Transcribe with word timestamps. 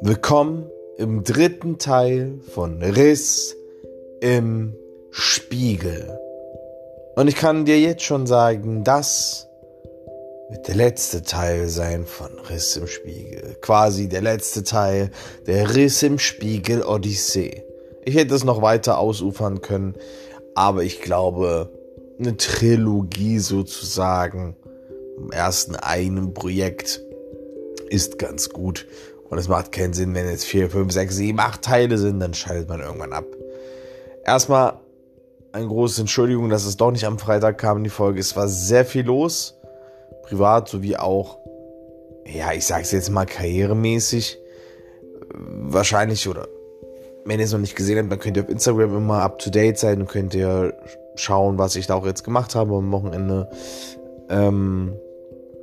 Willkommen 0.00 0.70
im 0.96 1.24
dritten 1.24 1.78
Teil 1.78 2.38
von 2.54 2.80
Riss 2.82 3.54
im 4.22 4.74
Spiegel. 5.10 6.18
Und 7.16 7.28
ich 7.28 7.36
kann 7.36 7.66
dir 7.66 7.78
jetzt 7.78 8.02
schon 8.02 8.26
sagen, 8.26 8.82
das 8.82 9.46
wird 10.48 10.68
der 10.68 10.76
letzte 10.76 11.22
Teil 11.22 11.68
sein 11.68 12.06
von 12.06 12.38
Riss 12.38 12.78
im 12.78 12.86
Spiegel. 12.86 13.56
Quasi 13.60 14.08
der 14.08 14.22
letzte 14.22 14.62
Teil 14.62 15.10
der 15.46 15.74
Riss 15.76 16.02
im 16.02 16.18
Spiegel 16.18 16.82
Odyssee. 16.82 17.62
Ich 18.06 18.14
hätte 18.14 18.34
es 18.34 18.44
noch 18.44 18.62
weiter 18.62 18.96
ausufern 18.96 19.60
können, 19.60 19.96
aber 20.54 20.82
ich 20.82 21.02
glaube, 21.02 21.68
eine 22.18 22.38
Trilogie 22.38 23.38
sozusagen 23.38 24.56
ersten 25.30 25.76
einen 25.76 26.34
Projekt 26.34 27.00
ist 27.88 28.18
ganz 28.18 28.50
gut. 28.50 28.86
Und 29.28 29.38
es 29.38 29.48
macht 29.48 29.72
keinen 29.72 29.94
Sinn, 29.94 30.14
wenn 30.14 30.28
jetzt 30.28 30.44
4, 30.44 30.70
5, 30.70 30.92
6, 30.92 31.16
7, 31.16 31.40
8 31.40 31.62
Teile 31.62 31.98
sind, 31.98 32.20
dann 32.20 32.34
schaltet 32.34 32.68
man 32.68 32.80
irgendwann 32.80 33.12
ab. 33.12 33.24
Erstmal 34.24 34.80
eine 35.52 35.66
große 35.66 36.00
Entschuldigung, 36.00 36.50
dass 36.50 36.64
es 36.64 36.76
doch 36.76 36.90
nicht 36.90 37.04
am 37.04 37.18
Freitag 37.18 37.58
kam, 37.58 37.84
die 37.84 37.90
Folge. 37.90 38.20
Es 38.20 38.36
war 38.36 38.48
sehr 38.48 38.84
viel 38.84 39.04
los. 39.04 39.56
Privat 40.22 40.68
sowie 40.68 40.96
auch, 40.96 41.38
ja, 42.26 42.52
ich 42.52 42.66
sag's 42.66 42.92
jetzt 42.92 43.10
mal 43.10 43.26
karrieremäßig. 43.26 44.38
Wahrscheinlich 45.32 46.28
oder 46.28 46.48
wenn 47.24 47.38
ihr 47.38 47.46
es 47.46 47.52
noch 47.52 47.60
nicht 47.60 47.76
gesehen 47.76 47.98
habt, 47.98 48.12
dann 48.12 48.18
könnt 48.18 48.36
ihr 48.36 48.44
auf 48.44 48.48
Instagram 48.48 48.96
immer 48.96 49.22
up 49.22 49.38
to 49.38 49.50
date 49.50 49.78
sein 49.78 50.00
und 50.00 50.08
könnt 50.08 50.34
ihr 50.34 50.74
schauen, 51.16 51.58
was 51.58 51.76
ich 51.76 51.86
da 51.86 51.94
auch 51.94 52.06
jetzt 52.06 52.24
gemacht 52.24 52.54
habe 52.54 52.74
am 52.74 52.92
Wochenende. 52.92 53.48
Ähm, 54.28 54.96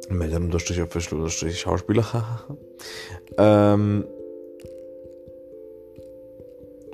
Melden 0.09 0.45
unterstrich 0.45 0.81
official 0.81 1.19
unterstrich 1.19 1.59
Schauspieler. 1.59 2.45
ähm, 3.37 4.05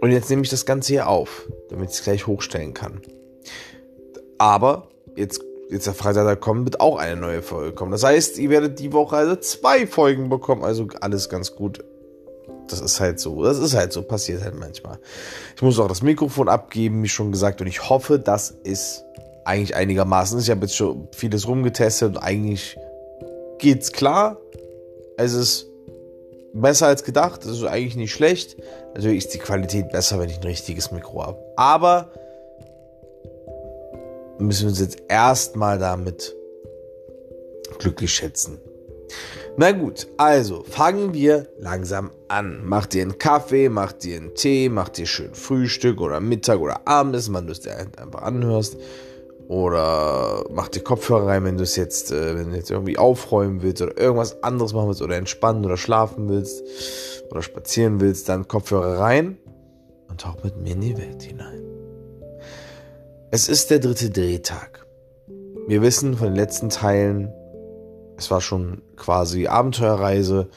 und 0.01 0.11
jetzt 0.11 0.29
nehme 0.29 0.43
ich 0.43 0.49
das 0.49 0.65
Ganze 0.65 0.93
hier 0.93 1.07
auf, 1.07 1.47
damit 1.69 1.89
ich 1.89 1.97
es 1.97 2.03
gleich 2.03 2.27
hochstellen 2.27 2.73
kann. 2.73 3.01
Aber 4.37 4.89
jetzt, 5.15 5.43
jetzt 5.69 5.87
der 5.87 5.93
Freitag 5.93 6.25
da 6.25 6.35
kommt, 6.35 6.65
wird 6.65 6.79
auch 6.79 6.97
eine 6.97 7.19
neue 7.19 7.41
Folge 7.41 7.73
kommen. 7.73 7.91
Das 7.91 8.03
heißt, 8.03 8.37
ihr 8.37 8.49
werdet 8.49 8.79
die 8.79 8.93
Woche 8.93 9.15
also 9.15 9.35
zwei 9.37 9.87
Folgen 9.87 10.29
bekommen. 10.29 10.63
Also 10.63 10.87
alles 11.01 11.29
ganz 11.29 11.55
gut 11.55 11.83
das 12.67 12.81
ist 12.81 12.99
halt 12.99 13.19
so. 13.19 13.43
Das 13.43 13.57
ist 13.57 13.75
halt 13.75 13.93
so. 13.93 14.01
Passiert 14.01 14.43
halt 14.43 14.59
manchmal. 14.59 14.99
Ich 15.55 15.61
muss 15.61 15.79
auch 15.79 15.87
das 15.87 16.01
Mikrofon 16.01 16.49
abgeben, 16.49 17.03
wie 17.03 17.09
schon 17.09 17.31
gesagt. 17.31 17.61
Und 17.61 17.67
ich 17.67 17.89
hoffe, 17.89 18.19
das 18.19 18.51
ist 18.51 19.03
eigentlich 19.45 19.75
einigermaßen. 19.75 20.39
Ich 20.39 20.49
habe 20.49 20.61
jetzt 20.61 20.75
schon 20.75 21.07
vieles 21.13 21.47
rumgetestet 21.47 22.09
und 22.09 22.17
eigentlich 22.17 22.77
geht's 23.59 23.91
klar. 23.91 24.37
Es 25.17 25.33
ist 25.33 25.67
besser 26.53 26.87
als 26.87 27.03
gedacht. 27.03 27.43
Das 27.43 27.51
ist 27.51 27.63
eigentlich 27.63 27.95
nicht 27.95 28.13
schlecht. 28.13 28.57
Natürlich 28.95 29.25
ist 29.25 29.33
die 29.33 29.39
Qualität 29.39 29.89
besser, 29.91 30.19
wenn 30.19 30.29
ich 30.29 30.37
ein 30.37 30.43
richtiges 30.43 30.91
Mikro 30.91 31.25
habe. 31.25 31.39
Aber 31.55 32.11
müssen 34.39 34.63
wir 34.63 34.69
uns 34.69 34.79
jetzt 34.79 35.03
erstmal 35.07 35.79
damit 35.79 36.35
glücklich 37.79 38.13
schätzen. 38.13 38.59
Na 39.59 39.71
gut, 39.71 40.07
also 40.17 40.63
fangen 40.63 41.13
wir 41.13 41.47
langsam 41.57 42.11
an. 42.27 42.61
Mach 42.63 42.85
dir 42.85 43.01
einen 43.01 43.17
Kaffee, 43.17 43.69
mach 43.69 43.91
dir 43.91 44.17
einen 44.17 44.35
Tee, 44.35 44.69
mach 44.69 44.89
dir 44.89 45.07
schön 45.07 45.33
Frühstück 45.33 45.99
oder 45.99 46.19
Mittag 46.19 46.59
oder 46.59 46.87
Abendessen, 46.87 47.33
wenn 47.33 47.47
du 47.47 47.53
es 47.53 47.61
dir 47.61 47.75
einfach 47.75 48.21
anhörst. 48.21 48.77
Oder 49.47 50.43
mach 50.51 50.67
dir 50.67 50.81
Kopfhörer 50.81 51.27
rein, 51.27 51.45
wenn 51.45 51.57
du 51.57 51.63
es 51.63 51.77
jetzt, 51.77 52.11
äh, 52.11 52.37
wenn 52.37 52.51
du 52.51 52.57
jetzt 52.57 52.69
irgendwie 52.69 52.97
aufräumen 52.97 53.61
willst 53.61 53.81
oder 53.81 53.97
irgendwas 53.97 54.43
anderes 54.43 54.73
machen 54.73 54.89
willst 54.89 55.01
oder 55.01 55.15
entspannen 55.15 55.63
oder 55.63 55.77
schlafen 55.77 56.27
willst 56.27 56.63
oder 57.31 57.41
spazieren 57.41 58.01
willst, 58.01 58.27
dann 58.27 58.47
Kopfhörer 58.47 58.99
rein 58.99 59.37
und 60.09 60.21
tauch 60.21 60.43
mit 60.43 60.57
mir 60.57 60.73
in 60.73 60.81
die 60.81 60.97
Welt 60.97 61.23
hinein. 61.23 61.63
Es 63.31 63.47
ist 63.47 63.71
der 63.71 63.79
dritte 63.79 64.09
Drehtag. 64.09 64.85
Wir 65.67 65.81
wissen 65.81 66.15
von 66.15 66.27
den 66.27 66.35
letzten 66.35 66.69
Teilen, 66.69 67.31
es 68.17 68.31
war 68.31 68.41
schon 68.41 68.81
quasi 68.95 69.47
Abenteuerreise. 69.47 70.49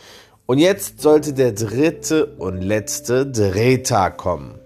Und 0.46 0.58
jetzt 0.58 1.00
sollte 1.00 1.32
der 1.32 1.52
dritte 1.52 2.26
und 2.38 2.60
letzte 2.60 3.26
Drehtag 3.26 4.18
kommen. 4.18 4.58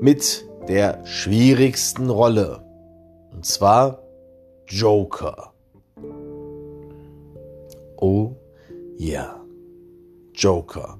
Mit 0.00 0.44
der 0.68 1.04
schwierigsten 1.06 2.10
Rolle. 2.10 2.65
Und 3.36 3.44
zwar 3.44 4.02
Joker. 4.66 5.52
Oh 7.98 8.34
ja, 8.96 9.40
Joker. 10.34 10.98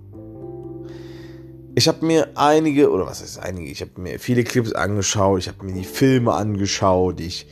Ich 1.74 1.88
habe 1.88 2.04
mir 2.04 2.28
einige, 2.34 2.90
oder 2.90 3.06
was 3.06 3.22
heißt 3.22 3.38
einige, 3.38 3.70
ich 3.70 3.80
habe 3.80 3.98
mir 4.00 4.18
viele 4.18 4.44
Clips 4.44 4.72
angeschaut, 4.72 5.40
ich 5.40 5.48
habe 5.48 5.64
mir 5.64 5.72
die 5.72 5.84
Filme 5.84 6.34
angeschaut, 6.34 7.20
ich 7.20 7.46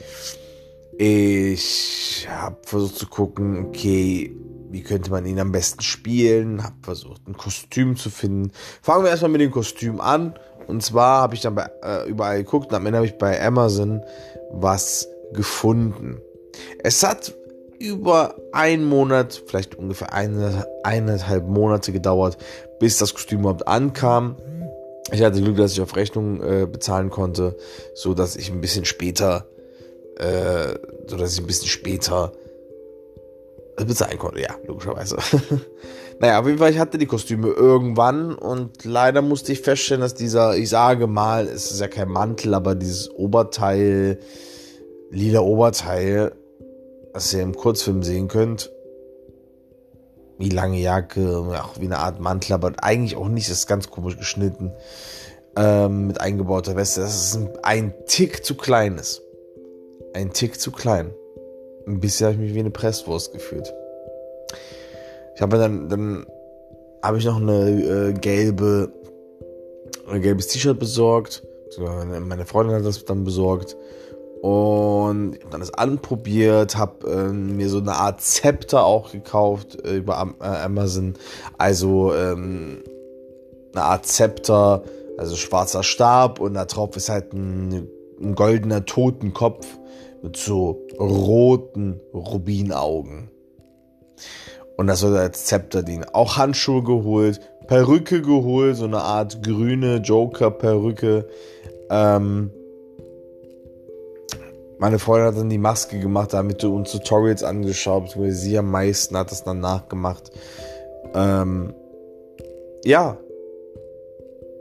ich 0.96 2.28
habe 2.30 2.56
versucht 2.64 2.96
zu 2.96 3.06
gucken, 3.06 3.66
okay, 3.66 4.36
wie 4.70 4.82
könnte 4.82 5.10
man 5.10 5.24
ihn 5.24 5.40
am 5.40 5.50
besten 5.50 5.82
spielen, 5.82 6.62
habe 6.62 6.76
versucht 6.82 7.26
ein 7.26 7.36
Kostüm 7.36 7.96
zu 7.96 8.10
finden. 8.10 8.52
Fangen 8.82 9.04
wir 9.04 9.10
erstmal 9.10 9.30
mit 9.30 9.40
dem 9.40 9.50
Kostüm 9.50 10.00
an. 10.00 10.34
Und 10.66 10.82
zwar 10.82 11.20
habe 11.20 11.34
ich 11.34 11.42
dann 11.42 11.54
bei, 11.54 11.68
äh, 11.82 12.08
überall 12.08 12.38
geguckt 12.38 12.68
und 12.70 12.74
am 12.74 12.86
Ende 12.86 12.98
habe 12.98 13.06
ich 13.06 13.18
bei 13.18 13.44
Amazon 13.44 14.02
was 14.62 15.08
gefunden. 15.32 16.20
Es 16.82 17.02
hat 17.02 17.34
über 17.78 18.36
einen 18.52 18.84
Monat, 18.84 19.42
vielleicht 19.46 19.74
ungefähr 19.74 20.12
eine, 20.12 20.66
eineinhalb 20.84 21.46
Monate 21.48 21.92
gedauert, 21.92 22.38
bis 22.78 22.98
das 22.98 23.12
Kostüm 23.12 23.40
überhaupt 23.40 23.66
ankam. 23.66 24.36
Ich 25.12 25.22
hatte 25.22 25.42
Glück, 25.42 25.56
dass 25.56 25.72
ich 25.72 25.80
auf 25.80 25.96
Rechnung 25.96 26.42
äh, 26.42 26.66
bezahlen 26.66 27.10
konnte, 27.10 27.56
so 27.94 28.14
dass 28.14 28.36
ich 28.36 28.50
ein 28.50 28.60
bisschen 28.60 28.84
später 28.84 29.46
äh, 30.18 30.74
so 31.06 31.16
dass 31.16 31.32
ich 31.34 31.40
ein 31.40 31.46
bisschen 31.46 31.68
später 31.68 32.32
bezahlen 33.76 34.18
konnte. 34.18 34.40
Ja, 34.40 34.56
logischerweise. 34.66 35.16
naja, 36.20 36.40
auf 36.40 36.46
jeden 36.46 36.58
Fall, 36.58 36.70
ich 36.70 36.78
hatte 36.78 36.98
die 36.98 37.06
Kostüme 37.06 37.48
irgendwann 37.48 38.34
und 38.34 38.84
leider 38.84 39.22
musste 39.22 39.52
ich 39.52 39.60
feststellen, 39.60 40.00
dass 40.00 40.14
dieser, 40.14 40.56
ich 40.56 40.68
sage 40.68 41.06
mal, 41.06 41.46
es 41.46 41.70
ist 41.70 41.80
ja 41.80 41.88
kein 41.88 42.08
Mantel, 42.08 42.54
aber 42.54 42.74
dieses 42.74 43.10
Oberteil, 43.10 44.18
lila 45.10 45.40
Oberteil, 45.40 46.32
was 47.12 47.32
ihr 47.32 47.42
im 47.42 47.54
Kurzfilm 47.54 48.02
sehen 48.02 48.28
könnt, 48.28 48.70
wie 50.38 50.50
lange 50.50 50.78
Jacke, 50.78 51.38
auch 51.38 51.80
wie 51.80 51.86
eine 51.86 51.98
Art 51.98 52.20
Mantel, 52.20 52.54
aber 52.54 52.72
eigentlich 52.82 53.16
auch 53.16 53.28
nicht, 53.28 53.48
das 53.48 53.58
ist 53.58 53.66
ganz 53.66 53.90
komisch 53.90 54.16
geschnitten, 54.16 54.72
ähm, 55.56 56.08
mit 56.08 56.20
eingebauter 56.20 56.76
Weste, 56.76 57.00
dass 57.00 57.14
es 57.14 57.36
ein, 57.36 57.50
ein 57.62 57.94
Tick 58.06 58.44
zu 58.44 58.56
klein 58.56 58.98
ist 58.98 59.24
ein 60.14 60.32
Tick 60.32 60.60
zu 60.60 60.70
klein. 60.70 61.12
Ein 61.86 62.00
bisschen 62.00 62.26
habe 62.26 62.34
ich 62.36 62.40
mich 62.40 62.54
wie 62.54 62.60
eine 62.60 62.70
Presswurst 62.70 63.32
gefühlt. 63.32 63.72
Ich 65.34 65.42
habe 65.42 65.58
dann, 65.58 65.88
dann 65.88 66.26
habe 67.02 67.18
ich 67.18 67.24
noch 67.24 67.40
eine 67.40 67.70
äh, 67.70 68.12
gelbe, 68.12 68.92
ein 70.08 70.22
gelbes 70.22 70.48
T-Shirt 70.48 70.78
besorgt. 70.78 71.42
Meine 71.78 72.46
Freundin 72.46 72.76
hat 72.76 72.84
das 72.84 73.04
dann 73.04 73.24
besorgt. 73.24 73.76
Und 74.42 75.38
dann 75.50 75.60
das 75.60 75.72
anprobiert, 75.72 76.76
habe 76.76 77.10
äh, 77.10 77.32
mir 77.32 77.68
so 77.70 77.78
eine 77.78 77.94
Art 77.94 78.20
Zepter 78.20 78.84
auch 78.84 79.10
gekauft 79.10 79.82
äh, 79.84 79.96
über 79.96 80.34
äh, 80.40 80.44
Amazon. 80.44 81.14
Also 81.56 82.14
ähm, 82.14 82.82
eine 83.72 83.84
Art 83.84 84.06
Zepter, 84.06 84.84
also 85.16 85.34
schwarzer 85.34 85.82
Stab 85.82 86.40
und 86.40 86.54
da 86.54 86.66
drauf 86.66 86.94
ist 86.96 87.08
halt 87.08 87.32
ein, 87.32 87.88
ein 88.20 88.34
goldener 88.34 88.84
Totenkopf 88.84 89.66
mit 90.22 90.36
so 90.36 90.86
roten 90.98 92.00
Rubinaugen. 92.12 93.30
Und 94.76 94.86
das 94.88 95.00
soll 95.00 95.16
als 95.16 95.44
Zepter 95.44 95.82
dienen. 95.82 96.04
Auch 96.12 96.36
Handschuhe 96.36 96.82
geholt, 96.82 97.40
Perücke 97.66 98.22
geholt, 98.22 98.76
so 98.76 98.84
eine 98.84 99.00
Art 99.00 99.42
grüne 99.42 99.96
Joker-Perücke. 99.96 101.26
Ähm, 101.90 102.50
meine 104.78 104.98
Freundin 104.98 105.26
hat 105.28 105.36
dann 105.36 105.50
die 105.50 105.58
Maske 105.58 105.98
gemacht, 105.98 106.32
damit 106.32 106.62
du 106.62 106.74
uns 106.74 106.90
Tutorials 106.90 107.42
angeschaut, 107.42 108.18
weil 108.18 108.32
sie 108.32 108.58
am 108.58 108.70
meisten 108.70 109.16
hat 109.16 109.30
das 109.30 109.44
dann 109.44 109.60
nachgemacht. 109.60 110.30
Ähm, 111.14 111.72
ja. 112.84 113.16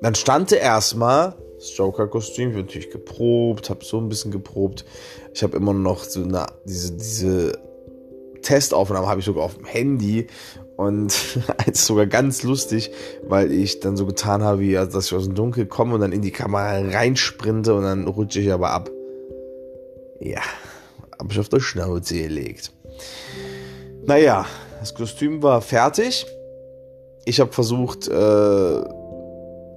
Dann 0.01 0.15
stand 0.15 0.51
er 0.51 0.59
erstmal 0.59 1.35
das 1.57 1.75
Joker-Kostüm. 1.75 2.49
Ich 2.49 2.55
habe 2.55 2.65
natürlich 2.65 2.91
geprobt, 2.91 3.69
habe 3.69 3.83
so 3.83 3.97
ein 3.97 4.09
bisschen 4.09 4.31
geprobt. 4.31 4.85
Ich 5.33 5.43
habe 5.43 5.57
immer 5.57 5.73
noch 5.73 6.03
so 6.03 6.21
eine, 6.21 6.45
diese, 6.65 6.93
diese 6.93 7.59
Testaufnahme 8.43 9.07
habe 9.07 9.19
ich 9.19 9.25
sogar 9.25 9.43
auf 9.43 9.55
dem 9.55 9.65
Handy 9.65 10.27
und 10.75 11.07
es 11.65 11.79
ist 11.79 11.85
sogar 11.85 12.05
ganz 12.05 12.43
lustig, 12.43 12.91
weil 13.27 13.51
ich 13.51 13.79
dann 13.79 13.97
so 13.97 14.05
getan 14.05 14.43
habe, 14.43 14.59
wie, 14.59 14.73
dass 14.73 15.07
ich 15.07 15.13
aus 15.13 15.25
dem 15.25 15.35
Dunkel 15.35 15.65
komme 15.65 15.95
und 15.95 16.01
dann 16.01 16.11
in 16.11 16.21
die 16.21 16.31
Kamera 16.31 16.79
reinsprinte 16.79 17.73
und 17.73 17.83
dann 17.83 18.07
rutsche 18.07 18.39
ich 18.39 18.51
aber 18.51 18.71
ab. 18.71 18.89
Ja, 20.19 20.41
habe 21.19 21.31
ich 21.31 21.39
auf 21.39 21.49
der 21.49 21.59
Schnauze 21.59 22.15
gelegt. 22.15 22.71
Naja, 24.05 24.45
das 24.79 24.93
Kostüm 24.93 25.41
war 25.41 25.61
fertig. 25.61 26.25
Ich 27.25 27.39
habe 27.39 27.53
versucht, 27.53 28.07
äh, 28.07 28.83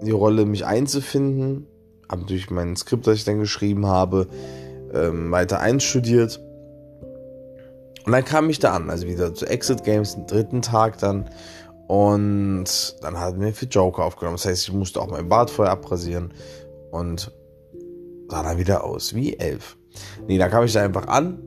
die 0.02 0.10
Rolle 0.10 0.44
mich 0.46 0.66
einzufinden. 0.66 1.66
Habe 2.08 2.22
natürlich 2.22 2.50
mein 2.50 2.76
Skript, 2.76 3.06
das 3.06 3.16
ich 3.18 3.24
dann 3.24 3.38
geschrieben 3.38 3.86
habe, 3.86 4.26
ähm, 4.92 5.30
weiter 5.30 5.60
einstudiert. 5.60 6.40
Und 8.06 8.12
dann 8.12 8.24
kam 8.24 8.48
ich 8.48 8.60
da 8.60 8.72
an, 8.72 8.88
also 8.88 9.06
wieder 9.06 9.34
zu 9.34 9.46
Exit 9.46 9.84
Games, 9.84 10.14
den 10.14 10.26
dritten 10.26 10.62
Tag 10.62 10.98
dann. 10.98 11.28
Und 11.88 12.96
dann 13.02 13.18
hatten 13.18 13.40
wir 13.40 13.52
für 13.52 13.66
Joker 13.66 14.04
aufgenommen. 14.04 14.36
Das 14.36 14.46
heißt, 14.46 14.68
ich 14.68 14.72
musste 14.72 15.00
auch 15.00 15.08
mein 15.08 15.28
Bart 15.28 15.50
vorher 15.50 15.72
abrasieren. 15.72 16.32
Und 16.92 17.32
sah 18.28 18.42
dann 18.42 18.58
wieder 18.58 18.84
aus 18.84 19.14
wie 19.14 19.36
elf. 19.36 19.76
Nee, 20.26 20.38
da 20.38 20.48
kam 20.48 20.64
ich 20.64 20.72
da 20.72 20.82
einfach 20.82 21.08
an, 21.08 21.38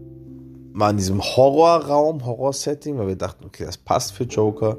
war 0.74 0.92
in 0.92 0.98
diesem 0.98 1.22
Horrorraum, 1.22 2.26
Horror-Setting, 2.26 2.98
weil 2.98 3.08
wir 3.08 3.16
dachten, 3.16 3.46
okay, 3.46 3.66
das 3.66 3.78
passt 3.78 4.12
für 4.12 4.26
Joker. 4.26 4.78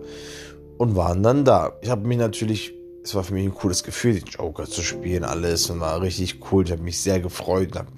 Und 0.78 0.96
waren 0.96 1.22
dann 1.22 1.44
da. 1.44 1.72
Ich 1.82 1.90
habe 1.90 2.06
mich 2.06 2.18
natürlich 2.18 2.74
es 3.02 3.14
war 3.14 3.24
für 3.24 3.34
mich 3.34 3.44
ein 3.44 3.54
cooles 3.54 3.82
Gefühl, 3.82 4.14
den 4.14 4.26
Joker 4.26 4.64
zu 4.64 4.82
spielen, 4.82 5.24
alles 5.24 5.70
und 5.70 5.80
war 5.80 6.00
richtig 6.02 6.40
cool. 6.52 6.64
Ich 6.64 6.72
habe 6.72 6.82
mich 6.82 7.00
sehr 7.00 7.20
gefreut 7.20 7.72
und 7.72 7.78
habe 7.78 7.88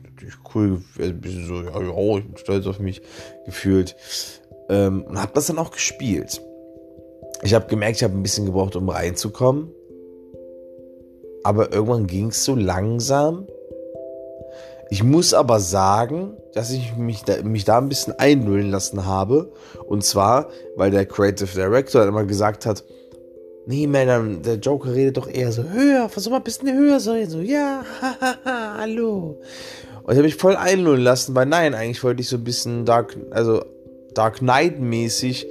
cool, 0.55 0.83
ein 0.99 1.21
bisschen 1.21 1.47
so, 1.47 1.63
ja, 1.63 1.81
ja, 1.81 2.19
ich 2.19 2.25
bin 2.25 2.37
stolz 2.37 2.67
auf 2.67 2.79
mich 2.79 3.03
gefühlt 3.45 3.97
ähm, 4.69 5.05
und 5.05 5.21
habe 5.21 5.33
das 5.35 5.47
dann 5.47 5.59
auch 5.59 5.71
gespielt. 5.71 6.41
Ich 7.43 7.55
habe 7.55 7.67
gemerkt, 7.67 7.97
ich 7.97 8.05
habe 8.05 8.15
ein 8.15 8.23
bisschen 8.23 8.47
gebraucht, 8.47 8.77
um 8.77 8.89
reinzukommen, 8.89 9.71
aber 11.43 11.73
irgendwann 11.73 12.07
ging 12.07 12.29
es 12.29 12.45
so 12.45 12.55
langsam. 12.55 13.47
Ich 14.91 15.03
muss 15.03 15.33
aber 15.33 15.59
sagen, 15.59 16.37
dass 16.53 16.71
ich 16.71 16.97
mich 16.97 17.25
da, 17.25 17.43
mich 17.43 17.65
da 17.65 17.79
ein 17.79 17.89
bisschen 17.89 18.13
einlullen 18.19 18.71
lassen 18.71 19.07
habe. 19.07 19.53
Und 19.87 20.05
zwar, 20.05 20.51
weil 20.77 20.91
der 20.91 21.07
Creative 21.07 21.49
Director 21.49 22.07
immer 22.07 22.25
gesagt 22.25 22.67
hat, 22.67 22.85
Nee, 23.65 23.87
Madame, 23.87 24.39
der 24.39 24.57
Joker 24.57 24.93
redet 24.93 25.17
doch 25.17 25.29
eher 25.29 25.53
so 25.53 25.63
höher, 25.63 26.09
versuch 26.09 26.33
mal 26.33 26.39
ein 26.39 26.43
bisschen 26.43 26.77
höher 26.77 26.99
so, 26.99 27.13
so 27.27 27.39
ja, 27.39 27.85
hahaha, 28.01 28.79
hallo. 28.79 29.41
Und 30.05 30.13
ich 30.13 30.19
habe 30.19 30.23
mich 30.23 30.37
voll 30.37 30.57
einlullen 30.57 31.03
lassen, 31.03 31.35
weil 31.35 31.47
nein, 31.47 31.75
eigentlich 31.75 32.03
wollte 32.03 32.23
ich 32.23 32.29
so 32.29 32.37
ein 32.37 32.45
bisschen 32.45 32.85
Dark, 32.85 33.17
also 33.31 33.65
Dark 34.15 34.39
Knight 34.39 34.81
mäßig, 34.81 35.47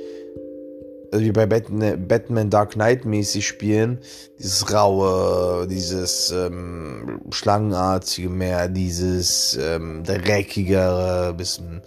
also 1.11 1.25
wie 1.25 1.31
bei 1.31 1.45
Batman, 1.45 2.07
Batman 2.07 2.49
Dark 2.49 2.71
Knight 2.71 3.05
mäßig 3.05 3.47
spielen. 3.47 3.99
Dieses 4.39 4.73
raue, 4.73 5.67
dieses 5.67 6.31
ähm, 6.31 7.21
schlangenartige 7.31 8.29
mehr, 8.29 8.67
dieses 8.67 9.57
ähm, 9.61 10.03
dreckigere, 10.03 11.33
bisschen 11.33 11.81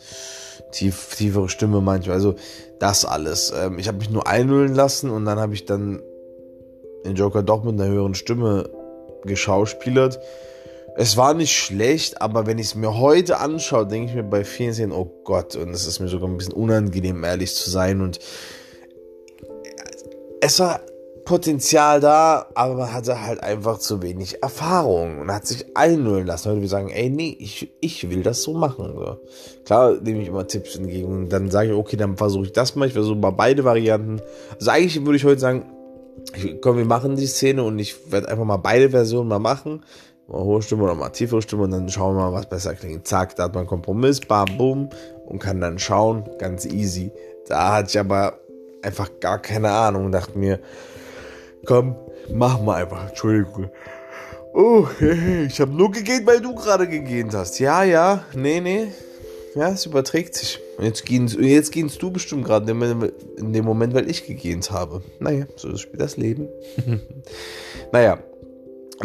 tief, 0.72 1.14
tiefere 1.16 1.48
Stimme 1.48 1.80
manchmal. 1.80 2.16
Also 2.16 2.34
das 2.78 3.04
alles. 3.04 3.52
Ähm, 3.56 3.78
ich 3.78 3.88
habe 3.88 3.98
mich 3.98 4.10
nur 4.10 4.26
einlullen 4.26 4.74
lassen 4.74 5.10
und 5.10 5.24
dann 5.24 5.38
habe 5.38 5.54
ich 5.54 5.64
dann 5.64 6.02
den 7.04 7.14
Joker 7.16 7.42
doch 7.42 7.64
mit 7.64 7.80
einer 7.80 7.90
höheren 7.90 8.14
Stimme 8.14 8.70
geschauspielert. 9.24 10.18
Es 10.96 11.16
war 11.16 11.34
nicht 11.34 11.52
schlecht, 11.52 12.22
aber 12.22 12.46
wenn 12.46 12.58
ich 12.58 12.66
es 12.66 12.74
mir 12.76 12.98
heute 12.98 13.38
anschaue, 13.38 13.86
denke 13.86 14.10
ich 14.10 14.14
mir 14.14 14.22
bei 14.22 14.44
vielen 14.44 14.72
Szenen, 14.72 14.92
oh 14.92 15.10
Gott, 15.24 15.56
und 15.56 15.70
es 15.70 15.88
ist 15.88 15.98
mir 15.98 16.08
sogar 16.08 16.28
ein 16.28 16.36
bisschen 16.36 16.52
unangenehm, 16.52 17.24
ehrlich 17.24 17.54
zu 17.54 17.68
sein. 17.68 18.00
Und 18.00 18.20
es 20.40 20.60
war 20.60 20.80
Potenzial 21.24 22.00
da, 22.00 22.46
aber 22.54 22.74
man 22.74 22.92
hatte 22.92 23.22
halt 23.22 23.42
einfach 23.42 23.78
zu 23.78 24.02
wenig 24.02 24.42
Erfahrung 24.42 25.20
und 25.20 25.32
hat 25.32 25.46
sich 25.46 25.64
einnullen 25.74 26.26
lassen. 26.26 26.50
Heute 26.50 26.60
wir 26.60 26.68
sagen, 26.68 26.90
ey, 26.90 27.08
nee, 27.08 27.34
ich, 27.40 27.72
ich 27.80 28.08
will 28.10 28.22
das 28.22 28.42
so 28.42 28.52
machen. 28.52 28.92
So. 28.94 29.18
Klar 29.64 29.96
nehme 30.00 30.20
ich 30.20 30.28
immer 30.28 30.46
Tipps 30.46 30.76
entgegen 30.76 31.08
und 31.08 31.28
dann 31.30 31.50
sage 31.50 31.70
ich, 31.70 31.74
okay, 31.74 31.96
dann 31.96 32.16
versuche 32.16 32.44
ich 32.44 32.52
das 32.52 32.76
mal, 32.76 32.86
ich 32.86 32.92
versuche 32.92 33.16
mal 33.16 33.30
beide 33.30 33.64
Varianten. 33.64 34.20
Also 34.58 34.70
eigentlich 34.70 35.04
würde 35.04 35.16
ich 35.16 35.24
heute 35.24 35.40
sagen, 35.40 35.64
ich, 36.36 36.60
komm, 36.60 36.76
wir 36.76 36.84
machen 36.84 37.16
die 37.16 37.26
Szene 37.26 37.64
und 37.64 37.78
ich 37.78 38.12
werde 38.12 38.28
einfach 38.28 38.44
mal 38.44 38.58
beide 38.58 38.90
Versionen 38.90 39.28
mal 39.28 39.38
machen. 39.38 39.82
Mal 40.28 40.40
hohe 40.40 40.62
Stimme 40.62 40.84
oder 40.84 40.94
mal 40.94 41.10
tiefere 41.10 41.42
Stimme 41.42 41.64
und 41.64 41.70
dann 41.70 41.88
schauen 41.88 42.16
wir 42.16 42.30
mal, 42.30 42.32
was 42.32 42.48
besser 42.48 42.74
klingt. 42.74 43.06
Zack, 43.06 43.36
da 43.36 43.44
hat 43.44 43.54
man 43.54 43.62
einen 43.62 43.68
Kompromiss, 43.68 44.20
bam, 44.20 44.56
boom 44.56 44.88
und 45.26 45.38
kann 45.38 45.60
dann 45.60 45.78
schauen, 45.78 46.28
ganz 46.38 46.64
easy. 46.64 47.12
Da 47.46 47.74
hatte 47.76 47.90
ich 47.90 47.98
aber 47.98 48.38
einfach 48.82 49.10
gar 49.20 49.40
keine 49.40 49.70
Ahnung 49.70 50.06
und 50.06 50.12
dachte 50.12 50.38
mir, 50.38 50.60
komm, 51.66 51.96
mach 52.32 52.60
mal 52.60 52.82
einfach, 52.82 53.08
Entschuldigung. 53.08 53.70
Oh, 54.54 54.86
ich 55.46 55.60
habe 55.60 55.72
nur 55.72 55.90
gegähnt, 55.90 56.26
weil 56.26 56.40
du 56.40 56.54
gerade 56.54 56.88
gegähnt 56.88 57.34
hast. 57.34 57.58
Ja, 57.58 57.82
ja, 57.82 58.24
nee, 58.34 58.60
nee, 58.60 58.88
ja, 59.54 59.68
es 59.70 59.86
überträgt 59.86 60.34
sich. 60.34 60.58
Jetzt, 60.80 61.06
gehst, 61.06 61.36
jetzt 61.38 61.70
gehst 61.70 62.02
du 62.02 62.10
bestimmt 62.10 62.44
gerade 62.44 62.70
in 62.70 63.52
dem 63.52 63.64
Moment, 63.64 63.94
weil 63.94 64.10
ich 64.10 64.26
gegähnt 64.26 64.70
habe. 64.70 65.02
Naja, 65.20 65.46
so 65.56 65.76
spielt 65.76 66.00
das 66.00 66.16
Leben. 66.16 66.48
naja, 67.92 68.18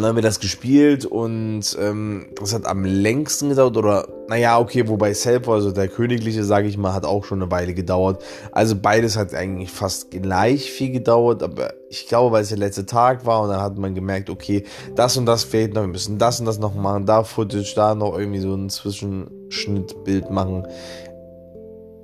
dann 0.00 0.10
haben 0.10 0.16
wir 0.16 0.22
das 0.22 0.40
gespielt 0.40 1.04
und 1.04 1.76
ähm, 1.78 2.28
das 2.40 2.54
hat 2.54 2.66
am 2.66 2.84
längsten 2.84 3.50
gedauert 3.50 3.76
oder 3.76 4.08
naja, 4.28 4.58
okay, 4.58 4.88
wobei 4.88 5.12
Self, 5.12 5.48
also 5.48 5.72
der 5.72 5.88
königliche, 5.88 6.44
sage 6.44 6.68
ich 6.68 6.78
mal, 6.78 6.92
hat 6.92 7.04
auch 7.04 7.24
schon 7.24 7.42
eine 7.42 7.50
Weile 7.50 7.74
gedauert. 7.74 8.22
Also 8.52 8.76
beides 8.76 9.16
hat 9.16 9.34
eigentlich 9.34 9.70
fast 9.70 10.10
gleich 10.10 10.70
viel 10.70 10.92
gedauert, 10.92 11.42
aber 11.42 11.74
ich 11.88 12.06
glaube, 12.06 12.32
weil 12.32 12.42
es 12.42 12.48
der 12.48 12.58
letzte 12.58 12.86
Tag 12.86 13.26
war 13.26 13.42
und 13.42 13.48
dann 13.50 13.60
hat 13.60 13.76
man 13.76 13.94
gemerkt, 13.94 14.30
okay, 14.30 14.64
das 14.94 15.16
und 15.16 15.26
das 15.26 15.44
fehlt 15.44 15.74
noch, 15.74 15.82
wir 15.82 15.88
müssen 15.88 16.18
das 16.18 16.40
und 16.40 16.46
das 16.46 16.58
noch 16.58 16.74
machen, 16.74 17.06
da 17.06 17.24
Footage, 17.24 17.74
da 17.74 17.94
noch 17.94 18.16
irgendwie 18.16 18.40
so 18.40 18.54
ein 18.54 18.70
Zwischenschnittbild 18.70 20.30
machen. 20.30 20.66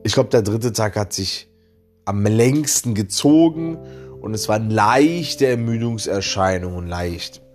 Ich 0.03 0.13
glaube, 0.13 0.29
der 0.31 0.43
dritte 0.43 0.73
Tag 0.73 0.97
hat 0.97 1.13
sich 1.13 1.49
am 2.05 2.25
längsten 2.25 2.95
gezogen 2.95 3.79
und 4.21 4.35
es 4.35 4.49
waren 4.49 4.71
leichte 4.71 5.47
Ermüdungserscheinungen, 5.47 6.89
leicht. 6.89 7.46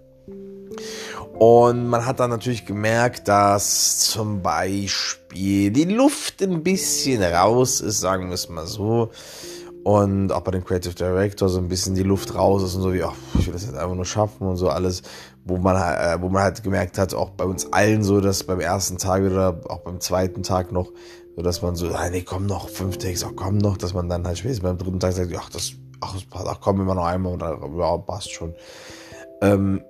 Und 1.41 1.87
man 1.87 2.05
hat 2.05 2.19
dann 2.19 2.29
natürlich 2.29 2.67
gemerkt, 2.67 3.27
dass 3.27 3.97
zum 3.97 4.43
Beispiel 4.43 5.71
die 5.71 5.85
Luft 5.85 6.39
ein 6.43 6.61
bisschen 6.61 7.23
raus 7.23 7.81
ist, 7.81 7.99
sagen 7.99 8.27
wir 8.27 8.35
es 8.35 8.47
mal 8.47 8.67
so. 8.67 9.09
Und 9.83 10.31
auch 10.31 10.41
bei 10.41 10.51
dem 10.51 10.63
Creative 10.63 10.93
Director 10.93 11.49
so 11.49 11.57
ein 11.57 11.67
bisschen 11.67 11.95
die 11.95 12.03
Luft 12.03 12.35
raus 12.35 12.61
ist 12.61 12.75
und 12.75 12.83
so 12.83 12.93
wie, 12.93 13.01
ach, 13.01 13.15
ich 13.39 13.47
will 13.47 13.53
das 13.53 13.65
jetzt 13.65 13.75
einfach 13.75 13.95
nur 13.95 14.05
schaffen 14.05 14.45
und 14.45 14.57
so 14.57 14.69
alles, 14.69 15.01
wo 15.43 15.57
man, 15.57 15.77
äh, 15.77 16.21
wo 16.21 16.29
man 16.29 16.43
halt 16.43 16.61
gemerkt 16.61 16.99
hat, 16.99 17.15
auch 17.15 17.31
bei 17.31 17.45
uns 17.45 17.73
allen 17.73 18.03
so, 18.03 18.21
dass 18.21 18.43
beim 18.43 18.59
ersten 18.59 18.99
Tag 18.99 19.23
oder 19.23 19.61
auch 19.67 19.79
beim 19.79 19.99
zweiten 19.99 20.43
Tag 20.43 20.71
noch, 20.71 20.91
so 21.35 21.41
dass 21.41 21.63
man 21.63 21.75
so, 21.75 21.87
ah, 21.87 22.07
nee, 22.11 22.21
komm 22.21 22.45
noch, 22.45 22.69
fünf 22.69 22.99
Takes, 22.99 23.23
ach 23.23 23.31
komm 23.35 23.57
noch, 23.57 23.77
dass 23.77 23.95
man 23.95 24.09
dann 24.09 24.27
halt 24.27 24.37
spätestens 24.37 24.61
beim 24.61 24.77
dritten 24.77 24.99
Tag 24.99 25.13
sagt, 25.13 25.35
ach, 25.35 25.49
das, 25.49 25.71
ach, 26.01 26.13
das 26.13 26.23
passt, 26.23 26.45
ach 26.47 26.59
komm, 26.61 26.81
immer 26.81 26.93
noch 26.93 27.05
einmal 27.05 27.33
oder 27.33 27.59
ja, 27.79 27.97
passt 27.97 28.31
schon. 28.31 28.53
Ähm, 29.41 29.81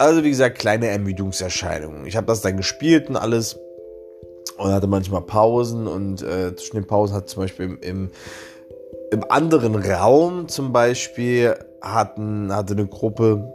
also 0.00 0.24
wie 0.24 0.30
gesagt, 0.30 0.58
kleine 0.58 0.86
Ermüdungserscheinungen. 0.86 2.06
Ich 2.06 2.16
habe 2.16 2.26
das 2.26 2.40
dann 2.40 2.56
gespielt 2.56 3.10
und 3.10 3.16
alles 3.16 3.58
und 4.56 4.72
hatte 4.72 4.86
manchmal 4.86 5.20
Pausen 5.20 5.86
und 5.86 6.22
äh, 6.22 6.56
zwischen 6.56 6.76
den 6.76 6.86
Pausen 6.86 7.14
hat 7.14 7.28
zum 7.28 7.42
Beispiel 7.42 7.66
im, 7.66 7.78
im, 7.82 8.10
im 9.10 9.24
anderen 9.30 9.74
Raum 9.76 10.48
zum 10.48 10.72
Beispiel 10.72 11.54
hatten, 11.82 12.50
hatte 12.54 12.72
eine 12.72 12.86
Gruppe 12.86 13.52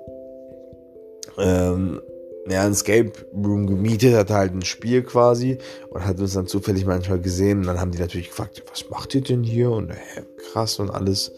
ähm, 1.40 2.00
ja, 2.48 2.62
ein 2.62 2.74
Escape 2.74 3.12
Room 3.34 3.66
gemietet, 3.66 4.14
hatte 4.16 4.36
halt 4.36 4.54
ein 4.54 4.62
Spiel 4.62 5.02
quasi 5.02 5.58
und 5.90 6.06
hat 6.06 6.20
uns 6.20 6.34
dann 6.34 6.46
zufällig 6.46 6.86
manchmal 6.86 7.20
gesehen 7.20 7.62
und 7.62 7.66
dann 7.66 7.82
haben 7.82 7.90
die 7.90 7.98
natürlich 7.98 8.30
gefragt, 8.30 8.62
was 8.70 8.88
macht 8.92 9.16
ihr 9.16 9.22
denn 9.22 9.42
hier 9.42 9.72
und 9.72 9.90
äh, 9.90 9.96
krass 10.52 10.78
und 10.78 10.92
alles. 10.92 11.32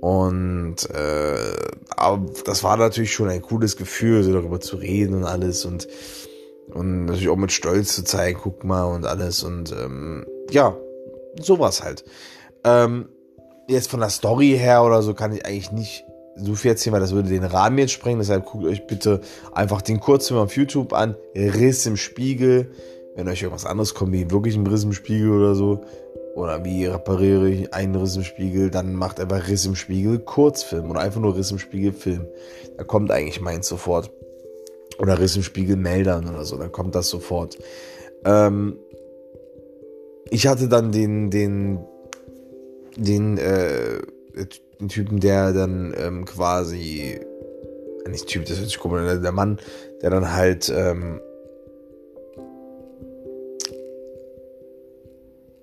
Und 0.00 0.76
äh, 0.90 1.54
aber 1.96 2.26
das 2.44 2.62
war 2.64 2.76
natürlich 2.76 3.12
schon 3.12 3.28
ein 3.28 3.42
cooles 3.42 3.76
Gefühl, 3.76 4.22
so 4.22 4.32
darüber 4.32 4.60
zu 4.60 4.76
reden 4.76 5.14
und 5.14 5.24
alles 5.24 5.64
und, 5.64 5.88
und 6.68 7.06
natürlich 7.06 7.28
auch 7.28 7.36
mit 7.36 7.52
Stolz 7.52 7.94
zu 7.94 8.04
zeigen, 8.04 8.38
guck 8.42 8.64
mal 8.64 8.84
und 8.84 9.06
alles. 9.06 9.42
Und 9.42 9.72
ähm, 9.72 10.26
ja, 10.50 10.76
sowas 11.40 11.82
halt. 11.82 12.04
Ähm, 12.64 13.08
jetzt 13.68 13.90
von 13.90 14.00
der 14.00 14.10
Story 14.10 14.56
her 14.58 14.82
oder 14.82 15.02
so 15.02 15.14
kann 15.14 15.32
ich 15.32 15.46
eigentlich 15.46 15.72
nicht 15.72 16.04
so 16.36 16.54
viel 16.54 16.72
erzählen, 16.72 16.94
weil 16.94 17.00
das 17.00 17.12
würde 17.12 17.28
den 17.28 17.44
Rahmen 17.44 17.78
jetzt 17.78 17.92
sprengen. 17.92 18.18
Deshalb 18.18 18.46
guckt 18.46 18.64
euch 18.64 18.86
bitte 18.86 19.20
einfach 19.52 19.82
den 19.82 20.00
Kurzfilm 20.00 20.40
auf 20.40 20.56
YouTube 20.56 20.92
an. 20.92 21.16
Riss 21.34 21.86
im 21.86 21.96
Spiegel. 21.96 22.72
Wenn 23.14 23.28
euch 23.28 23.42
irgendwas 23.42 23.66
anderes 23.66 23.94
kommt, 23.94 24.12
wie 24.12 24.30
wirklich 24.32 24.56
ein 24.56 24.66
Riss 24.66 24.82
im 24.82 24.92
Spiegel 24.92 25.30
oder 25.30 25.54
so, 25.54 25.84
oder 26.34 26.64
wie 26.64 26.86
repariere 26.86 27.48
ich 27.48 27.74
einen 27.74 27.94
Riss 27.94 28.16
im 28.16 28.24
Spiegel, 28.24 28.70
dann 28.70 28.94
macht 28.94 29.20
einfach 29.20 29.48
Riss 29.48 29.66
im 29.66 29.76
Spiegel 29.76 30.18
Kurzfilm 30.18 30.90
oder 30.90 31.00
einfach 31.00 31.20
nur 31.20 31.36
Riss 31.36 31.50
im 31.50 31.58
Spiegel 31.58 31.92
Film. 31.92 32.26
Da 32.76 32.84
kommt 32.84 33.10
eigentlich 33.10 33.40
meins 33.40 33.68
sofort. 33.68 34.10
Oder 34.98 35.18
Riss 35.18 35.36
im 35.36 35.42
Spiegel 35.42 35.76
Meldern 35.76 36.28
oder 36.28 36.44
so, 36.44 36.56
dann 36.56 36.72
kommt 36.72 36.94
das 36.94 37.08
sofort. 37.08 37.58
Ähm, 38.24 38.78
ich 40.30 40.46
hatte 40.46 40.68
dann 40.68 40.92
den, 40.92 41.30
den, 41.30 41.80
den, 42.96 43.38
äh, 43.38 44.00
den 44.80 44.88
Typen, 44.88 45.20
der 45.20 45.52
dann 45.52 45.94
ähm, 45.96 46.24
quasi, 46.24 47.20
nicht 48.08 48.26
Typ, 48.26 48.44
das 48.46 48.58
hört 48.58 48.68
sich 48.68 48.78
komisch 48.78 49.20
der 49.20 49.32
Mann, 49.32 49.58
der 50.02 50.10
dann 50.10 50.32
halt, 50.32 50.72
ähm, 50.74 51.20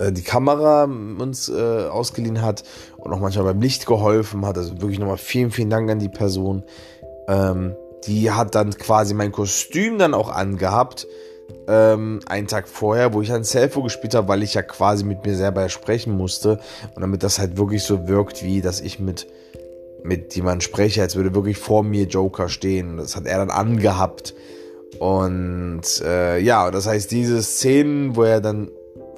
die 0.10 0.24
Kamera 0.24 0.86
uns 0.86 1.50
äh, 1.50 1.88
ausgeliehen 1.88 2.41
hat 2.41 2.63
und 2.98 3.13
auch 3.13 3.20
manchmal 3.20 3.46
beim 3.46 3.62
Licht 3.62 3.86
geholfen 3.86 4.46
hat. 4.46 4.58
Also 4.58 4.81
wirklich 4.81 5.00
nochmal 5.00 5.17
vielen, 5.17 5.51
vielen 5.51 5.70
Dank 5.70 5.89
an 5.91 6.00
die 6.00 6.10
Person. 6.10 6.63
Ähm, 7.27 7.75
die 8.08 8.31
hat 8.31 8.55
dann 8.55 8.72
quasi 8.72 9.13
mein 9.13 9.31
Kostüm 9.31 10.00
dann 10.00 10.13
auch 10.13 10.29
angehabt. 10.29 11.08
Ähm, 11.67 12.22
einen 12.27 12.48
Tag 12.48 12.67
vorher, 12.67 13.13
wo 13.13 13.22
ich 13.22 13.31
ein 13.31 13.43
Selfie 13.43 13.84
gespielt 13.84 14.15
habe, 14.15 14.27
weil 14.27 14.41
ich 14.41 14.53
ja 14.53 14.62
quasi 14.62 15.03
mit 15.03 15.25
mir 15.25 15.36
selber 15.36 15.67
sprechen 15.70 16.15
musste. 16.15 16.60
Und 16.96 17.01
damit 17.01 17.24
das 17.24 17.39
halt 17.39 17.58
wirklich 17.58 17.84
so 17.84 18.08
wirkt, 18.08 18.43
wie 18.43 18.62
dass 18.62 18.81
ich 18.81 19.00
mit, 19.00 19.27
mit 20.03 20.36
jemandem 20.36 20.62
spreche, 20.62 21.01
als 21.01 21.15
würde 21.15 21.36
wirklich 21.36 21.58
vor 21.58 21.84
mir 21.84 22.05
Joker 22.05 22.50
stehen. 22.50 22.98
Das 22.98 23.15
hat 23.15 23.25
er 23.25 23.38
dann 23.38 23.51
angehabt. 23.51 24.34
Und 25.00 25.84
äh, 26.03 26.39
ja, 26.39 26.72
das 26.72 26.88
heißt, 26.88 27.12
diese 27.12 27.41
Szenen, 27.43 28.15
wo 28.15 28.24
er 28.24 28.41
dann 28.41 28.70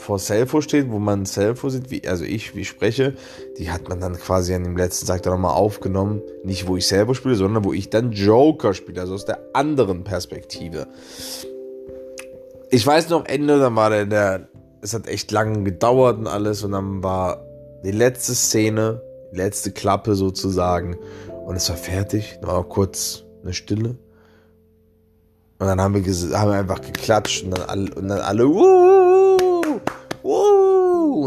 vor 0.04 0.20
Selfo 0.20 0.62
steht, 0.62 0.92
wo 0.92 1.00
man 1.00 1.26
Selfo 1.26 1.70
sieht, 1.70 1.90
wie, 1.90 2.08
also 2.08 2.26
ich, 2.26 2.56
wie 2.56 2.62
ich 2.62 2.68
spreche, 2.68 3.16
die 3.58 3.72
hat 3.72 3.90
man 3.90 4.00
dann 4.00 4.18
quasi 4.18 4.54
an 4.54 4.64
dem 4.64 4.78
letzten 4.78 5.08
Tag 5.08 5.24
dann 5.24 5.34
nochmal 5.34 5.56
aufgenommen. 5.56 6.22
Nicht, 6.44 6.68
wo 6.68 6.78
ich 6.78 6.88
selber 6.88 7.16
spiele, 7.16 7.36
sondern 7.36 7.64
wo 7.64 7.74
ich 7.74 7.90
dann 7.90 8.12
Joker 8.12 8.74
spiele, 8.74 9.02
also 9.02 9.14
aus 9.14 9.26
der 9.26 9.40
anderen 9.54 10.04
Perspektive. 10.04 10.88
Ich 12.70 12.86
weiß 12.86 13.10
noch, 13.10 13.26
Ende, 13.26 13.60
dann 13.60 13.76
war 13.76 13.90
der, 13.90 14.06
der 14.06 14.50
es 14.82 14.94
hat 14.94 15.08
echt 15.08 15.32
lange 15.32 15.64
gedauert 15.64 16.18
und 16.18 16.28
alles 16.28 16.64
und 16.64 16.74
dann 16.74 17.02
war 17.02 17.46
die 17.86 17.92
letzte 17.92 18.36
Szene, 18.36 19.02
die 19.32 19.38
letzte 19.38 19.72
Klappe 19.72 20.16
sozusagen 20.16 20.98
und 21.46 21.56
es 21.56 21.70
war 21.70 21.78
fertig. 21.78 22.40
Da 22.42 22.50
war 22.50 22.64
kurz 22.66 23.24
eine 23.42 23.54
Stille. 23.54 23.96
Und 25.60 25.68
dann 25.68 25.80
haben 25.80 25.94
wir, 25.94 26.04
haben 26.38 26.52
wir 26.52 26.58
einfach 26.58 26.82
geklatscht 26.82 27.46
und 27.46 27.52
dann 27.52 27.70
alle, 27.70 27.96
und 27.96 28.10
dann 28.10 28.20
alle, 28.20 28.50
Wuh! 28.50 28.93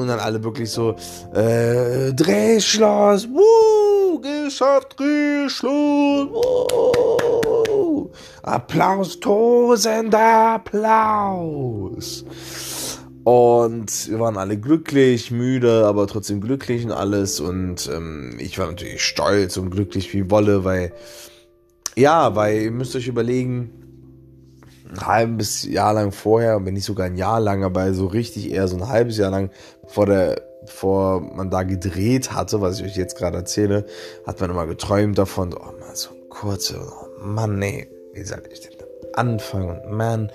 Und 0.07 0.11
dann 0.13 0.21
alle 0.21 0.45
wirklich 0.45 0.71
so, 0.71 0.95
äh, 1.35 2.13
Drehschloss, 2.13 3.29
Wuh! 3.29 4.21
geschafft, 4.21 4.95
Drehschloss, 4.97 6.29
Wuh! 6.31 8.09
Applaus, 8.45 9.19
tosender 9.19 10.55
Applaus. 10.55 12.25
Und 13.25 14.09
wir 14.09 14.21
waren 14.21 14.37
alle 14.37 14.57
glücklich, 14.57 15.33
müde, 15.33 15.85
aber 15.85 16.07
trotzdem 16.07 16.41
glücklich 16.41 16.85
und 16.85 16.93
alles. 16.93 17.41
Und 17.41 17.91
ähm, 17.93 18.37
ich 18.39 18.61
war 18.61 18.69
natürlich 18.69 19.03
stolz 19.03 19.57
und 19.57 19.71
glücklich 19.71 20.15
wie 20.15 20.31
Wolle, 20.31 20.63
weil, 20.63 20.93
ja, 21.97 22.37
weil 22.37 22.63
ihr 22.63 22.71
müsst 22.71 22.95
euch 22.95 23.09
überlegen, 23.09 23.73
ein 24.91 25.07
halbes 25.07 25.65
Jahr 25.65 25.95
lang 25.95 26.13
vorher, 26.13 26.65
wenn 26.65 26.75
nicht 26.75 26.85
sogar 26.85 27.07
ein 27.07 27.17
Jahr 27.17 27.41
lang, 27.41 27.65
aber 27.65 27.93
so 27.93 28.07
richtig 28.07 28.51
eher 28.51 28.69
so 28.69 28.77
ein 28.77 28.89
halbes 28.89 29.19
Jahr 29.19 29.31
lang, 29.31 29.51
bevor, 29.87 30.07
der, 30.07 30.43
bevor 30.63 31.21
man 31.21 31.51
da 31.51 31.63
gedreht 31.63 32.33
hatte, 32.33 32.61
was 32.61 32.81
ich 32.81 32.87
euch 32.87 32.97
jetzt 32.97 33.17
gerade 33.17 33.39
erzähle, 33.39 33.87
hat 34.27 34.41
man 34.41 34.51
immer 34.51 34.67
geträumt 34.67 35.19
davon, 35.19 35.55
oh 35.55 35.73
man, 35.79 35.95
so 35.95 36.11
kurze, 36.29 36.81
oh 36.81 37.07
Mann, 37.21 37.59
nee, 37.59 37.89
wie 38.13 38.25
soll 38.25 38.43
ich 38.51 38.61
denn 38.61 38.73
da 38.79 38.85
anfangen 39.19 39.81
und 39.81 39.93
man, 39.93 40.31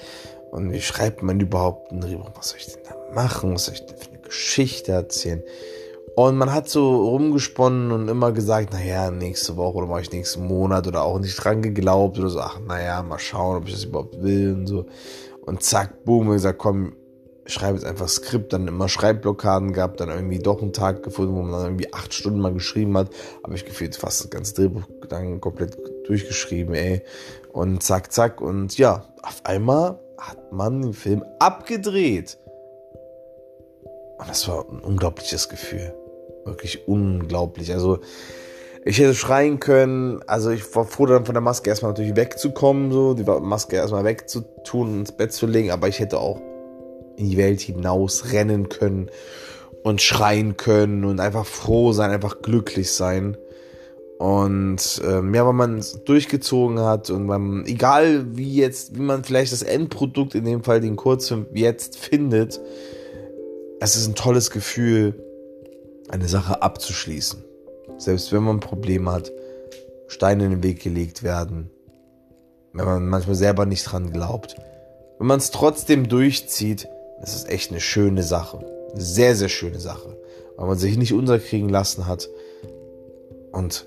und 0.52 0.72
wie 0.72 0.82
schreibt 0.82 1.24
man 1.24 1.40
überhaupt 1.40 1.92
ein 1.92 2.02
Drehbuch, 2.02 2.32
was 2.36 2.50
soll 2.50 2.60
ich 2.60 2.74
denn 2.74 2.84
da 2.88 2.96
machen, 3.14 3.54
was 3.54 3.66
soll 3.66 3.76
ich 3.76 3.86
denn 3.86 3.98
für 3.98 4.10
eine 4.10 4.20
Geschichte 4.20 4.92
erzählen? 4.92 5.44
Und 6.16 6.38
man 6.38 6.54
hat 6.54 6.68
so 6.68 7.08
rumgesponnen 7.10 7.92
und 7.92 8.10
immer 8.10 8.34
gesagt, 8.34 8.74
naja, 8.74 9.12
nächste 9.12 9.56
Woche 9.56 9.78
oder 9.78 9.88
mache 9.88 10.02
ich 10.02 10.12
nächsten 10.12 10.46
Monat 10.46 10.86
oder 10.88 11.04
auch 11.04 11.20
nicht 11.20 11.42
dran 11.42 11.62
geglaubt 11.62 12.20
oder 12.20 12.30
so, 12.30 12.42
ach, 12.42 12.60
naja, 12.68 13.02
mal 13.02 13.20
schauen, 13.20 13.58
ob 13.58 13.68
ich 13.68 13.74
das 13.74 13.86
überhaupt 13.86 14.22
will 14.22 14.54
und 14.54 14.68
so. 14.68 14.86
Und 15.46 15.64
zack, 15.64 16.04
boom, 16.04 16.28
und 16.28 16.34
gesagt, 16.34 16.60
komm, 16.60 16.96
schreibe 17.54 17.78
jetzt 17.78 17.86
einfach 17.86 18.08
Skript, 18.08 18.54
dann 18.54 18.68
immer 18.68 18.90
Schreibblockaden 18.90 19.74
gehabt, 19.74 20.00
dann 20.00 20.10
irgendwie 20.10 20.40
doch 20.40 20.62
einen 20.62 20.74
Tag 20.74 21.04
gefunden, 21.04 21.36
wo 21.36 21.42
man 21.42 21.52
dann 21.52 21.64
irgendwie 21.64 21.94
acht 21.94 22.14
Stunden 22.14 22.40
mal 22.40 22.54
geschrieben 22.54 22.98
hat, 22.98 23.10
habe 23.44 23.56
ich 23.56 23.66
gefühlt 23.66 23.96
fast 23.96 24.24
das 24.24 24.30
ganze 24.30 24.54
Drehbuch 24.56 24.84
dann 25.10 25.42
komplett 25.42 25.78
durchgeschrieben, 26.08 26.74
ey. 26.76 27.04
Und 27.52 27.84
zack, 27.84 28.12
zack, 28.12 28.42
und 28.42 28.78
ja, 28.78 29.06
auf 29.24 29.42
einmal 29.44 30.00
hat 30.18 30.52
man 30.52 30.82
den 30.82 30.94
Film 30.94 31.24
abgedreht. 31.40 32.38
Und 34.18 34.30
das 34.30 34.48
war 34.48 34.66
ein 34.70 34.80
unglaubliches 34.80 35.50
Gefühl. 35.50 35.94
Wirklich 36.46 36.88
unglaublich. 36.88 37.74
Also, 37.74 38.00
ich 38.86 39.00
hätte 39.00 39.16
schreien 39.16 39.60
können. 39.60 40.22
Also, 40.28 40.52
ich 40.52 40.76
war 40.76 40.86
froh, 40.86 41.08
dann 41.08 41.26
von 41.26 41.34
der 41.34 41.42
Maske 41.42 41.70
erstmal 41.70 41.92
natürlich 41.92 42.16
wegzukommen, 42.16 42.92
so, 42.92 43.14
die 43.16 43.24
Maske 43.24 43.76
erstmal 43.76 44.04
wegzutun 44.04 44.90
und 44.90 45.00
ins 45.00 45.12
Bett 45.12 45.34
zu 45.34 45.48
legen. 45.48 45.72
Aber 45.72 45.88
ich 45.88 46.00
hätte 46.00 46.20
auch 46.20 46.40
in 47.18 47.30
die 47.30 47.38
Welt 47.38 47.62
hinaus 47.62 48.32
rennen 48.32 48.70
können 48.70 49.10
und 49.84 50.02
schreien 50.02 50.58
können 50.58 51.06
und 51.06 51.20
einfach 51.20 51.46
froh 51.46 51.92
sein, 51.92 52.12
einfach 52.12 52.42
glücklich 52.42 52.92
sein. 52.92 53.38
Und 54.18 55.02
ähm, 55.04 55.34
ja, 55.34 55.46
weil 55.48 55.54
man 55.54 55.80
es 55.80 56.04
durchgezogen 56.04 56.80
hat 56.80 57.10
und 57.10 57.26
man, 57.26 57.66
egal 57.66 58.26
wie 58.38 58.54
jetzt, 58.54 58.96
wie 58.96 59.02
man 59.02 59.24
vielleicht 59.24 59.52
das 59.52 59.64
Endprodukt, 59.64 60.36
in 60.36 60.46
dem 60.46 60.64
Fall 60.64 60.80
den 60.80 60.96
Kurzfilm, 60.96 61.48
jetzt 61.54 61.98
findet, 61.98 62.62
es 63.80 63.96
ist 63.96 64.08
ein 64.08 64.14
tolles 64.14 64.52
Gefühl, 64.52 65.16
eine 66.10 66.28
Sache 66.28 66.62
abzuschließen. 66.62 67.44
Selbst 67.98 68.32
wenn 68.32 68.44
man 68.44 68.60
Probleme 68.60 69.12
hat, 69.12 69.32
Steine 70.08 70.46
in 70.46 70.52
den 70.52 70.64
Weg 70.64 70.84
gelegt 70.84 71.24
werden, 71.24 71.72
wenn 72.74 72.86
man 72.86 73.08
manchmal 73.08 73.36
selber 73.36 73.66
nicht 73.66 73.84
dran 73.92 74.12
glaubt. 74.12 74.56
Wenn 75.18 75.28
man 75.28 75.40
es 75.40 75.50
trotzdem 75.50 76.10
durchzieht, 76.10 76.88
das 77.22 77.36
ist 77.36 77.50
echt 77.50 77.72
eine 77.72 77.80
schöne 77.80 78.24
Sache. 78.24 78.60
Eine 78.92 79.02
sehr, 79.02 79.36
sehr 79.36 79.50
schöne 79.50 79.80
Sache. 79.80 80.18
Weil 80.58 80.68
man 80.68 80.78
sich 80.78 80.98
nicht 80.98 81.14
unterkriegen 81.14 81.70
lassen 81.70 82.08
hat 82.08 82.30
und 83.52 83.86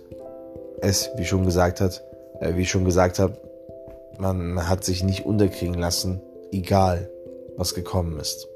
es, 0.81 1.11
wie 1.17 1.25
schon 1.25 1.45
gesagt 1.45 1.81
hat, 1.81 2.03
äh, 2.41 2.57
wie 2.57 2.63
ich 2.63 2.71
schon 2.71 2.85
gesagt 2.85 3.19
habe, 3.19 3.37
man 4.19 4.69
hat 4.69 4.85
sich 4.85 5.03
nicht 5.03 5.27
unterkriegen 5.27 5.75
lassen, 5.75 6.21
egal 6.53 7.11
was 7.57 7.75
gekommen 7.75 8.19
ist. 8.19 8.49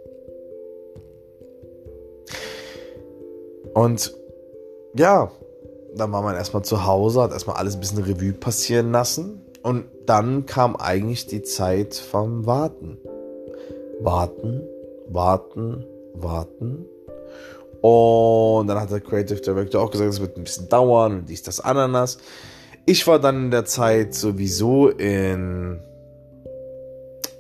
Und 3.75 4.15
ja, 4.95 5.31
dann 5.95 6.13
war 6.13 6.23
man 6.23 6.35
erstmal 6.35 6.65
zu 6.65 6.85
Hause, 6.85 7.23
hat 7.23 7.33
erstmal 7.33 7.57
alles 7.57 7.75
ein 7.75 7.81
bisschen 7.81 8.03
Revue 8.03 8.33
passieren 8.33 8.93
lassen. 8.93 9.43
Und 9.63 9.87
dann 10.07 10.47
kam 10.47 10.77
eigentlich 10.77 11.27
die 11.27 11.43
Zeit 11.43 11.95
vom 11.95 12.47
Warten. 12.47 12.99
Warten, 14.01 14.63
warten, 15.09 15.85
warten. 16.15 16.87
Und 17.81 18.67
dann 18.67 18.81
hat 18.81 18.91
der 18.91 19.01
Creative 19.01 19.41
Director 19.41 19.83
auch 19.83 19.91
gesagt, 19.91 20.11
es 20.11 20.21
wird 20.21 20.37
ein 20.37 20.45
bisschen 20.45 20.69
dauern 20.69 21.21
und 21.21 21.29
dies, 21.29 21.43
das, 21.43 21.61
Ananas. 21.61 22.19
Ich 22.87 23.07
war 23.07 23.19
dann 23.19 23.45
in 23.45 23.51
der 23.51 23.65
Zeit 23.65 24.15
sowieso 24.15 24.89
in 24.89 25.81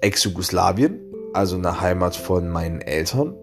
Ex-Jugoslawien, 0.01 1.01
also 1.33 1.57
in 1.57 1.63
der 1.63 1.81
Heimat 1.81 2.15
von 2.15 2.49
meinen 2.49 2.81
Eltern. 2.81 3.35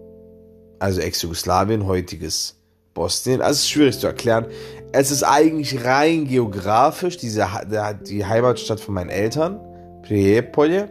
Also 0.78 1.00
Ex-Jugoslawien, 1.00 1.86
heutiges 1.86 2.56
Bosnien. 2.94 3.42
Also 3.42 3.52
es 3.52 3.58
ist 3.60 3.70
schwierig 3.70 3.98
zu 3.98 4.06
erklären. 4.06 4.46
Es 4.92 5.10
ist 5.10 5.22
eigentlich 5.22 5.84
rein 5.84 6.26
geografisch 6.26 7.18
diese, 7.18 7.46
die 8.06 8.24
Heimatstadt 8.24 8.80
von 8.80 8.94
meinen 8.94 9.10
Eltern. 9.10 9.60
Prijepolje 10.02 10.88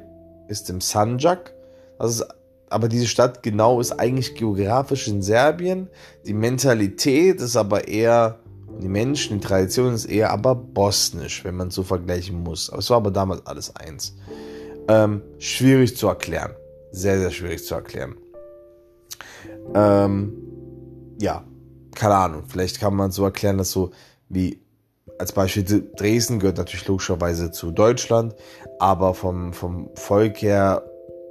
ist 0.48 0.70
im 0.70 0.82
Sanjak. 0.82 1.55
Ist, 2.00 2.26
aber 2.70 2.88
diese 2.88 3.08
Stadt 3.08 3.44
genau 3.44 3.80
ist 3.80 3.92
eigentlich 3.94 4.36
geografisch 4.36 5.08
in 5.08 5.22
Serbien. 5.22 5.90
Die 6.26 6.34
Mentalität 6.34 7.40
ist 7.40 7.56
aber 7.56 7.88
eher, 7.88 8.40
die 8.82 8.88
Menschen, 8.88 9.40
die 9.40 9.46
Tradition 9.46 9.94
ist 9.94 10.06
eher 10.06 10.32
aber 10.32 10.56
bosnisch, 10.56 11.44
wenn 11.46 11.56
man 11.56 11.70
es 11.70 11.76
so 11.76 11.84
vergleichen 11.84 12.44
muss. 12.44 12.70
Aber 12.70 12.80
es 12.80 12.90
war 12.90 12.98
aber 12.98 13.12
damals 13.12 13.46
alles 13.46 13.76
eins. 13.76 14.16
Ähm, 14.88 15.22
schwierig 15.40 15.96
zu 15.96 16.08
erklären. 16.08 16.52
Sehr, 16.92 17.20
sehr 17.20 17.32
schwierig 17.32 17.66
zu 17.66 17.76
erklären. 17.76 18.16
Ähm, 19.74 20.34
ja, 21.20 21.44
keine 21.96 22.16
Ahnung, 22.16 22.44
vielleicht 22.48 22.80
kann 22.80 22.96
man 22.96 23.12
so 23.12 23.24
erklären, 23.24 23.58
dass 23.58 23.72
so 23.72 23.92
wie 24.30 24.60
als 25.18 25.32
Beispiel 25.32 25.90
Dresden 25.96 26.40
gehört 26.40 26.58
natürlich 26.58 26.88
logischerweise 26.88 27.52
zu 27.52 27.72
Deutschland, 27.72 28.36
aber 28.80 29.14
vom, 29.14 29.54
vom 29.54 29.90
Volk 29.96 30.42
her, 30.42 30.84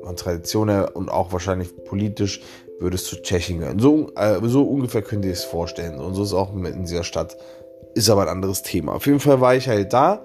von 0.05 0.17
Tradition 0.17 0.69
und 0.69 1.09
auch 1.09 1.33
wahrscheinlich 1.33 1.85
politisch 1.85 2.41
würde 2.81 2.97
es 2.97 3.05
zu 3.05 3.17
Tschechien 3.17 3.61
gehören. 3.61 3.79
So, 3.79 4.11
äh, 4.17 4.39
so 4.43 4.63
ungefähr 4.63 5.03
könnt 5.03 5.25
ihr 5.25 5.33
es 5.33 5.45
vorstellen. 5.45 5.99
Und 6.01 6.15
so 6.15 6.23
ist 6.23 6.33
auch 6.33 6.55
in 6.55 6.85
dieser 6.85 7.05
Stadt. 7.05 7.37
Ist 7.95 8.11
aber 8.11 8.23
ein 8.23 8.29
anderes 8.29 8.63
Thema. 8.63 8.95
Auf 8.95 9.07
jeden 9.07 9.21
Fall 9.21 9.41
war 9.41 9.55
ich 9.55 9.69
halt 9.69 9.93
da 9.93 10.25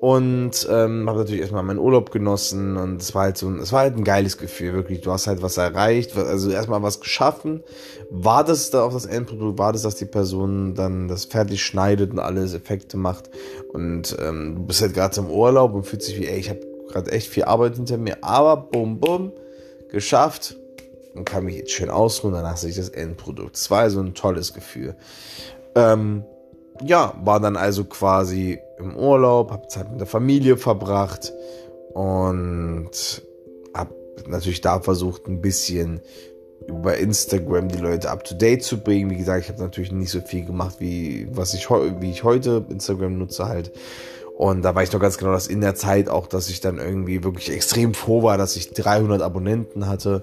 und 0.00 0.68
ähm, 0.70 1.08
habe 1.08 1.18
natürlich 1.18 1.40
erstmal 1.40 1.64
meinen 1.64 1.80
Urlaub 1.80 2.12
genossen 2.12 2.76
und 2.76 3.02
es 3.02 3.14
war 3.14 3.22
halt 3.22 3.36
so, 3.36 3.50
es 3.56 3.72
war 3.72 3.80
halt 3.80 3.96
ein 3.96 4.04
geiles 4.04 4.38
Gefühl, 4.38 4.74
wirklich. 4.74 5.00
Du 5.00 5.10
hast 5.10 5.26
halt 5.26 5.42
was 5.42 5.56
erreicht, 5.56 6.16
also 6.16 6.50
erstmal 6.50 6.82
was 6.82 7.00
geschaffen. 7.00 7.64
War 8.10 8.44
das 8.44 8.70
da 8.70 8.84
auch 8.84 8.92
das 8.92 9.06
Endprodukt? 9.06 9.58
War 9.58 9.72
das, 9.72 9.82
dass 9.82 9.96
die 9.96 10.04
Person 10.04 10.74
dann 10.74 11.08
das 11.08 11.24
fertig 11.24 11.64
schneidet 11.64 12.12
und 12.12 12.20
alles 12.20 12.54
Effekte 12.54 12.96
macht? 12.96 13.30
Und 13.72 14.16
ähm, 14.20 14.54
du 14.54 14.66
bist 14.66 14.82
halt 14.82 14.94
gerade 14.94 15.18
im 15.20 15.30
Urlaub 15.30 15.74
und 15.74 15.84
fühlt 15.84 16.02
sich 16.02 16.18
wie, 16.20 16.26
ey, 16.26 16.38
ich 16.38 16.50
habe 16.50 16.60
gerade 16.88 17.10
echt 17.12 17.28
viel 17.28 17.44
Arbeit 17.44 17.76
hinter 17.76 17.98
mir, 17.98 18.18
aber 18.22 18.56
bum 18.56 19.00
bum, 19.00 19.32
geschafft. 19.90 20.56
und 21.14 21.24
kann 21.24 21.44
mich 21.44 21.56
jetzt 21.56 21.72
schön 21.72 21.90
ausruhen. 21.90 22.34
Danach 22.34 22.56
sehe 22.56 22.70
ich 22.70 22.76
das 22.76 22.90
Endprodukt. 22.90 23.56
Es 23.56 23.70
war 23.70 23.80
also 23.80 24.00
ein 24.00 24.14
tolles 24.14 24.54
Gefühl. 24.54 24.94
Ähm, 25.74 26.24
ja, 26.84 27.14
war 27.24 27.40
dann 27.40 27.56
also 27.56 27.84
quasi 27.84 28.58
im 28.78 28.96
Urlaub, 28.96 29.50
habe 29.50 29.66
Zeit 29.68 29.90
mit 29.90 30.00
der 30.00 30.06
Familie 30.06 30.56
verbracht 30.56 31.32
und 31.92 33.22
habe 33.74 33.94
natürlich 34.26 34.60
da 34.60 34.80
versucht, 34.80 35.26
ein 35.26 35.40
bisschen 35.40 36.00
über 36.68 36.98
Instagram 36.98 37.68
die 37.68 37.78
Leute 37.78 38.10
up 38.10 38.24
to 38.24 38.34
date 38.34 38.62
zu 38.62 38.78
bringen. 38.78 39.10
Wie 39.10 39.16
gesagt, 39.16 39.44
ich 39.44 39.48
habe 39.48 39.62
natürlich 39.62 39.90
nicht 39.90 40.10
so 40.10 40.20
viel 40.20 40.44
gemacht, 40.44 40.76
wie 40.78 41.26
was 41.32 41.54
ich 41.54 41.70
wie 41.70 42.10
ich 42.10 42.24
heute 42.24 42.64
Instagram 42.68 43.18
nutze 43.18 43.48
halt. 43.48 43.72
Und 44.38 44.62
da 44.62 44.76
war 44.76 44.84
ich 44.84 44.92
noch 44.92 45.00
ganz 45.00 45.18
genau, 45.18 45.32
dass 45.32 45.48
in 45.48 45.60
der 45.60 45.74
Zeit 45.74 46.08
auch, 46.08 46.28
dass 46.28 46.48
ich 46.48 46.60
dann 46.60 46.78
irgendwie 46.78 47.24
wirklich 47.24 47.50
extrem 47.50 47.92
froh 47.92 48.22
war, 48.22 48.38
dass 48.38 48.54
ich 48.54 48.70
300 48.70 49.20
Abonnenten 49.20 49.88
hatte. 49.88 50.22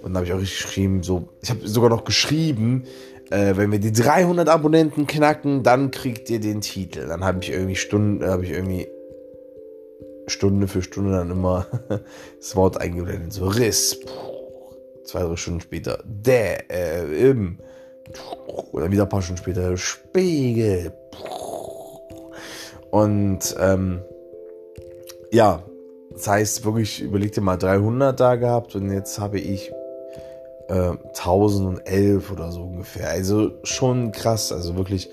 Und 0.00 0.14
da 0.14 0.20
habe 0.20 0.26
ich 0.26 0.32
auch 0.32 0.38
geschrieben, 0.38 1.02
so, 1.02 1.28
ich 1.42 1.50
habe 1.50 1.68
sogar 1.68 1.90
noch 1.90 2.04
geschrieben, 2.04 2.84
äh, 3.28 3.58
wenn 3.58 3.70
wir 3.70 3.78
die 3.78 3.92
300 3.92 4.48
Abonnenten 4.48 5.06
knacken, 5.06 5.62
dann 5.62 5.90
kriegt 5.90 6.30
ihr 6.30 6.40
den 6.40 6.62
Titel. 6.62 7.06
Dann 7.06 7.22
habe 7.22 7.40
ich 7.42 7.50
irgendwie 7.50 7.76
Stunden, 7.76 8.22
äh, 8.22 8.28
habe 8.28 8.46
ich 8.46 8.50
irgendwie 8.52 8.88
Stunde 10.26 10.66
für 10.66 10.80
Stunde 10.80 11.10
dann 11.10 11.30
immer 11.30 11.66
das 12.40 12.56
Wort 12.56 12.80
eingeblendet. 12.80 13.34
So 13.34 13.46
Riss. 13.46 14.00
Zwei, 15.04 15.20
drei 15.20 15.36
Stunden 15.36 15.60
später. 15.60 16.02
Der, 16.06 16.70
äh, 16.70 17.28
im. 17.28 17.58
Oder 18.72 18.90
wieder 18.90 19.02
ein 19.02 19.08
paar 19.10 19.20
Stunden 19.20 19.42
später. 19.42 19.76
Spiegel. 19.76 20.94
Und, 22.90 23.54
ähm, 23.58 24.02
ja, 25.30 25.62
das 26.12 26.26
heißt 26.26 26.64
wirklich, 26.64 27.00
überleg 27.00 27.32
dir 27.32 27.40
mal 27.40 27.56
300 27.56 28.18
da 28.18 28.36
gehabt 28.36 28.74
und 28.74 28.92
jetzt 28.92 29.18
habe 29.20 29.38
ich 29.38 29.72
äh, 30.68 30.92
1011 31.16 32.30
oder 32.32 32.50
so 32.50 32.62
ungefähr. 32.62 33.08
Also 33.10 33.52
schon 33.62 34.12
krass, 34.12 34.52
also 34.52 34.76
wirklich 34.76 35.08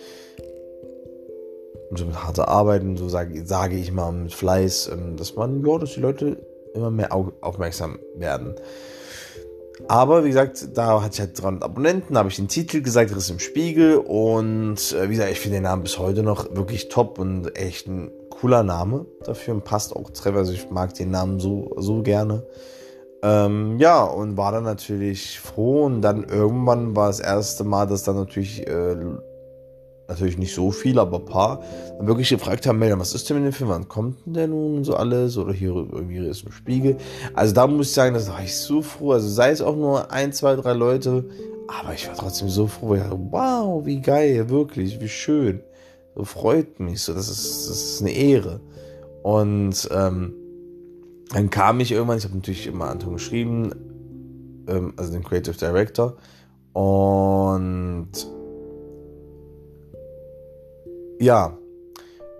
so 1.96 2.06
mit 2.06 2.24
harter 2.24 2.48
Arbeiten, 2.48 2.98
so 2.98 3.08
sage, 3.10 3.46
sage 3.46 3.78
ich 3.78 3.92
mal, 3.92 4.12
mit 4.12 4.34
Fleiß, 4.34 4.90
ähm, 4.94 5.16
dass 5.16 5.36
man, 5.36 5.66
ja, 5.66 5.78
dass 5.78 5.94
die 5.94 6.02
Leute 6.02 6.38
immer 6.74 6.92
mehr 6.92 7.14
aufmerksam 7.14 8.00
werden. 8.16 8.56
Aber 9.88 10.24
wie 10.24 10.30
gesagt, 10.30 10.70
da 10.76 11.02
hatte 11.02 11.14
ich 11.14 11.20
halt 11.20 11.42
300 11.42 11.64
Abonnenten, 11.64 12.18
habe 12.18 12.30
ich 12.30 12.36
den 12.36 12.48
Titel 12.48 12.82
gesagt, 12.82 13.16
Riss 13.16 13.30
im 13.30 13.40
Spiegel 13.40 13.98
und 13.98 14.94
äh, 14.94 15.10
wie 15.10 15.14
gesagt, 15.14 15.32
ich 15.32 15.40
finde 15.40 15.58
den 15.58 15.64
Namen 15.64 15.84
bis 15.84 16.00
heute 16.00 16.24
noch 16.24 16.56
wirklich 16.56 16.90
top 16.90 17.20
und 17.20 17.56
echt 17.58 17.88
ein 17.88 18.12
cooler 18.30 18.64
Name 18.64 19.06
dafür 19.24 19.54
und 19.56 19.64
passt 19.64 19.96
auch 19.96 20.10
Treffer. 20.10 20.40
Also 20.40 20.54
ich 20.54 20.70
mag 20.70 20.94
den 20.94 21.12
Namen 21.12 21.40
so, 21.40 21.74
so 21.78 22.02
gerne. 22.02 22.44
Ähm, 23.24 23.78
ja, 23.80 24.04
und 24.04 24.38
war 24.38 24.52
dann 24.52 24.64
natürlich 24.64 25.40
froh 25.40 25.86
und 25.86 26.02
dann 26.02 26.24
irgendwann 26.24 26.96
war 26.96 27.08
das 27.08 27.20
erste 27.20 27.64
Mal, 27.64 27.88
dass 27.88 28.04
dann 28.04 28.16
natürlich, 28.16 28.68
äh, 28.68 28.96
natürlich 30.08 30.38
nicht 30.38 30.54
so 30.54 30.72
viel, 30.72 31.00
aber 31.00 31.20
ein 31.20 31.26
paar, 31.26 31.62
dann 31.98 32.08
wirklich 32.08 32.30
gefragt 32.30 32.66
haben, 32.66 32.80
was 32.80 33.14
ist 33.14 33.30
denn 33.30 33.38
mit 33.38 33.46
dem 33.46 33.54
Film, 33.54 33.70
wann 33.70 33.88
kommt 33.88 34.26
denn 34.26 34.34
der 34.34 34.48
nun 34.48 34.84
so 34.84 34.96
alles 34.96 35.38
oder 35.38 35.54
hier 35.54 35.70
irgendwie 35.70 36.18
ist 36.18 36.46
ein 36.46 36.52
Spiegel. 36.52 36.98
Also 37.34 37.54
da 37.54 37.68
muss 37.68 37.90
ich 37.90 37.94
sagen, 37.94 38.14
das 38.14 38.30
war 38.30 38.42
ich 38.42 38.56
so 38.56 38.82
froh, 38.82 39.12
also 39.12 39.28
sei 39.28 39.52
es 39.52 39.62
auch 39.62 39.76
nur 39.76 40.12
ein, 40.12 40.34
zwei, 40.34 40.56
drei 40.56 40.74
Leute, 40.74 41.26
aber 41.68 41.94
ich 41.94 42.08
war 42.08 42.16
trotzdem 42.16 42.50
so 42.50 42.68
froh, 42.68 42.96
ich 42.96 43.02
wow, 43.10 43.86
wie 43.86 44.02
geil, 44.02 44.50
wirklich, 44.50 45.00
wie 45.02 45.10
schön, 45.10 45.62
so 46.16 46.24
freut 46.24 46.80
mich, 46.80 47.02
so, 47.02 47.14
das 47.14 47.30
ist, 47.30 47.70
das 47.70 47.78
ist 47.78 48.02
eine 48.02 48.12
Ehre. 48.12 48.62
Und, 49.24 49.90
ähm, 49.92 50.34
dann 51.34 51.50
kam 51.50 51.80
ich 51.80 51.92
irgendwann, 51.92 52.18
ich 52.18 52.24
habe 52.24 52.36
natürlich 52.36 52.68
immer 52.68 52.90
Anton 52.90 53.14
geschrieben, 53.14 53.72
ähm, 54.68 54.94
also 54.96 55.12
den 55.12 55.24
Creative 55.24 55.58
Director. 55.58 56.16
Und 56.74 58.10
ja, 61.20 61.58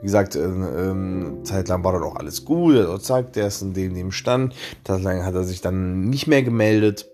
wie 0.02 0.06
gesagt, 0.06 0.36
äh, 0.36 0.44
ähm, 0.44 1.40
zeitlang 1.44 1.84
war 1.84 1.94
dann 1.94 2.04
auch 2.04 2.16
alles 2.16 2.46
gut. 2.46 2.76
Er 2.76 3.00
sagt, 3.00 3.36
der 3.36 3.48
ist 3.48 3.62
in 3.62 3.74
dem, 3.74 3.96
dem 3.96 4.12
Stand. 4.12 4.54
Zeitlang 4.84 5.26
hat 5.26 5.34
er 5.34 5.44
sich 5.44 5.62
dann 5.62 6.10
nicht 6.10 6.28
mehr 6.28 6.44
gemeldet. 6.44 7.10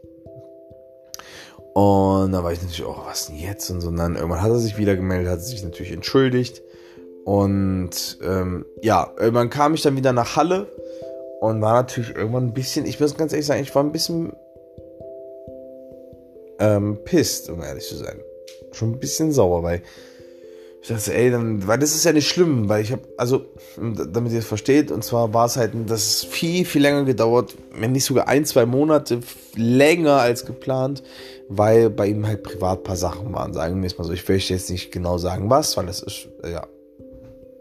Und 1.74 2.34
dann 2.34 2.44
war 2.44 2.52
ich 2.52 2.62
natürlich, 2.62 2.86
oh, 2.86 2.98
was 3.06 3.28
denn 3.28 3.38
jetzt? 3.38 3.70
Und 3.70 3.82
so. 3.82 3.88
Und 3.88 3.98
dann 3.98 4.16
irgendwann 4.16 4.42
hat 4.42 4.52
er 4.52 4.60
sich 4.60 4.78
wieder 4.78 4.96
gemeldet, 4.96 5.32
hat 5.32 5.42
sich 5.42 5.64
natürlich 5.64 5.92
entschuldigt. 5.92 6.62
Und 7.26 8.20
ähm, 8.22 8.66
ja, 8.82 9.12
irgendwann 9.18 9.50
kam 9.50 9.74
ich 9.74 9.82
dann 9.82 9.96
wieder 9.96 10.12
nach 10.12 10.36
Halle 10.36 10.68
und 11.40 11.62
war 11.62 11.74
natürlich 11.74 12.16
irgendwann 12.16 12.48
ein 12.48 12.54
bisschen, 12.54 12.86
ich 12.86 13.00
muss 13.00 13.16
ganz 13.16 13.32
ehrlich 13.32 13.46
sagen, 13.46 13.62
ich 13.62 13.74
war 13.74 13.84
ein 13.84 13.94
bisschen 13.94 14.34
ähm, 16.60 17.00
pisst, 17.06 17.50
um 17.50 17.62
ehrlich 17.64 17.88
zu 17.88 17.96
sein. 17.96 18.20
Schon 18.74 18.92
ein 18.92 19.00
bisschen 19.00 19.32
sauer, 19.32 19.64
weil 19.64 19.82
ich 20.84 20.90
dachte, 20.90 21.14
ey, 21.14 21.32
dann, 21.32 21.66
weil 21.66 21.80
das 21.80 21.96
ist 21.96 22.04
ja 22.04 22.12
nicht 22.12 22.28
schlimm, 22.28 22.68
weil 22.68 22.84
ich 22.84 22.92
habe, 22.92 23.04
also, 23.18 23.46
damit 23.78 24.34
ihr 24.34 24.40
es 24.40 24.46
versteht, 24.46 24.92
und 24.92 25.02
zwar 25.02 25.34
war 25.34 25.46
es 25.46 25.56
halt, 25.56 25.72
das 25.88 26.08
ist 26.08 26.26
viel, 26.26 26.66
viel 26.66 26.82
länger 26.82 27.06
gedauert, 27.06 27.56
wenn 27.74 27.94
nicht 27.94 28.04
sogar 28.04 28.28
ein, 28.28 28.44
zwei 28.44 28.66
Monate 28.66 29.22
länger 29.56 30.18
als 30.18 30.46
geplant, 30.46 31.02
weil 31.48 31.90
bei 31.90 32.08
ihm 32.08 32.28
halt 32.28 32.44
privat 32.44 32.84
paar 32.84 32.98
Sachen 32.98 33.34
waren, 33.34 33.54
sagen 33.54 33.82
wir 33.82 33.88
es 33.88 33.98
mal 33.98 34.04
so. 34.04 34.12
Ich 34.12 34.28
möchte 34.28 34.54
jetzt 34.54 34.70
nicht 34.70 34.92
genau 34.92 35.18
sagen, 35.18 35.50
was, 35.50 35.78
weil 35.78 35.86
das 35.86 36.02
ist, 36.02 36.28
ja, 36.44 36.68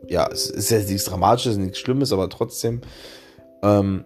ja, 0.09 0.29
es 0.29 0.51
ist 0.51 0.71
jetzt 0.71 0.91
nichts 0.91 1.05
Dramatisches, 1.05 1.59
nichts 1.59 1.79
Schlimmes, 1.79 2.13
aber 2.13 2.29
trotzdem 2.29 2.81
ähm, 3.63 4.05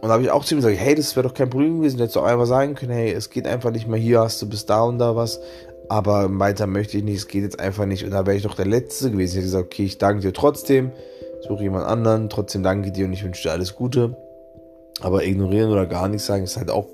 und 0.00 0.08
da 0.08 0.14
habe 0.14 0.22
ich 0.22 0.30
auch 0.30 0.44
zu 0.44 0.54
ihm 0.54 0.58
gesagt, 0.58 0.76
hey, 0.78 0.94
das 0.94 1.16
wäre 1.16 1.26
doch 1.26 1.34
kein 1.34 1.50
Problem 1.50 1.78
gewesen, 1.78 1.96
du 1.96 2.02
hättest 2.04 2.16
doch 2.16 2.24
einfach 2.24 2.46
sagen 2.46 2.74
können, 2.74 2.92
hey, 2.92 3.12
es 3.12 3.30
geht 3.30 3.46
einfach 3.46 3.70
nicht 3.70 3.88
mehr, 3.88 3.98
hier 3.98 4.20
hast 4.20 4.40
du 4.40 4.48
bis 4.48 4.64
da 4.64 4.82
und 4.82 4.98
da 4.98 5.16
was, 5.16 5.40
aber 5.88 6.28
weiter 6.38 6.66
möchte 6.66 6.98
ich 6.98 7.04
nicht, 7.04 7.16
es 7.16 7.28
geht 7.28 7.42
jetzt 7.42 7.58
einfach 7.58 7.86
nicht. 7.86 8.04
Und 8.04 8.10
da 8.10 8.26
wäre 8.26 8.36
ich 8.36 8.42
doch 8.42 8.54
der 8.54 8.66
Letzte 8.66 9.10
gewesen. 9.10 9.30
Ich 9.30 9.36
hätte 9.36 9.46
gesagt, 9.46 9.66
okay, 9.66 9.84
ich 9.84 9.98
danke 9.98 10.20
dir 10.22 10.32
trotzdem, 10.32 10.92
suche 11.46 11.62
jemand 11.62 11.86
anderen, 11.86 12.28
trotzdem 12.28 12.62
danke 12.62 12.92
dir 12.92 13.06
und 13.06 13.12
ich 13.12 13.24
wünsche 13.24 13.44
dir 13.44 13.52
alles 13.52 13.74
Gute. 13.74 14.16
Aber 15.00 15.24
ignorieren 15.24 15.70
oder 15.70 15.86
gar 15.86 16.08
nichts 16.08 16.26
sagen 16.26 16.44
ist 16.44 16.56
halt 16.56 16.70
auch 16.70 16.86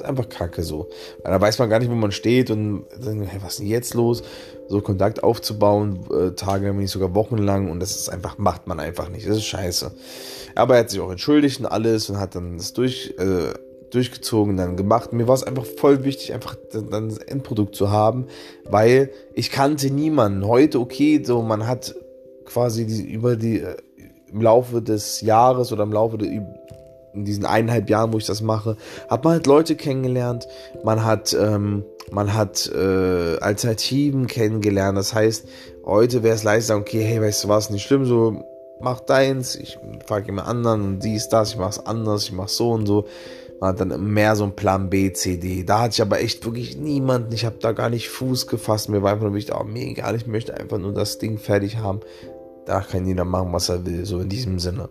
ist 0.00 0.04
einfach 0.04 0.28
kacke 0.28 0.62
so. 0.62 0.88
Weil 1.22 1.32
da 1.32 1.40
weiß 1.40 1.58
man 1.58 1.70
gar 1.70 1.78
nicht, 1.78 1.90
wo 1.90 1.94
man 1.94 2.12
steht 2.12 2.50
und 2.50 2.84
dann, 3.02 3.22
hey, 3.22 3.40
was 3.42 3.54
ist 3.54 3.60
denn 3.60 3.66
jetzt 3.66 3.94
los? 3.94 4.22
So 4.68 4.80
Kontakt 4.80 5.22
aufzubauen, 5.22 6.00
äh, 6.12 6.32
Tage, 6.32 6.66
wenn 6.66 6.76
nicht 6.76 6.90
sogar 6.90 7.14
wochenlang 7.14 7.70
und 7.70 7.80
das 7.80 7.96
ist 7.96 8.08
einfach, 8.08 8.38
macht 8.38 8.66
man 8.66 8.80
einfach 8.80 9.08
nicht. 9.08 9.28
Das 9.28 9.36
ist 9.36 9.44
scheiße. 9.44 9.92
Aber 10.54 10.74
er 10.74 10.80
hat 10.80 10.90
sich 10.90 11.00
auch 11.00 11.10
entschuldigt 11.10 11.60
und 11.60 11.66
alles 11.66 12.10
und 12.10 12.18
hat 12.18 12.34
dann 12.34 12.58
das 12.58 12.72
durch, 12.72 13.14
äh, 13.18 13.54
durchgezogen, 13.90 14.56
dann 14.56 14.76
gemacht. 14.76 15.12
Mir 15.12 15.28
war 15.28 15.34
es 15.34 15.44
einfach 15.44 15.64
voll 15.64 16.04
wichtig, 16.04 16.32
einfach 16.34 16.56
dann 16.72 17.08
das 17.08 17.18
Endprodukt 17.18 17.74
zu 17.74 17.90
haben, 17.90 18.26
weil 18.64 19.10
ich 19.34 19.50
kannte 19.50 19.90
niemanden. 19.90 20.46
Heute, 20.46 20.80
okay, 20.80 21.22
so 21.24 21.42
man 21.42 21.66
hat 21.66 21.94
quasi 22.44 22.86
die, 22.86 23.02
über 23.02 23.36
die, 23.36 23.60
äh, 23.60 23.76
im 24.32 24.42
Laufe 24.42 24.82
des 24.82 25.20
Jahres 25.20 25.72
oder 25.72 25.84
im 25.84 25.92
Laufe 25.92 26.18
der, 26.18 26.28
in 27.16 27.24
diesen 27.24 27.44
eineinhalb 27.44 27.90
Jahren, 27.90 28.12
wo 28.12 28.18
ich 28.18 28.26
das 28.26 28.42
mache, 28.42 28.76
hat 29.08 29.24
man 29.24 29.34
halt 29.34 29.46
Leute 29.46 29.74
kennengelernt, 29.74 30.46
man 30.84 31.04
hat, 31.04 31.36
ähm, 31.38 31.84
man 32.10 32.34
hat 32.34 32.70
äh, 32.72 33.38
Alternativen 33.38 34.26
kennengelernt. 34.26 34.96
Das 34.96 35.14
heißt, 35.14 35.48
heute 35.84 36.22
wäre 36.22 36.34
es 36.34 36.44
leicht 36.44 36.66
sagen, 36.66 36.82
okay, 36.82 37.02
hey, 37.02 37.20
weißt 37.20 37.44
du 37.44 37.48
was, 37.48 37.70
nicht 37.70 37.84
schlimm, 37.84 38.04
so 38.04 38.44
mach 38.80 39.00
deins, 39.00 39.56
ich 39.56 39.78
frage 40.06 40.26
jemand 40.26 40.48
anderen 40.48 40.82
und 40.82 40.98
dies, 41.00 41.28
das, 41.28 41.52
ich 41.52 41.58
mach's 41.58 41.78
anders, 41.78 42.24
ich 42.24 42.32
mach 42.32 42.48
so 42.48 42.72
und 42.72 42.86
so. 42.86 43.06
Man 43.60 43.70
hat 43.70 43.80
dann 43.80 44.12
mehr 44.12 44.36
so 44.36 44.44
ein 44.44 44.54
Plan 44.54 44.90
B, 44.90 45.12
C, 45.14 45.38
D. 45.38 45.64
Da 45.64 45.80
hatte 45.80 45.94
ich 45.94 46.02
aber 46.02 46.20
echt 46.20 46.44
wirklich 46.44 46.76
niemanden. 46.76 47.32
Ich 47.32 47.46
habe 47.46 47.56
da 47.58 47.72
gar 47.72 47.88
nicht 47.88 48.10
Fuß 48.10 48.48
gefasst. 48.48 48.90
Mir 48.90 49.02
war 49.02 49.12
einfach 49.12 49.24
nur 49.24 49.34
wichtig, 49.34 49.54
oh, 49.58 49.64
mir 49.64 49.86
egal, 49.86 50.14
ich 50.14 50.26
möchte 50.26 50.54
einfach 50.54 50.76
nur 50.76 50.92
das 50.92 51.16
Ding 51.16 51.38
fertig 51.38 51.78
haben. 51.78 52.00
Da 52.66 52.80
kann 52.80 53.06
jeder 53.06 53.24
machen, 53.24 53.54
was 53.54 53.70
er 53.70 53.86
will, 53.86 54.04
so 54.04 54.20
in 54.20 54.28
diesem 54.28 54.58
Sinne. 54.58 54.90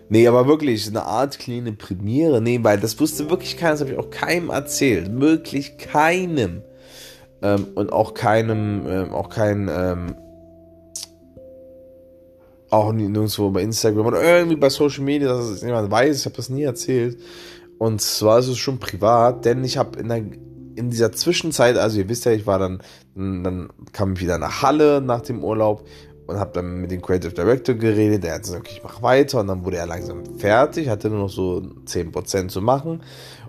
Nee, 0.09 0.27
aber 0.27 0.47
wirklich, 0.47 0.87
eine 0.87 1.03
Art 1.03 1.37
kleine 1.37 1.73
Premiere. 1.73 2.41
Nee, 2.41 2.63
weil 2.63 2.79
das 2.79 2.99
wusste 2.99 3.29
wirklich 3.29 3.57
keiner, 3.57 3.73
das 3.73 3.81
habe 3.81 3.91
ich 3.91 3.99
auch 3.99 4.09
keinem 4.09 4.49
erzählt. 4.49 5.21
Wirklich 5.21 5.77
keinem. 5.77 6.63
Ähm, 7.43 7.67
und 7.75 7.93
auch 7.93 8.15
keinem, 8.15 8.87
ähm, 8.87 9.13
auch 9.13 9.29
kein, 9.29 9.69
ähm, 9.71 10.15
auch 12.69 12.91
nirgendwo 12.91 13.49
bei 13.49 13.61
Instagram 13.61 14.05
oder 14.05 14.21
irgendwie 14.21 14.55
bei 14.55 14.69
Social 14.69 15.03
Media, 15.03 15.29
dass 15.29 15.45
es 15.45 15.61
jemand 15.61 15.89
weiß, 15.89 16.19
ich 16.19 16.25
habe 16.25 16.35
das 16.35 16.49
nie 16.49 16.63
erzählt. 16.63 17.19
Und 17.77 18.01
zwar 18.01 18.39
ist 18.39 18.47
es 18.47 18.57
schon 18.57 18.79
privat, 18.79 19.45
denn 19.45 19.63
ich 19.63 19.77
habe 19.77 19.99
in, 19.99 20.09
der, 20.09 20.17
in 20.17 20.89
dieser 20.89 21.11
Zwischenzeit, 21.11 21.77
also 21.77 21.97
ihr 21.97 22.09
wisst 22.09 22.25
ja, 22.25 22.31
ich 22.31 22.45
war 22.45 22.59
dann, 22.59 22.81
dann 23.15 23.69
kam 23.93 24.13
ich 24.13 24.21
wieder 24.21 24.37
nach 24.37 24.61
Halle 24.61 25.01
nach 25.01 25.21
dem 25.21 25.43
Urlaub 25.43 25.87
und 26.27 26.37
habe 26.37 26.51
dann 26.53 26.81
mit 26.81 26.91
dem 26.91 27.01
Creative 27.01 27.31
Director 27.31 27.75
geredet. 27.75 28.23
Der 28.23 28.35
hat 28.35 28.43
gesagt, 28.43 28.61
okay, 28.61 28.75
ich 28.77 28.83
mache 28.83 29.01
weiter 29.01 29.39
und 29.39 29.47
dann 29.47 29.65
wurde 29.65 29.77
er 29.77 29.87
langsam 29.87 30.37
fertig, 30.37 30.89
hatte 30.89 31.09
nur 31.09 31.19
noch 31.19 31.29
so 31.29 31.63
10% 31.85 32.49
zu 32.49 32.61
machen. 32.61 33.01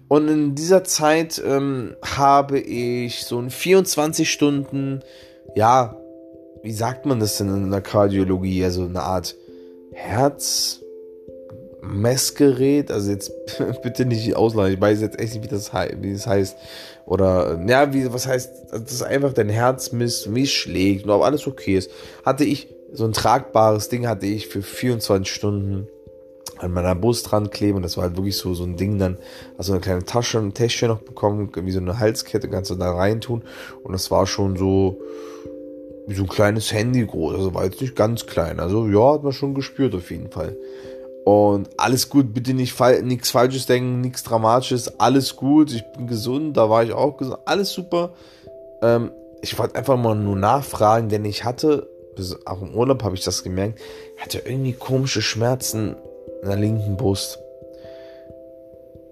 Und 0.09 0.29
in 0.29 0.55
dieser 0.55 0.83
Zeit 0.83 1.41
ähm, 1.45 1.95
habe 2.05 2.59
ich 2.59 3.25
so 3.25 3.39
ein 3.39 3.51
24 3.51 4.31
Stunden, 4.31 5.01
ja, 5.55 6.00
wie 6.63 6.73
sagt 6.73 7.07
man 7.07 7.21
das 7.21 7.39
denn 7.39 7.49
in 7.49 7.71
der 7.71 7.81
Kardiologie? 7.81 8.65
Also 8.65 8.85
eine 8.85 9.03
Art 9.03 9.37
Herzmessgerät. 9.93 12.91
Also 12.91 13.11
jetzt 13.11 13.33
bitte 13.83 14.05
nicht 14.05 14.37
ausladen. 14.37 14.75
Ich 14.75 14.81
weiß 14.81 15.01
jetzt 15.01 15.19
echt 15.19 15.35
nicht, 15.35 15.45
wie 15.45 15.49
das, 15.49 15.73
wie 15.73 16.13
das 16.13 16.27
heißt. 16.27 16.57
Oder, 17.07 17.61
ja, 17.67 17.93
wie, 17.93 18.13
was 18.13 18.27
heißt, 18.27 18.51
das 18.71 18.93
ist 18.93 19.03
einfach 19.03 19.33
dein 19.33 19.49
Herz 19.49 19.93
misst, 19.93 20.35
wie 20.35 20.43
es 20.43 20.51
schlägt 20.51 21.05
und 21.05 21.11
ob 21.11 21.23
alles 21.23 21.47
okay 21.47 21.77
ist. 21.77 21.91
Hatte 22.25 22.45
ich, 22.45 22.69
so 22.93 23.05
ein 23.05 23.13
tragbares 23.13 23.89
Ding 23.89 24.07
hatte 24.07 24.27
ich 24.27 24.49
für 24.49 24.63
24 24.63 25.33
Stunden 25.33 25.89
an 26.59 26.73
meiner 26.73 26.95
Brust 26.95 27.31
dran 27.31 27.51
kleben 27.51 27.77
und 27.77 27.83
das 27.83 27.97
war 27.97 28.05
halt 28.05 28.17
wirklich 28.17 28.37
so, 28.37 28.55
so 28.55 28.65
ein 28.65 28.77
Ding 28.77 28.99
dann, 28.99 29.19
also 29.57 29.73
eine 29.73 29.81
kleine 29.81 30.05
Tasche, 30.05 30.39
ein 30.39 30.55
Täschchen 30.55 30.89
noch 30.89 31.01
bekommen, 31.01 31.51
wie 31.55 31.71
so 31.71 31.81
eine 31.81 31.99
Halskette, 31.99 32.49
kannst 32.49 32.71
du 32.71 32.75
da 32.75 32.93
reintun 32.93 33.43
und 33.83 33.93
das 33.93 34.11
war 34.11 34.27
schon 34.27 34.57
so, 34.57 35.01
so 36.15 36.23
ein 36.23 36.29
kleines 36.29 36.73
Handy 36.73 37.05
groß, 37.07 37.35
also 37.35 37.55
war 37.55 37.65
jetzt 37.65 37.81
nicht 37.81 37.97
ganz 37.97 38.27
klein, 38.27 38.61
also 38.61 38.87
ja, 38.87 39.15
hat 39.15 39.23
man 39.23 39.33
schon 39.33 39.55
gespürt 39.55 39.95
auf 39.95 40.11
jeden 40.11 40.31
Fall. 40.31 40.57
Und 41.25 41.69
alles 41.77 42.09
gut, 42.09 42.33
bitte 42.33 42.55
nicht 42.55 42.73
fall 42.73 43.03
nichts 43.03 43.31
Falsches 43.31 43.67
denken, 43.67 44.01
nichts 44.01 44.23
Dramatisches, 44.23 44.99
alles 44.99 45.37
gut, 45.37 45.73
ich 45.73 45.85
bin 45.93 46.07
gesund, 46.07 46.57
da 46.57 46.71
war 46.71 46.83
ich 46.83 46.93
auch 46.93 47.17
gesund, 47.17 47.39
alles 47.45 47.71
super. 47.71 48.15
Ähm, 48.83 49.13
ich 49.43 49.59
wollte 49.59 49.75
einfach 49.75 49.97
mal 49.97 50.15
nur 50.15 50.37
nachfragen, 50.37 51.09
denn 51.09 51.25
ich 51.25 51.45
hatte, 51.45 51.89
auch 52.45 52.61
im 52.63 52.75
Urlaub 52.75 53.03
habe 53.03 53.15
ich 53.15 53.25
das 53.25 53.43
gemerkt, 53.43 53.79
hatte 54.19 54.43
irgendwie 54.45 54.73
komische 54.73 55.23
Schmerzen 55.23 55.97
in 56.43 56.49
der 56.49 56.59
linken 56.59 56.97
Brust. 56.97 57.39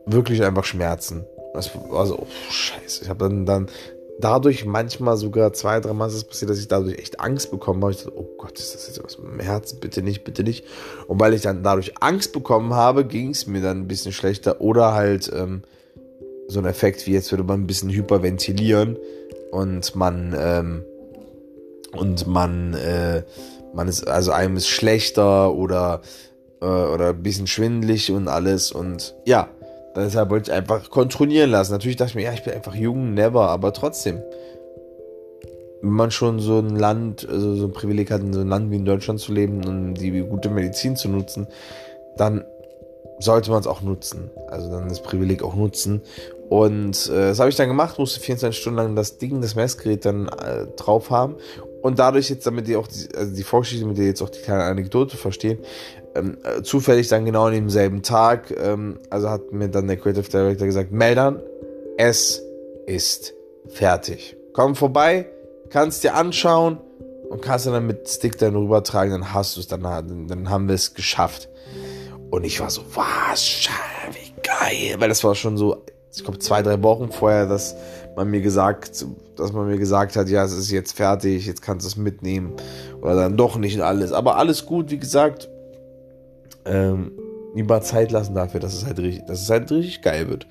Wirklich 0.06 0.42
einfach 0.42 0.64
Schmerzen. 0.64 1.24
Das 1.54 1.70
war 1.90 2.06
so, 2.06 2.18
oh, 2.20 2.26
scheiße. 2.50 3.04
Ich 3.04 3.08
habe 3.08 3.28
dann, 3.28 3.46
dann 3.46 3.68
dadurch 4.18 4.64
manchmal 4.64 5.16
sogar 5.16 5.52
zwei, 5.52 5.80
drei 5.80 5.92
Mal 5.92 6.08
ist 6.08 6.14
es 6.14 6.24
passiert, 6.24 6.50
dass 6.50 6.58
ich 6.58 6.68
dadurch 6.68 6.98
echt 6.98 7.20
Angst 7.20 7.50
bekommen 7.50 7.82
habe. 7.82 7.92
Ich 7.92 7.98
dachte, 7.98 8.16
oh 8.16 8.28
Gott, 8.36 8.58
ist 8.58 8.74
das 8.74 8.86
jetzt 8.88 9.02
was 9.02 9.18
mit 9.18 9.32
dem 9.32 9.40
Herz? 9.40 9.74
Bitte 9.74 10.02
nicht, 10.02 10.24
bitte 10.24 10.42
nicht. 10.42 10.64
Und 11.06 11.20
weil 11.20 11.34
ich 11.34 11.42
dann 11.42 11.62
dadurch 11.62 12.02
Angst 12.02 12.32
bekommen 12.32 12.74
habe, 12.74 13.04
ging 13.04 13.30
es 13.30 13.46
mir 13.46 13.62
dann 13.62 13.80
ein 13.80 13.88
bisschen 13.88 14.12
schlechter. 14.12 14.60
Oder 14.60 14.94
halt 14.94 15.30
ähm, 15.34 15.62
so 16.48 16.58
ein 16.58 16.66
Effekt, 16.66 17.06
wie 17.06 17.12
jetzt 17.12 17.30
würde 17.30 17.44
man 17.44 17.60
ein 17.60 17.66
bisschen 17.66 17.90
hyperventilieren 17.90 18.96
und 19.52 19.94
man 19.94 20.34
ähm, 20.38 20.84
und 21.92 22.26
man 22.26 22.74
äh, 22.74 23.22
man 23.74 23.88
ist 23.88 24.06
also 24.06 24.32
einem 24.32 24.56
ist 24.56 24.68
schlechter 24.68 25.54
oder 25.54 26.00
äh, 26.60 26.64
oder 26.64 27.10
ein 27.10 27.22
bisschen 27.22 27.46
schwindlig 27.46 28.10
und 28.10 28.28
alles 28.28 28.72
und 28.72 29.14
ja 29.24 29.48
Deshalb 30.04 30.30
wollte 30.30 30.50
ich 30.50 30.56
einfach 30.56 30.90
kontrollieren 30.90 31.50
lassen. 31.50 31.72
Natürlich 31.72 31.96
dachte 31.96 32.10
ich 32.10 32.14
mir, 32.14 32.22
ja, 32.22 32.32
ich 32.32 32.44
bin 32.44 32.54
einfach 32.54 32.74
jung, 32.74 33.14
never, 33.14 33.48
aber 33.48 33.72
trotzdem. 33.72 34.22
Wenn 35.80 35.90
man 35.90 36.10
schon 36.10 36.40
so 36.40 36.58
ein 36.58 36.76
Land, 36.76 37.28
also 37.28 37.54
so 37.54 37.66
ein 37.66 37.72
Privileg 37.72 38.10
hat, 38.10 38.20
in 38.20 38.32
so 38.32 38.40
einem 38.40 38.50
Land 38.50 38.70
wie 38.70 38.76
in 38.76 38.84
Deutschland 38.84 39.20
zu 39.20 39.32
leben 39.32 39.64
und 39.64 39.94
die 39.94 40.10
gute 40.22 40.50
Medizin 40.50 40.96
zu 40.96 41.08
nutzen, 41.08 41.46
dann 42.16 42.44
sollte 43.20 43.50
man 43.50 43.60
es 43.60 43.66
auch 43.66 43.82
nutzen. 43.82 44.30
Also 44.48 44.70
dann 44.70 44.88
das 44.88 45.02
Privileg 45.02 45.42
auch 45.42 45.54
nutzen. 45.54 46.02
Und 46.48 47.08
äh, 47.08 47.28
das 47.28 47.40
habe 47.40 47.50
ich 47.50 47.56
dann 47.56 47.68
gemacht, 47.68 47.98
musste 47.98 48.20
24 48.20 48.60
Stunden 48.60 48.78
lang 48.78 48.96
das 48.96 49.18
Ding, 49.18 49.40
das 49.40 49.54
Messgerät 49.54 50.04
dann 50.04 50.28
äh, 50.28 50.66
drauf 50.76 51.10
haben. 51.10 51.36
Und 51.82 51.98
dadurch 51.98 52.30
jetzt, 52.30 52.46
damit 52.46 52.66
ihr 52.68 52.78
auch 52.78 52.86
die, 52.86 53.14
also 53.14 53.34
die 53.34 53.42
Vorgeschichte, 53.42 53.86
mit 53.86 53.98
der 53.98 54.04
ihr 54.04 54.10
jetzt 54.10 54.22
auch 54.22 54.30
die 54.30 54.40
kleine 54.40 54.64
Anekdote 54.64 55.16
versteht, 55.16 55.64
ähm, 56.18 56.36
äh, 56.42 56.62
zufällig 56.62 57.08
dann 57.08 57.24
genau 57.24 57.44
an 57.44 57.52
demselben 57.52 58.02
Tag, 58.02 58.54
ähm, 58.56 58.98
also 59.10 59.30
hat 59.30 59.52
mir 59.52 59.68
dann 59.68 59.86
der 59.86 59.96
Creative 59.96 60.28
Director 60.28 60.66
gesagt, 60.66 60.92
Meldern, 60.92 61.40
es 61.96 62.42
ist 62.86 63.34
fertig. 63.68 64.36
Komm 64.52 64.74
vorbei, 64.74 65.26
kannst 65.70 66.04
dir 66.04 66.14
anschauen 66.14 66.78
und 67.28 67.42
kannst 67.42 67.66
dann 67.66 67.86
mit 67.86 68.08
Stick 68.08 68.38
dann 68.38 68.56
rübertragen, 68.56 69.12
dann 69.12 69.32
hast 69.34 69.56
du 69.56 69.60
es, 69.60 69.68
dann, 69.68 69.82
dann 69.82 70.50
haben 70.50 70.68
wir 70.68 70.74
es 70.74 70.94
geschafft. 70.94 71.48
Und 72.30 72.44
ich 72.44 72.60
war 72.60 72.70
so, 72.70 72.82
was, 72.94 73.68
wie 74.12 74.32
geil, 74.42 74.96
weil 74.98 75.08
das 75.08 75.24
war 75.24 75.34
schon 75.34 75.56
so, 75.56 75.84
ich 76.14 76.24
glaube 76.24 76.38
zwei, 76.38 76.62
drei 76.62 76.82
Wochen 76.82 77.10
vorher, 77.10 77.46
dass 77.46 77.76
man 78.16 78.30
mir 78.30 78.40
gesagt, 78.40 79.04
dass 79.36 79.52
man 79.52 79.68
mir 79.68 79.78
gesagt 79.78 80.16
hat, 80.16 80.28
ja, 80.28 80.44
es 80.44 80.52
ist 80.52 80.70
jetzt 80.70 80.92
fertig, 80.92 81.46
jetzt 81.46 81.62
kannst 81.62 81.86
du 81.86 81.88
es 81.88 81.96
mitnehmen. 81.96 82.54
Oder 83.00 83.14
dann 83.14 83.36
doch 83.36 83.56
nicht 83.56 83.80
alles. 83.80 84.12
Aber 84.12 84.36
alles 84.36 84.66
gut, 84.66 84.90
wie 84.90 84.98
gesagt, 84.98 85.48
ähm, 86.68 87.12
lieber 87.54 87.80
Zeit 87.80 88.12
lassen 88.12 88.34
dafür, 88.34 88.60
dass 88.60 88.74
es 88.74 88.86
halt 88.86 88.98
richtig, 88.98 89.26
dass 89.26 89.42
es 89.42 89.50
halt 89.50 89.70
richtig 89.70 90.02
geil 90.02 90.28
wird. 90.28 90.46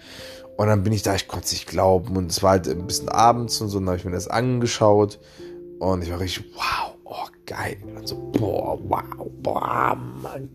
Und 0.58 0.68
dann 0.68 0.84
bin 0.84 0.92
ich 0.92 1.04
da, 1.04 1.16
ich 1.16 1.28
konnte 1.28 1.46
es 1.46 1.52
nicht 1.52 1.68
glauben. 1.68 2.18
Und 2.18 2.32
es 2.32 2.42
war 2.42 2.52
halt 2.52 2.68
ein 2.68 2.88
bisschen 2.88 3.10
abends 3.10 3.62
und 3.62 3.70
so, 3.70 3.80
dann 3.80 3.88
habe 3.88 3.98
ich 3.98 4.06
mir 4.06 4.12
das 4.12 4.28
angeschaut. 4.28 5.20
Und 5.80 6.04
ich 6.04 6.12
war 6.12 6.20
richtig, 6.20 6.46
wow, 6.56 6.96
oh, 7.04 7.28
geil. 7.46 7.78
Und 7.96 8.08
so, 8.08 8.16
boah, 8.16 8.80
wow, 8.88 9.28
boah, 9.44 9.98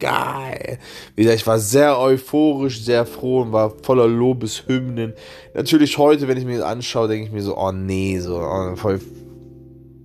geil. 0.00 0.78
Wieder, 1.14 1.34
ich 1.34 1.46
war 1.46 1.60
sehr 1.60 1.98
euphorisch, 2.00 2.82
sehr 2.84 3.06
froh 3.06 3.42
und 3.42 3.52
war 3.52 3.72
voller 3.82 4.08
Lobeshymnen. 4.08 5.14
Natürlich 5.54 5.96
heute, 5.98 6.26
wenn 6.26 6.36
ich 6.36 6.44
mir 6.44 6.58
das 6.58 6.66
anschaue, 6.66 7.06
denke 7.06 7.26
ich 7.26 7.32
mir 7.32 7.42
so, 7.42 7.56
oh 7.56 7.70
nee, 7.70 8.18
so, 8.18 8.40
oh, 8.40 8.74
voll, 8.74 9.00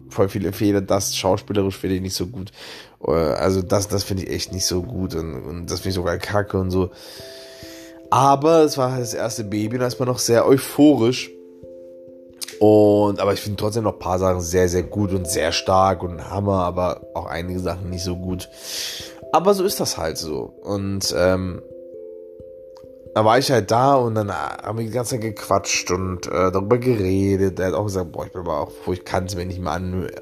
voll 0.10 0.30
viele 0.30 0.54
Fehler. 0.54 0.82
Das 0.82 1.16
schauspielerisch 1.16 1.78
finde 1.78 1.96
ich 1.96 2.02
nicht 2.02 2.16
so 2.16 2.28
gut. 2.28 2.52
Äh, 3.06 3.12
also 3.12 3.62
das, 3.62 3.88
das 3.88 4.04
finde 4.04 4.24
ich 4.24 4.30
echt 4.30 4.54
nicht 4.54 4.66
so 4.66 4.82
gut 4.82 5.16
und, 5.16 5.36
und 5.44 5.66
das 5.68 5.80
finde 5.80 5.90
ich 5.90 5.96
sogar 5.96 6.18
kacke 6.18 6.58
und 6.58 6.72
so. 6.72 6.92
Aber 8.10 8.62
es 8.62 8.78
war 8.78 8.92
halt 8.92 9.02
das 9.02 9.14
erste 9.14 9.44
Baby 9.44 9.76
und 9.76 9.82
da 9.82 9.88
ist 9.88 10.00
man 10.00 10.08
noch 10.08 10.20
sehr 10.20 10.48
euphorisch. 10.48 11.30
Und, 12.60 13.20
aber 13.20 13.34
ich 13.34 13.42
finde 13.42 13.58
trotzdem 13.58 13.84
noch 13.84 13.94
ein 13.94 14.00
paar 14.00 14.18
Sachen 14.18 14.42
sehr, 14.42 14.70
sehr 14.70 14.84
gut 14.84 15.12
und 15.12 15.28
sehr 15.28 15.52
stark 15.52 16.02
und 16.02 16.30
Hammer, 16.30 16.64
aber 16.64 17.02
auch 17.14 17.26
einige 17.28 17.60
Sachen 17.60 17.90
nicht 17.90 18.04
so 18.04 18.16
gut. 18.16 18.50
Aber 19.32 19.54
so 19.54 19.64
ist 19.64 19.80
das 19.80 19.98
halt 19.98 20.18
so. 20.18 20.54
Und 20.64 21.14
ähm, 21.16 21.62
da 23.18 23.26
war 23.26 23.40
ich 23.40 23.50
halt 23.50 23.72
da 23.72 23.96
und 23.96 24.14
dann 24.14 24.32
haben 24.32 24.78
wir 24.78 24.86
die 24.86 24.92
ganze 24.92 25.16
Zeit 25.16 25.22
gequatscht 25.22 25.90
und 25.90 26.28
äh, 26.28 26.52
darüber 26.52 26.78
geredet. 26.78 27.60
Er 27.60 27.70
hat 27.70 27.74
auch 27.74 27.86
gesagt, 27.86 28.12
boah, 28.12 28.28
ich 28.28 28.32
bin 28.32 28.42
aber 28.42 28.60
auch 28.60 28.70
froh, 28.70 28.94
ich 28.94 29.06
kann 29.06 29.26
es 29.26 29.36
mir 29.36 29.44
nicht 29.44 29.60
mehr 29.60 29.72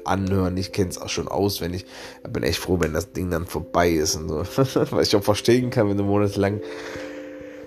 anhören. 0.06 0.56
Ich 0.56 0.72
kenne 0.72 0.88
es 0.88 0.98
auch 0.98 1.10
schon 1.10 1.28
auswendig. 1.28 1.84
Ich 2.24 2.32
bin 2.32 2.42
echt 2.42 2.58
froh, 2.58 2.80
wenn 2.80 2.94
das 2.94 3.12
Ding 3.12 3.30
dann 3.30 3.44
vorbei 3.44 3.90
ist 3.90 4.16
und 4.16 4.30
so. 4.30 4.36
Weil 4.92 5.02
ich 5.02 5.14
auch 5.14 5.22
verstehen 5.22 5.68
kann, 5.68 5.90
wenn 5.90 5.98
du 5.98 6.04
monatelang. 6.04 6.62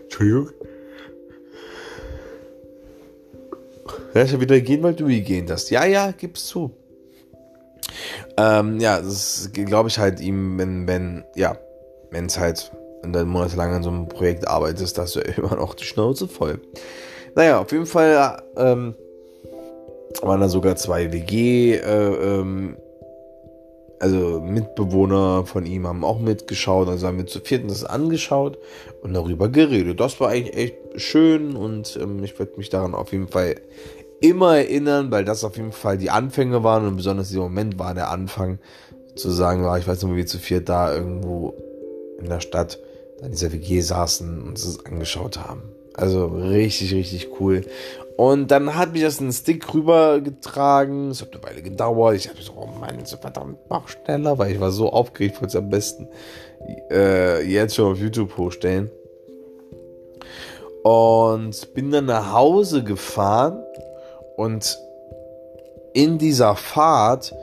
Entschuldigung. 0.01 0.49
Ja, 4.15 4.23
ich 4.23 4.39
wieder 4.39 4.59
gehen, 4.61 4.81
weil 4.81 4.95
du 4.95 5.05
gehen 5.05 5.45
hast. 5.51 5.69
Ja, 5.69 5.85
ja, 5.85 6.09
gib's 6.09 6.47
zu. 6.47 6.71
Ähm, 8.35 8.79
ja, 8.79 8.99
das 8.99 9.51
glaube 9.53 9.89
ich 9.89 9.99
halt 9.99 10.21
ihm, 10.21 10.57
wenn, 10.57 10.87
wenn, 10.87 11.23
ja, 11.35 11.55
wenn 12.09 12.25
es 12.25 12.39
halt 12.39 12.71
wenn 13.01 13.13
du 13.13 13.25
monatelang 13.25 13.73
an 13.73 13.83
so 13.83 13.89
einem 13.89 14.07
Projekt 14.07 14.47
arbeitest, 14.47 14.97
hast 14.97 15.15
du 15.15 15.19
immer 15.37 15.55
noch 15.55 15.73
die 15.73 15.85
Schnauze 15.85 16.27
voll. 16.27 16.59
Naja, 17.35 17.59
auf 17.59 17.71
jeden 17.71 17.85
Fall 17.85 18.41
ähm, 18.57 18.95
waren 20.21 20.41
da 20.41 20.49
sogar 20.49 20.75
zwei 20.75 21.11
WG, 21.11 21.75
äh, 21.75 21.79
ähm, 21.79 22.75
also 23.99 24.41
Mitbewohner 24.41 25.45
von 25.45 25.65
ihm 25.65 25.85
haben 25.85 26.05
auch 26.05 26.19
mitgeschaut, 26.19 26.87
also 26.87 27.05
haben 27.05 27.17
wir 27.17 27.27
zu 27.27 27.41
vierten 27.41 27.67
das 27.67 27.83
angeschaut 27.83 28.57
und 29.01 29.13
darüber 29.13 29.49
geredet. 29.49 29.99
Das 29.99 30.19
war 30.19 30.29
eigentlich 30.29 30.55
echt 30.55 30.75
schön 30.95 31.55
und 31.55 31.99
ähm, 32.01 32.23
ich 32.23 32.37
werde 32.39 32.53
mich 32.57 32.69
daran 32.69 32.95
auf 32.95 33.11
jeden 33.11 33.27
Fall 33.27 33.55
immer 34.21 34.57
erinnern, 34.57 35.11
weil 35.11 35.25
das 35.25 35.43
auf 35.43 35.57
jeden 35.57 35.71
Fall 35.71 35.97
die 35.97 36.09
Anfänge 36.09 36.63
waren 36.63 36.87
und 36.87 36.95
besonders 36.95 37.29
dieser 37.29 37.41
Moment 37.41 37.77
war 37.77 37.93
der 37.93 38.09
Anfang 38.09 38.59
zu 39.15 39.29
sagen, 39.29 39.61
ich 39.77 39.87
weiß 39.87 40.03
nicht, 40.03 40.13
wie 40.13 40.17
wir 40.17 40.25
zu 40.25 40.39
viert 40.39 40.69
da 40.69 40.93
irgendwo 40.93 41.53
in 42.19 42.29
der 42.29 42.39
Stadt 42.39 42.79
in 43.21 43.31
dieser 43.31 43.51
WG 43.51 43.81
saßen 43.81 44.41
und 44.41 44.49
uns 44.49 44.65
das 44.65 44.85
angeschaut 44.85 45.37
haben. 45.39 45.63
Also 45.93 46.27
richtig, 46.27 46.93
richtig 46.93 47.39
cool. 47.39 47.65
Und 48.15 48.51
dann 48.51 48.75
hat 48.75 48.93
mich 48.93 49.01
das 49.01 49.19
einen 49.19 49.31
Stick 49.31 49.73
rübergetragen. 49.73 51.11
Es 51.11 51.21
hat 51.21 51.33
eine 51.33 51.43
Weile 51.43 51.61
gedauert. 51.61 52.15
Ich 52.15 52.27
dachte 52.27 52.41
so, 52.41 52.53
oh 52.55 52.65
Mann, 52.65 53.05
so 53.05 53.17
verdammt, 53.17 53.57
mach 53.69 53.87
schneller, 53.87 54.37
weil 54.37 54.51
ich 54.51 54.59
war 54.59 54.71
so 54.71 54.91
aufgeregt, 54.91 55.35
wollte 55.35 55.47
es 55.47 55.55
am 55.55 55.69
besten 55.69 56.07
äh, 56.91 57.41
jetzt 57.45 57.75
schon 57.75 57.93
auf 57.93 57.97
YouTube 57.97 58.37
hochstellen. 58.37 58.91
Und 60.83 61.73
bin 61.73 61.91
dann 61.91 62.05
nach 62.05 62.33
Hause 62.33 62.83
gefahren 62.83 63.63
und 64.37 64.77
in 65.93 66.17
dieser 66.17 66.55
Fahrt 66.55 67.33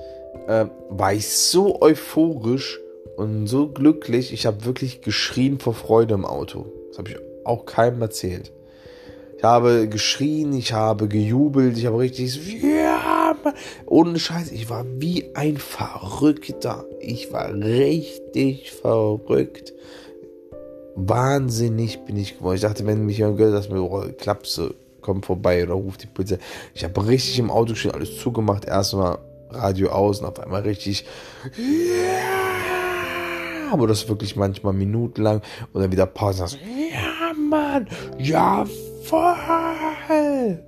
äh, 0.46 0.66
war 0.88 1.12
ich 1.12 1.28
so 1.28 1.80
euphorisch, 1.80 2.78
und 3.16 3.46
so 3.46 3.68
glücklich. 3.68 4.32
Ich 4.32 4.46
habe 4.46 4.64
wirklich 4.64 5.00
geschrien 5.00 5.58
vor 5.58 5.74
Freude 5.74 6.14
im 6.14 6.24
Auto. 6.24 6.66
Das 6.88 6.98
habe 6.98 7.10
ich 7.10 7.16
auch 7.44 7.66
keinem 7.66 8.02
erzählt. 8.02 8.52
Ich 9.36 9.44
habe 9.44 9.88
geschrien, 9.88 10.52
ich 10.54 10.72
habe 10.72 11.08
gejubelt, 11.08 11.76
ich 11.76 11.86
habe 11.86 11.98
richtig 11.98 12.32
so, 12.32 12.40
ohne 13.84 14.18
Scheiß, 14.18 14.50
ich 14.50 14.70
war 14.70 14.84
wie 14.98 15.34
ein 15.34 15.58
Verrückter. 15.58 16.84
Ich 17.00 17.32
war 17.32 17.52
richtig 17.52 18.72
verrückt. 18.72 19.74
Wahnsinnig 20.94 22.00
bin 22.06 22.16
ich 22.16 22.38
geworden. 22.38 22.56
Ich 22.56 22.62
dachte, 22.62 22.86
wenn 22.86 23.04
mich 23.04 23.18
jemand 23.18 23.36
gehört, 23.36 23.54
dass 23.54 23.68
mir 23.68 23.82
oh, 23.82 24.04
Klapse 24.16 24.74
kommt 25.02 25.26
vorbei 25.26 25.62
oder 25.62 25.74
ruft 25.74 26.02
die 26.02 26.06
Polizei. 26.06 26.38
Ich 26.74 26.84
habe 26.84 27.06
richtig 27.06 27.38
im 27.38 27.50
Auto 27.50 27.74
stehen, 27.74 27.92
alles 27.92 28.18
zugemacht, 28.18 28.64
erstmal 28.64 29.18
Radio 29.50 29.90
aus 29.90 30.20
und 30.20 30.26
auf 30.26 30.40
einmal 30.40 30.62
richtig, 30.62 31.04
ja, 31.56 32.45
aber 33.72 33.86
das 33.86 34.08
wirklich 34.08 34.36
manchmal 34.36 34.72
minutenlang 34.72 35.42
und 35.72 35.80
dann 35.80 35.92
wieder 35.92 36.06
Pause. 36.06 36.44
Und 36.44 36.48
so, 36.50 36.56
ja, 36.56 37.32
Mann, 37.34 37.88
ja, 38.18 38.64
voll. 39.04 40.62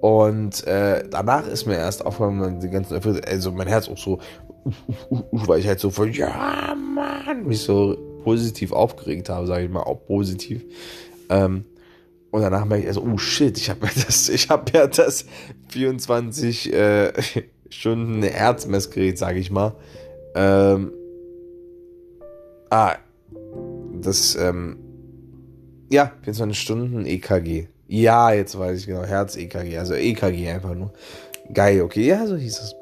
Und 0.00 0.66
äh, 0.66 1.04
danach 1.10 1.46
ist 1.46 1.66
mir 1.66 1.76
erst 1.76 2.04
aufgefallen, 2.04 2.60
die 2.60 2.68
ganzen, 2.68 3.00
also 3.26 3.52
mein 3.52 3.66
Herz 3.66 3.88
auch 3.88 3.98
so, 3.98 4.18
weil 5.32 5.60
ich 5.60 5.66
halt 5.66 5.80
so 5.80 5.90
voll, 5.90 6.10
ja, 6.10 6.74
Mann, 6.74 7.46
mich 7.46 7.60
so 7.60 7.96
positiv 8.24 8.72
aufgeregt 8.72 9.28
habe, 9.28 9.46
sage 9.46 9.64
ich 9.64 9.70
mal, 9.70 9.82
auch 9.82 10.04
positiv. 10.06 10.64
Ähm, 11.28 11.64
und 12.30 12.42
danach 12.42 12.64
merke 12.64 12.82
ich 12.82 12.88
also, 12.88 13.02
oh 13.02 13.16
shit, 13.18 13.56
ich 13.56 13.70
habe 13.70 13.86
ja 13.86 13.92
das, 13.94 14.28
ja 14.28 14.86
das 14.86 15.26
24 15.68 16.72
äh, 16.72 17.12
Stunden 17.70 18.22
Herzmessgerät, 18.22 19.18
sage 19.18 19.38
ich 19.38 19.50
mal. 19.50 19.74
Ähm, 20.34 20.92
ah, 22.70 22.96
das, 24.00 24.36
ähm, 24.36 24.78
ja, 25.90 26.12
24 26.22 26.60
Stunden 26.60 27.06
EKG. 27.06 27.68
Ja, 27.88 28.32
jetzt 28.32 28.58
weiß 28.58 28.80
ich 28.80 28.86
genau, 28.86 29.04
Herz-EKG, 29.04 29.78
also 29.78 29.94
EKG 29.94 30.50
einfach 30.50 30.74
nur. 30.74 30.92
Geil, 31.52 31.82
okay, 31.82 32.06
ja, 32.06 32.26
so 32.26 32.36
hieß 32.36 32.58
es. 32.58 32.74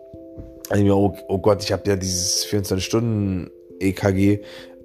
Also, 0.70 0.96
oh, 0.96 1.16
oh 1.28 1.38
Gott, 1.38 1.62
ich 1.62 1.72
habe 1.72 1.82
ja 1.86 1.96
dieses 1.96 2.44
24 2.44 2.84
Stunden 2.84 3.50
EKG 3.80 4.40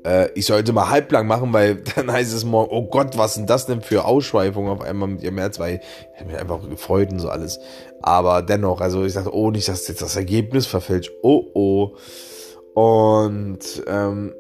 äh, 0.06 0.30
ich 0.34 0.46
sollte 0.46 0.74
mal 0.74 0.90
halblang 0.90 1.28
machen, 1.28 1.54
weil 1.54 1.76
dann 1.96 2.12
heißt 2.12 2.34
es 2.34 2.46
morgen, 2.46 2.70
oh 2.72 2.84
Gott, 2.84 3.18
was 3.18 3.36
sind 3.36 3.50
das 3.50 3.66
denn 3.66 3.82
für 3.82 4.06
Ausschweifungen 4.06 4.70
auf 4.70 4.82
einmal 4.82 5.10
mit 5.10 5.24
ihrem 5.24 5.38
Herz, 5.38 5.60
weil 5.60 5.82
ich 6.14 6.20
habe 6.20 6.32
mich 6.32 6.40
einfach 6.40 6.68
gefreut 6.70 7.12
und 7.12 7.20
so 7.20 7.30
alles. 7.30 7.60
Aber 8.02 8.42
dennoch, 8.42 8.82
also 8.82 9.04
ich 9.04 9.14
dachte, 9.14 9.34
oh, 9.34 9.52
nicht, 9.52 9.68
dass 9.68 9.88
jetzt 9.88 10.02
das 10.02 10.16
Ergebnis 10.16 10.68
verfälscht. 10.68 11.12
Oh, 11.22 11.44
oh. 11.54 11.96
Und 12.74 13.60
ähm, 13.88 14.34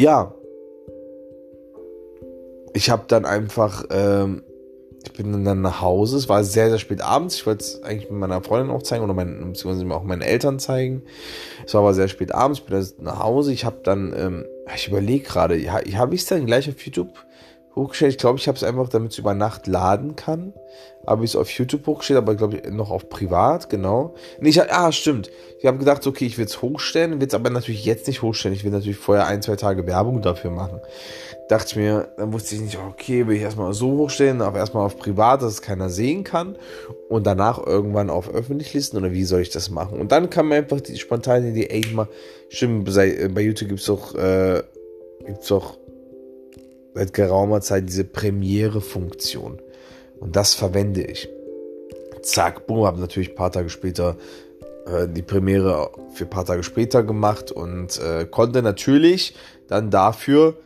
ja, 0.00 0.34
ich 2.72 2.88
habe 2.88 3.04
dann 3.08 3.24
einfach 3.24 3.84
ähm, 3.90 4.42
ich 5.02 5.12
bin 5.14 5.44
dann 5.44 5.62
nach 5.62 5.80
Hause. 5.80 6.18
Es 6.18 6.28
war 6.28 6.44
sehr, 6.44 6.68
sehr 6.68 6.78
spät 6.78 7.00
abends. 7.00 7.36
Ich 7.36 7.46
wollte 7.46 7.64
es 7.64 7.82
eigentlich 7.82 8.10
mit 8.10 8.20
meiner 8.20 8.42
Freundin 8.42 8.74
auch 8.74 8.82
zeigen 8.82 9.02
oder 9.02 9.14
meinen, 9.14 9.52
beziehungsweise 9.52 9.90
auch 9.94 10.02
meinen 10.02 10.22
Eltern 10.22 10.58
zeigen. 10.58 11.02
Es 11.64 11.72
war 11.72 11.80
aber 11.80 11.94
sehr 11.94 12.08
spät 12.08 12.34
abends. 12.34 12.58
Ich 12.58 12.66
bin 12.66 12.78
dann 12.78 13.04
nach 13.04 13.22
Hause. 13.22 13.52
Ich 13.52 13.64
habe 13.64 13.80
dann, 13.82 14.12
ähm, 14.16 14.44
ich 14.74 14.88
überlege 14.88 15.24
gerade, 15.24 15.56
habe 15.72 16.14
ich 16.14 16.20
es 16.20 16.26
dann 16.26 16.44
gleich 16.44 16.68
auf 16.68 16.80
YouTube 16.84 17.14
hochgestellt? 17.74 18.12
Ich 18.12 18.18
glaube, 18.18 18.38
ich 18.38 18.46
habe 18.46 18.56
es 18.56 18.64
einfach, 18.64 18.88
damit 18.88 19.12
es 19.12 19.18
über 19.18 19.34
Nacht 19.34 19.66
laden 19.66 20.16
kann. 20.16 20.52
Habe 21.10 21.24
ich 21.24 21.32
es 21.32 21.36
auf 21.36 21.50
YouTube 21.50 21.86
hochgestellt, 21.86 22.18
aber 22.18 22.36
glaube 22.36 22.58
ich 22.58 22.70
noch 22.72 22.90
auf 22.90 23.08
privat, 23.08 23.68
genau. 23.68 24.14
Nee, 24.40 24.50
ich, 24.50 24.62
ah, 24.62 24.92
stimmt. 24.92 25.30
Ich 25.58 25.66
habe 25.66 25.78
gedacht, 25.78 26.06
okay, 26.06 26.24
ich 26.24 26.38
will 26.38 26.46
es 26.46 26.62
hochstellen, 26.62 27.20
will 27.20 27.26
es 27.26 27.34
aber 27.34 27.50
natürlich 27.50 27.84
jetzt 27.84 28.06
nicht 28.06 28.22
hochstellen. 28.22 28.56
Ich 28.56 28.64
will 28.64 28.70
natürlich 28.70 28.96
vorher 28.96 29.26
ein, 29.26 29.42
zwei 29.42 29.56
Tage 29.56 29.86
Werbung 29.86 30.22
dafür 30.22 30.50
machen 30.50 30.80
dachte 31.50 31.70
ich 31.70 31.76
mir, 31.76 32.08
dann 32.16 32.32
wusste 32.32 32.54
ich 32.54 32.60
nicht, 32.60 32.78
okay, 32.78 33.26
will 33.26 33.34
ich 33.34 33.42
erstmal 33.42 33.72
so 33.74 33.90
hochstellen, 33.98 34.40
aber 34.40 34.58
erstmal 34.58 34.86
auf 34.86 34.96
privat, 34.96 35.42
dass 35.42 35.54
es 35.54 35.62
keiner 35.62 35.90
sehen 35.90 36.22
kann 36.22 36.56
und 37.08 37.26
danach 37.26 37.58
irgendwann 37.64 38.08
auf 38.08 38.32
öffentlich 38.32 38.72
listen 38.72 38.96
oder 38.96 39.10
wie 39.10 39.24
soll 39.24 39.40
ich 39.40 39.50
das 39.50 39.68
machen? 39.68 39.98
Und 39.98 40.12
dann 40.12 40.30
kam 40.30 40.48
mir 40.48 40.56
einfach 40.56 40.80
die 40.80 40.96
spontane 40.96 41.48
Idee, 41.48 41.66
ey, 41.70 41.84
mal, 41.92 42.06
stimmt, 42.50 42.84
bei, 42.84 43.28
bei 43.34 43.40
YouTube 43.40 43.68
gibt 43.68 43.80
es 43.80 43.86
doch, 43.86 44.14
äh, 44.14 44.62
gibt's 45.26 45.48
doch 45.48 45.76
seit 46.94 47.12
geraumer 47.14 47.60
Zeit 47.60 47.88
diese 47.88 48.04
Premiere-Funktion 48.04 49.60
und 50.20 50.36
das 50.36 50.54
verwende 50.54 51.02
ich. 51.02 51.28
Zack, 52.22 52.66
boom, 52.66 52.86
habe 52.86 53.00
natürlich 53.00 53.30
ein 53.30 53.34
paar 53.34 53.50
Tage 53.50 53.70
später 53.70 54.16
äh, 54.86 55.08
die 55.08 55.22
Premiere 55.22 55.90
für 56.14 56.24
ein 56.24 56.30
paar 56.30 56.44
Tage 56.44 56.62
später 56.62 57.02
gemacht 57.02 57.50
und 57.50 57.98
äh, 58.00 58.26
konnte 58.26 58.62
natürlich 58.62 59.34
dann 59.68 59.90
dafür 59.90 60.56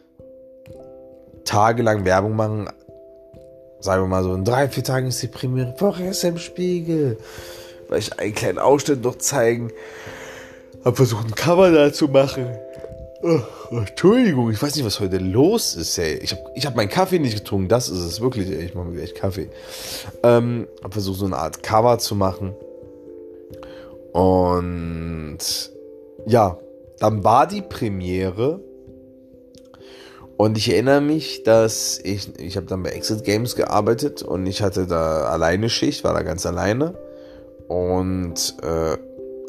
tagelang 1.45 2.05
Werbung 2.05 2.37
machen. 2.37 2.69
Sagen 3.81 4.03
wir 4.03 4.09
mal 4.09 4.25
so, 4.25 4.35
in 4.35 4.45
drei, 4.45 4.69
vier 4.69 4.83
Tagen 4.83 5.09
ist 5.09 5.23
die 5.23 5.29
Premiere 5.29 5.75
Woche 5.79 6.05
im 6.23 6.39
Spiegel. 6.39 7.19
Weil 7.89 7.99
ich 7.99 8.19
einen 8.19 8.35
kleinen 8.35 8.59
Ausschnitt 8.59 9.03
noch 9.03 9.19
zeigen. 9.19 9.71
Hab 10.85 10.97
versucht, 10.97 11.27
ein 11.27 11.35
Cover 11.35 11.71
da 11.71 11.93
zu 11.93 12.09
machen. 12.09 12.47
Oh, 13.27 13.41
Entschuldigung, 13.71 14.51
ich 14.51 14.63
weiß 14.63 14.77
nicht, 14.77 14.85
was 14.85 15.01
heute 15.01 15.17
los 15.17 15.77
ist, 15.77 15.97
ey. 15.97 16.19
Ich 16.19 16.33
habe 16.33 16.43
ich 16.55 16.67
hab 16.67 16.77
meinen 16.77 16.91
Kaffee 16.91 17.19
nicht 17.19 17.35
getrunken, 17.35 17.69
das 17.69 17.89
ist 17.89 18.01
es 18.01 18.21
wirklich, 18.21 18.51
ey. 18.51 18.67
Ich 18.67 18.75
mache 18.75 18.89
mir 18.89 19.01
echt 19.01 19.15
Kaffee. 19.15 19.49
Ähm, 20.23 20.69
hab 20.83 20.93
versucht, 20.93 21.21
so 21.21 21.25
eine 21.25 21.39
Art 21.39 21.63
Cover 21.63 21.99
zu 21.99 22.17
machen. 22.17 22.55
Und 24.13 25.39
ja, 26.27 26.59
dann 26.99 27.25
war 27.25 27.47
die 27.47 27.63
Premiere 27.63 28.61
und 30.37 30.59
ich 30.59 30.71
erinnere 30.71 31.01
mich, 31.01 31.45
dass 31.45 31.99
ich, 32.05 32.39
ich 32.39 32.59
habe 32.59 32.67
dann 32.67 32.83
bei 32.83 32.91
Exit 32.91 33.25
Games 33.25 33.57
gearbeitet 33.57 34.23
und 34.23 34.45
ich 34.45 34.61
hatte 34.61 34.87
da 34.87 35.29
alleine 35.29 35.71
Schicht, 35.71 36.05
war 36.05 36.13
da 36.13 36.21
ganz 36.21 36.45
alleine 36.45 36.95
und 37.69 38.55
äh, 38.63 38.99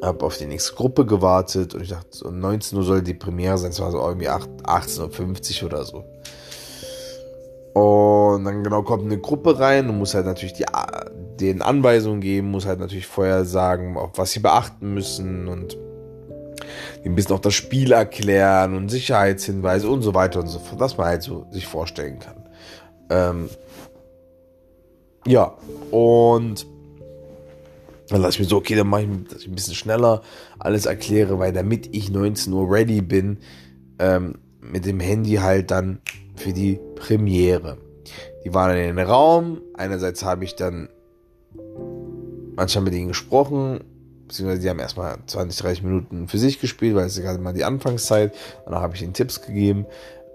habe 0.05 0.25
auf 0.25 0.37
die 0.37 0.45
nächste 0.45 0.75
Gruppe 0.75 1.05
gewartet 1.05 1.73
und 1.73 1.81
ich 1.81 1.89
dachte, 1.89 2.27
um 2.27 2.39
19 2.39 2.77
Uhr 2.77 2.83
soll 2.83 3.01
die 3.01 3.13
Premiere 3.13 3.57
sein, 3.57 3.71
es 3.71 3.79
war 3.79 3.91
so 3.91 3.99
irgendwie 3.99 4.29
18.50 4.29 5.61
Uhr 5.61 5.67
oder 5.67 5.83
so. 5.83 6.03
Und 7.73 8.45
dann 8.45 8.63
genau 8.63 8.83
kommt 8.83 9.03
eine 9.03 9.19
Gruppe 9.19 9.59
rein 9.59 9.89
und 9.89 9.97
muss 9.97 10.13
halt 10.13 10.25
natürlich 10.25 10.53
die, 10.53 10.65
den 11.39 11.61
Anweisungen 11.61 12.21
geben, 12.21 12.51
muss 12.51 12.65
halt 12.65 12.79
natürlich 12.79 13.07
vorher 13.07 13.43
sagen, 13.43 13.97
auf 13.97 14.11
was 14.15 14.31
sie 14.31 14.39
beachten 14.39 14.93
müssen 14.93 15.47
und 15.49 15.77
ein 17.03 17.15
bisschen 17.15 17.35
auch 17.35 17.39
das 17.39 17.53
Spiel 17.53 17.91
erklären 17.91 18.75
und 18.75 18.89
Sicherheitshinweise 18.89 19.89
und 19.89 20.01
so 20.01 20.13
weiter 20.13 20.39
und 20.39 20.47
so 20.47 20.59
fort, 20.59 20.79
was 20.79 20.97
man 20.97 21.07
halt 21.07 21.23
so 21.23 21.45
sich 21.51 21.67
vorstellen 21.67 22.19
kann. 22.19 22.49
Ähm, 23.09 23.49
ja, 25.27 25.53
und 25.91 26.65
dann 28.09 28.21
lasse 28.21 28.35
ich 28.35 28.39
mir 28.41 28.45
so, 28.45 28.57
okay, 28.57 28.75
dann 28.75 28.87
mache 28.87 29.03
ich, 29.03 29.27
dass 29.29 29.41
ich 29.41 29.47
ein 29.47 29.55
bisschen 29.55 29.75
schneller 29.75 30.21
alles 30.59 30.85
erkläre, 30.85 31.39
weil 31.39 31.53
damit 31.53 31.89
ich 31.95 32.11
19 32.11 32.53
Uhr 32.53 32.69
ready 32.71 33.01
bin, 33.01 33.37
ähm, 33.99 34.35
mit 34.61 34.85
dem 34.85 34.99
Handy 34.99 35.35
halt 35.35 35.71
dann 35.71 35.99
für 36.35 36.53
die 36.53 36.79
Premiere. 36.95 37.77
Die 38.43 38.53
waren 38.53 38.69
dann 38.69 38.77
in 38.77 38.95
den 38.95 39.07
Raum. 39.07 39.61
Einerseits 39.73 40.23
habe 40.23 40.43
ich 40.43 40.55
dann 40.55 40.89
manchmal 42.55 42.85
mit 42.85 42.93
ihnen 42.93 43.07
gesprochen 43.07 43.81
beziehungsweise 44.27 44.61
die 44.61 44.69
haben 44.69 44.79
erstmal 44.79 45.17
20, 45.25 45.61
30 45.61 45.83
Minuten 45.83 46.27
für 46.27 46.37
sich 46.37 46.59
gespielt, 46.59 46.95
weil 46.95 47.05
es 47.05 47.19
gerade 47.19 47.39
mal 47.39 47.53
die 47.53 47.63
Anfangszeit. 47.63 48.33
Danach 48.65 48.81
habe 48.81 48.95
ich 48.95 49.01
ihnen 49.01 49.13
Tipps 49.13 49.41
gegeben. 49.41 49.85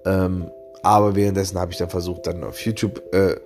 Ähm, 0.04 0.50
aber 0.82 1.16
währenddessen 1.16 1.58
habe 1.58 1.72
ich 1.72 1.78
dann 1.78 1.90
versucht, 1.90 2.26
dann 2.26 2.44
auf 2.44 2.60
YouTube 2.60 3.02
äh, 3.12 3.36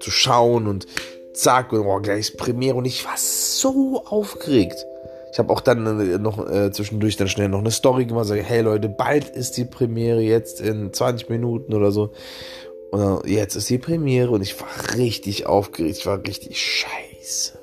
zu 0.00 0.10
schauen 0.10 0.66
und 0.66 0.86
zack, 1.34 1.72
und 1.72 1.86
oh, 1.86 2.00
gleich 2.00 2.36
Premiere 2.36 2.76
und 2.76 2.84
ich 2.84 3.04
war 3.04 3.16
so 3.16 4.02
aufgeregt. 4.06 4.86
Ich 5.32 5.38
habe 5.38 5.52
auch 5.52 5.60
dann 5.60 6.00
äh, 6.00 6.18
noch 6.18 6.48
äh, 6.48 6.70
zwischendurch 6.70 7.16
dann 7.16 7.28
schnell 7.28 7.48
noch 7.48 7.58
eine 7.58 7.72
Story 7.72 8.04
gemacht, 8.04 8.26
sage, 8.26 8.42
hey 8.42 8.62
Leute, 8.62 8.88
bald 8.88 9.30
ist 9.30 9.56
die 9.56 9.64
Premiere, 9.64 10.20
jetzt 10.20 10.60
in 10.60 10.92
20 10.92 11.28
Minuten 11.28 11.74
oder 11.74 11.90
so. 11.90 12.12
Und 12.92 13.00
dann, 13.00 13.32
jetzt 13.32 13.56
ist 13.56 13.68
die 13.68 13.78
Premiere 13.78 14.30
und 14.30 14.42
ich 14.42 14.60
war 14.60 14.96
richtig 14.96 15.46
aufgeregt, 15.46 15.98
ich 15.98 16.06
war 16.06 16.24
richtig 16.24 16.60
scheiße. 16.60 17.58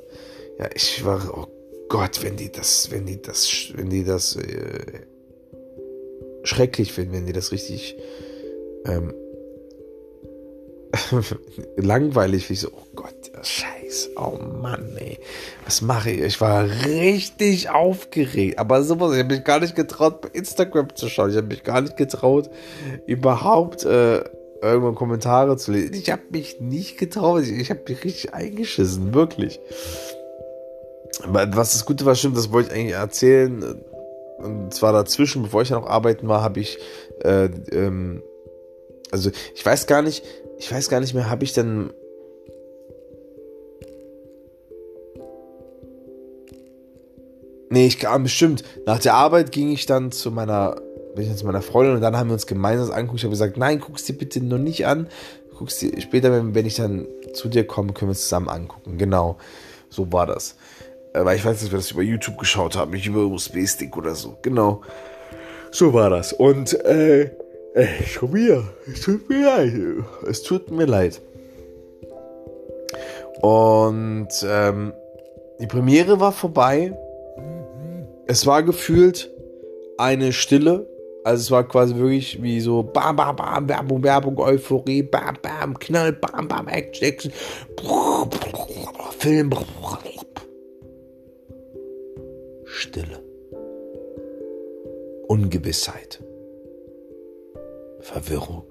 Ja, 0.60 0.69
ich 0.75 1.05
war, 1.05 1.21
oh 1.34 1.47
Gott, 1.88 2.21
wenn 2.23 2.36
die 2.36 2.51
das, 2.51 2.91
wenn 2.91 3.05
die 3.05 3.21
das, 3.21 3.49
wenn 3.73 3.89
die 3.89 4.03
das 4.03 4.36
äh, 4.36 5.05
schrecklich 6.43 6.91
finden, 6.91 7.13
wenn 7.13 7.25
die 7.25 7.34
das 7.34 7.53
richtig 7.53 7.95
ähm, 8.86 9.13
langweilig 11.77 12.47
finde, 12.47 12.53
ich 12.53 12.60
so, 12.60 12.69
oh 12.73 12.88
Gott, 12.95 13.20
Scheiß, 13.43 14.12
oh 14.15 14.38
Mann, 14.62 14.95
ey, 14.97 15.19
was 15.65 15.82
mache 15.82 16.12
ich? 16.12 16.21
Ich 16.21 16.41
war 16.41 16.65
richtig 16.86 17.69
aufgeregt, 17.69 18.60
aber 18.60 18.84
sowas, 18.84 19.13
ich 19.13 19.19
habe 19.19 19.36
mich 19.36 19.43
gar 19.43 19.60
nicht 19.60 19.75
getraut, 19.75 20.21
bei 20.21 20.30
Instagram 20.34 20.95
zu 20.95 21.10
schauen, 21.10 21.32
ich 21.32 21.38
habe 21.38 21.47
mich 21.47 21.63
gar 21.63 21.82
nicht 21.82 21.97
getraut, 21.97 22.49
überhaupt 23.06 23.84
äh, 23.86 24.23
irgendwann 24.62 24.95
Kommentare 24.95 25.58
zu 25.58 25.71
lesen. 25.71 25.93
Ich 25.93 26.12
habe 26.12 26.21
mich 26.30 26.62
nicht 26.62 26.97
getraut, 26.97 27.43
ich, 27.43 27.51
ich 27.51 27.69
habe 27.69 27.82
mich 27.88 28.04
richtig 28.04 28.34
eingeschissen, 28.34 29.13
wirklich. 29.13 29.60
Was 31.25 31.73
das 31.73 31.86
Gute 31.86 32.06
war, 32.06 32.15
stimmt, 32.15 32.38
das 32.38 32.51
wollte 32.51 32.69
ich 32.69 32.80
eigentlich 32.80 32.95
erzählen. 32.95 33.84
Und 34.38 34.73
zwar 34.73 34.93
dazwischen, 34.93 35.43
bevor 35.43 35.62
ich 35.62 35.69
ja 35.69 35.80
noch 35.80 35.88
arbeiten 35.88 36.27
war, 36.27 36.41
habe 36.41 36.60
ich, 36.60 36.77
äh, 37.23 37.49
ähm, 37.71 38.23
also 39.12 39.30
ich 39.54 39.65
weiß 39.65 39.88
gar 39.88 40.01
nicht, 40.01 40.23
ich 40.58 40.71
weiß 40.71 40.89
gar 40.89 40.99
nicht 40.99 41.13
mehr, 41.13 41.30
habe 41.30 41.43
ich 41.43 41.54
dann 41.54 41.91
Nee, 47.71 47.88
ich 47.88 47.99
kam 47.99 48.23
bestimmt. 48.23 48.65
Nach 48.86 48.99
der 48.99 49.13
Arbeit 49.13 49.53
ging 49.53 49.71
ich 49.71 49.86
dann 49.86 50.12
zu 50.12 50.29
meiner, 50.29 50.75
bin 51.15 51.23
ich 51.23 51.29
dann 51.29 51.38
zu 51.38 51.45
meiner 51.45 51.62
Freundin 51.62 51.95
und 51.95 52.01
dann 52.01 52.17
haben 52.17 52.27
wir 52.27 52.34
uns 52.34 52.45
gemeinsam 52.45 52.91
angeguckt. 52.91 53.19
Ich 53.19 53.23
habe 53.23 53.31
gesagt, 53.31 53.55
nein, 53.55 53.79
guck's 53.79 54.03
dir 54.03 54.13
bitte 54.13 54.43
noch 54.43 54.57
nicht 54.57 54.86
an. 54.86 55.07
Guck's 55.57 55.79
dir 55.79 55.89
später, 56.01 56.34
wenn, 56.34 56.53
wenn 56.53 56.65
ich 56.65 56.75
dann 56.75 57.07
zu 57.34 57.47
dir 57.47 57.65
komme, 57.65 57.93
können 57.93 58.10
wir 58.10 58.13
es 58.13 58.23
zusammen 58.23 58.49
angucken. 58.49 58.97
Genau. 58.97 59.38
So 59.89 60.12
war 60.12 60.27
das. 60.27 60.57
Äh, 61.13 61.23
weil 61.23 61.38
ich 61.38 61.45
weiß, 61.45 61.62
dass 61.62 61.71
wir 61.71 61.77
das 61.77 61.91
über 61.91 62.01
YouTube 62.01 62.38
geschaut 62.38 62.75
haben, 62.75 62.91
nicht 62.91 63.07
über 63.07 63.21
USB-Stick 63.21 63.95
oder 63.95 64.15
so. 64.15 64.38
Genau. 64.41 64.81
So 65.71 65.93
war 65.93 66.10
das. 66.10 66.34
Und, 66.34 66.73
äh, 66.84 67.31
äh 67.73 68.03
schon 68.05 68.34
wieder. 68.34 68.65
Es 68.86 68.99
tut 68.99 69.29
mir 69.29 69.45
leid. 69.45 69.73
Es 70.27 70.43
tut 70.43 70.71
mir 70.71 70.88
leid. 70.88 71.21
Und, 73.39 74.27
ähm, 74.45 74.91
die 75.62 75.67
Premiere 75.67 76.19
war 76.19 76.34
vorbei. 76.34 76.97
Es 78.32 78.48
war 78.48 78.63
gefühlt 78.63 79.30
eine 79.98 80.32
Stille. 80.32 80.88
Also 81.26 81.41
es 81.41 81.52
war 81.52 81.67
quasi 81.67 81.96
wirklich 81.98 82.41
wie 82.41 82.62
so 82.62 82.82
bam, 82.82 83.17
bam, 83.17 83.36
bam, 83.36 83.67
Werbung, 83.67 84.02
Werbung, 84.04 84.39
Euphorie, 84.39 85.04
bam, 85.04 85.38
bam, 85.41 85.78
Knall, 85.78 86.13
bam, 86.13 86.48
bam, 86.48 86.70
Action, 86.70 87.10
Action, 87.10 87.34
Film, 89.20 89.50
Stille. 92.63 93.22
Ungewissheit. 95.28 96.24
Verwirrung. 98.00 98.63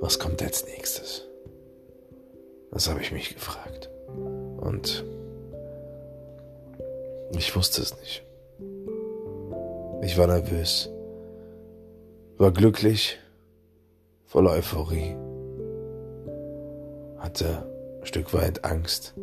Was 0.00 0.18
kommt 0.18 0.42
als 0.42 0.66
nächstes? 0.66 1.28
Das 2.72 2.90
habe 2.90 3.00
ich 3.00 3.12
mich 3.12 3.32
gefragt. 3.32 3.88
Und 4.60 5.04
ich 7.36 7.54
wusste 7.54 7.82
es 7.82 7.96
nicht. 7.98 8.24
Ich 10.02 10.16
war 10.16 10.26
nervös, 10.26 10.90
war 12.36 12.52
glücklich, 12.52 13.18
voller 14.26 14.52
Euphorie, 14.52 15.16
hatte 17.18 17.66
ein 18.00 18.06
Stück 18.06 18.32
weit 18.32 18.64
Angst 18.64 19.14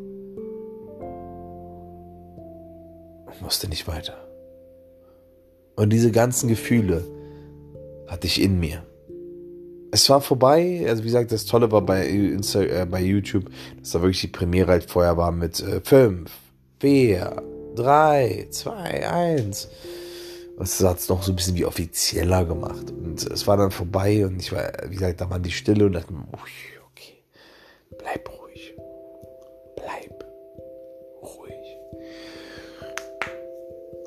wusste 3.42 3.70
nicht 3.70 3.88
weiter. 3.88 4.16
Und 5.76 5.92
diese 5.92 6.12
ganzen 6.12 6.48
Gefühle 6.48 7.04
hatte 8.08 8.28
ich 8.28 8.42
in 8.42 8.60
mir. 8.60 8.84
Es 9.92 10.10
war 10.10 10.22
vorbei, 10.22 10.86
also 10.88 11.04
wie 11.04 11.08
gesagt, 11.08 11.32
das 11.32 11.46
Tolle 11.46 11.72
war 11.72 11.82
bei, 11.82 12.08
Insta 12.08 12.62
äh, 12.62 12.86
bei 12.90 13.02
YouTube, 13.02 13.46
dass 13.80 13.92
da 13.92 14.02
wirklich 14.02 14.22
die 14.22 14.28
Premiere 14.28 14.72
halt 14.72 14.90
vorher 14.90 15.16
war 15.16 15.32
mit 15.32 15.64
5, 15.84 16.30
4, 16.80 17.44
3, 17.76 18.48
2, 18.50 19.10
1. 19.10 19.70
Das 20.58 20.80
hat 20.82 21.00
es 21.00 21.10
noch 21.10 21.22
so 21.22 21.32
ein 21.32 21.36
bisschen 21.36 21.56
wie 21.56 21.66
offizieller 21.66 22.46
gemacht. 22.46 22.92
Und 22.92 23.30
es 23.30 23.46
war 23.46 23.58
dann 23.58 23.72
vorbei 23.72 24.26
und 24.26 24.42
ich 24.42 24.52
war, 24.52 24.72
wie 24.88 24.96
gesagt, 24.96 25.22
da 25.22 25.30
war 25.30 25.40
die 25.40 25.52
Stille 25.52 25.86
und 25.86 25.94
dachte 25.94 26.14
mir, 26.14 26.26
okay, 26.32 27.22
bleib 27.98 28.30
ruhig. 28.30 28.74
Bleib 29.76 30.26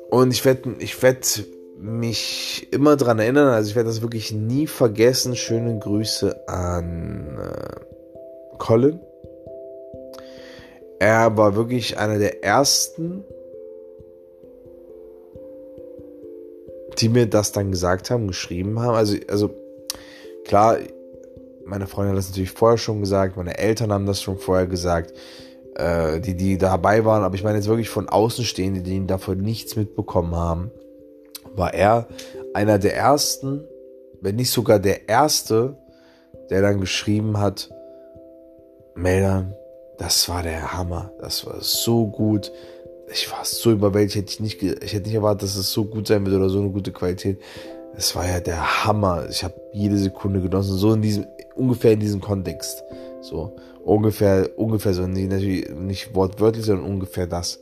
Und 0.09 0.31
ich 0.31 0.43
werde 0.43 0.75
ich 0.79 1.01
werd 1.03 1.43
mich 1.77 2.67
immer 2.71 2.97
dran 2.97 3.19
erinnern, 3.19 3.47
also 3.49 3.69
ich 3.69 3.75
werde 3.75 3.89
das 3.89 4.01
wirklich 4.01 4.31
nie 4.33 4.67
vergessen. 4.67 5.35
Schöne 5.35 5.77
Grüße 5.79 6.47
an 6.47 7.37
äh, 7.39 8.57
Colin. 8.57 8.99
Er 10.99 11.37
war 11.37 11.55
wirklich 11.55 11.97
einer 11.97 12.17
der 12.17 12.43
ersten, 12.43 13.23
die 16.99 17.09
mir 17.09 17.27
das 17.27 17.51
dann 17.51 17.71
gesagt 17.71 18.09
haben, 18.09 18.27
geschrieben 18.27 18.79
haben. 18.79 18.95
Also, 18.95 19.17
also 19.27 19.51
klar, 20.45 20.77
meine 21.65 21.87
Freundin 21.87 22.11
hat 22.11 22.17
das 22.19 22.29
natürlich 22.29 22.51
vorher 22.51 22.77
schon 22.77 22.99
gesagt, 22.99 23.37
meine 23.37 23.57
Eltern 23.57 23.91
haben 23.91 24.05
das 24.05 24.21
schon 24.21 24.37
vorher 24.37 24.67
gesagt 24.67 25.13
äh, 25.79 26.19
die, 26.19 26.35
die 26.35 26.57
dabei 26.57 27.05
waren, 27.05 27.23
aber 27.23 27.35
ich 27.35 27.43
meine 27.43 27.57
jetzt 27.57 27.67
wirklich 27.67 27.89
von 27.89 28.09
Außenstehenden, 28.09 28.83
die 28.83 29.07
davon 29.07 29.39
nichts 29.39 29.75
mitbekommen 29.75 30.35
haben, 30.35 30.71
war 31.55 31.73
er 31.73 32.07
einer 32.53 32.79
der 32.79 32.95
ersten, 32.95 33.63
wenn 34.21 34.35
nicht 34.35 34.51
sogar 34.51 34.79
der 34.79 35.07
erste, 35.07 35.77
der 36.49 36.61
dann 36.61 36.81
geschrieben 36.81 37.37
hat, 37.37 37.69
Meldern, 38.95 39.53
das 39.97 40.27
war 40.27 40.43
der 40.43 40.73
Hammer, 40.73 41.11
das 41.19 41.45
war 41.45 41.61
so 41.61 42.07
gut, 42.07 42.51
ich 43.11 43.31
war 43.31 43.43
so 43.43 43.71
überwältigt, 43.71 44.15
hätte 44.15 44.31
ich 44.31 44.39
nicht, 44.39 44.61
ich 44.61 44.93
hätte 44.93 45.07
nicht 45.07 45.15
erwartet, 45.15 45.43
dass 45.43 45.55
es 45.55 45.71
so 45.71 45.85
gut 45.85 46.07
sein 46.07 46.25
wird 46.25 46.35
oder 46.35 46.49
so 46.49 46.59
eine 46.59 46.69
gute 46.69 46.91
Qualität. 46.91 47.39
Es 47.95 48.15
war 48.15 48.27
ja 48.27 48.39
der 48.39 48.85
Hammer. 48.85 49.27
Ich 49.29 49.43
habe 49.43 49.55
jede 49.73 49.97
Sekunde 49.97 50.41
genossen, 50.41 50.77
so 50.77 50.93
in 50.93 51.01
diesem 51.01 51.25
ungefähr 51.55 51.91
in 51.91 51.99
diesem 51.99 52.21
Kontext. 52.21 52.83
So 53.21 53.55
ungefähr, 53.83 54.49
ungefähr 54.57 54.93
so, 54.93 55.07
nee, 55.07 55.25
natürlich 55.25 55.69
nicht 55.69 56.15
wortwörtlich, 56.15 56.65
sondern 56.65 56.85
ungefähr 56.85 57.27
das. 57.27 57.59